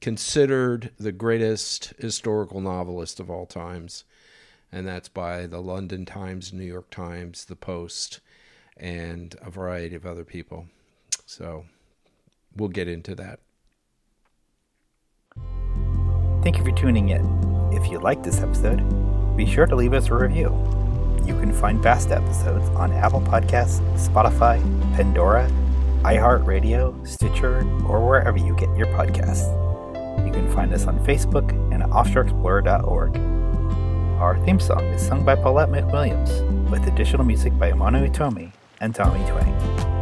considered 0.00 0.90
the 0.98 1.12
greatest 1.12 1.94
historical 1.98 2.60
novelist 2.60 3.20
of 3.20 3.30
all 3.30 3.46
times, 3.46 4.04
and 4.72 4.86
that's 4.86 5.08
by 5.08 5.46
the 5.46 5.60
London 5.60 6.04
Times, 6.04 6.52
New 6.52 6.64
York 6.64 6.90
Times, 6.90 7.44
the 7.44 7.56
Post, 7.56 8.20
and 8.76 9.36
a 9.42 9.50
variety 9.50 9.94
of 9.94 10.06
other 10.06 10.24
people. 10.24 10.66
So 11.26 11.66
we'll 12.56 12.68
get 12.68 12.88
into 12.88 13.14
that. 13.14 13.40
Thank 16.42 16.58
you 16.58 16.64
for 16.64 16.72
tuning 16.72 17.08
in. 17.08 17.24
If 17.72 17.90
you 17.90 17.98
liked 17.98 18.22
this 18.22 18.40
episode, 18.40 19.36
be 19.36 19.46
sure 19.46 19.66
to 19.66 19.74
leave 19.74 19.92
us 19.92 20.08
a 20.08 20.14
review. 20.14 20.50
You 21.26 21.38
can 21.40 21.52
find 21.52 21.82
past 21.82 22.10
episodes 22.10 22.68
on 22.70 22.92
Apple 22.92 23.20
Podcasts, 23.20 23.80
Spotify, 23.98 24.60
Pandora, 24.94 25.50
iHeartRadio, 26.02 27.06
Stitcher, 27.06 27.58
or 27.88 28.06
wherever 28.06 28.38
you 28.38 28.54
get 28.56 28.74
your 28.76 28.86
podcasts. 28.86 29.50
You 30.24 30.32
can 30.32 30.48
find 30.52 30.72
us 30.72 30.86
on 30.86 31.04
Facebook 31.04 31.50
and 31.72 31.82
at 31.82 31.90
offshoreexplorer.org. 31.90 33.16
Our 34.20 34.38
theme 34.44 34.60
song 34.60 34.84
is 34.84 35.04
sung 35.04 35.24
by 35.24 35.34
Paulette 35.34 35.68
McWilliams, 35.68 36.70
with 36.70 36.86
additional 36.86 37.24
music 37.24 37.58
by 37.58 37.72
Amano 37.72 38.08
Itomi 38.08 38.52
and 38.80 38.94
Tommy 38.94 39.28
Twang. 39.28 39.95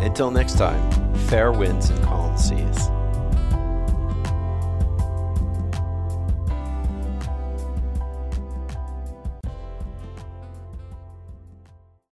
Until 0.00 0.30
next 0.30 0.56
time, 0.56 1.14
fair 1.28 1.52
winds 1.52 1.90
and 1.90 2.02
calm 2.02 2.36
seas. 2.36 2.88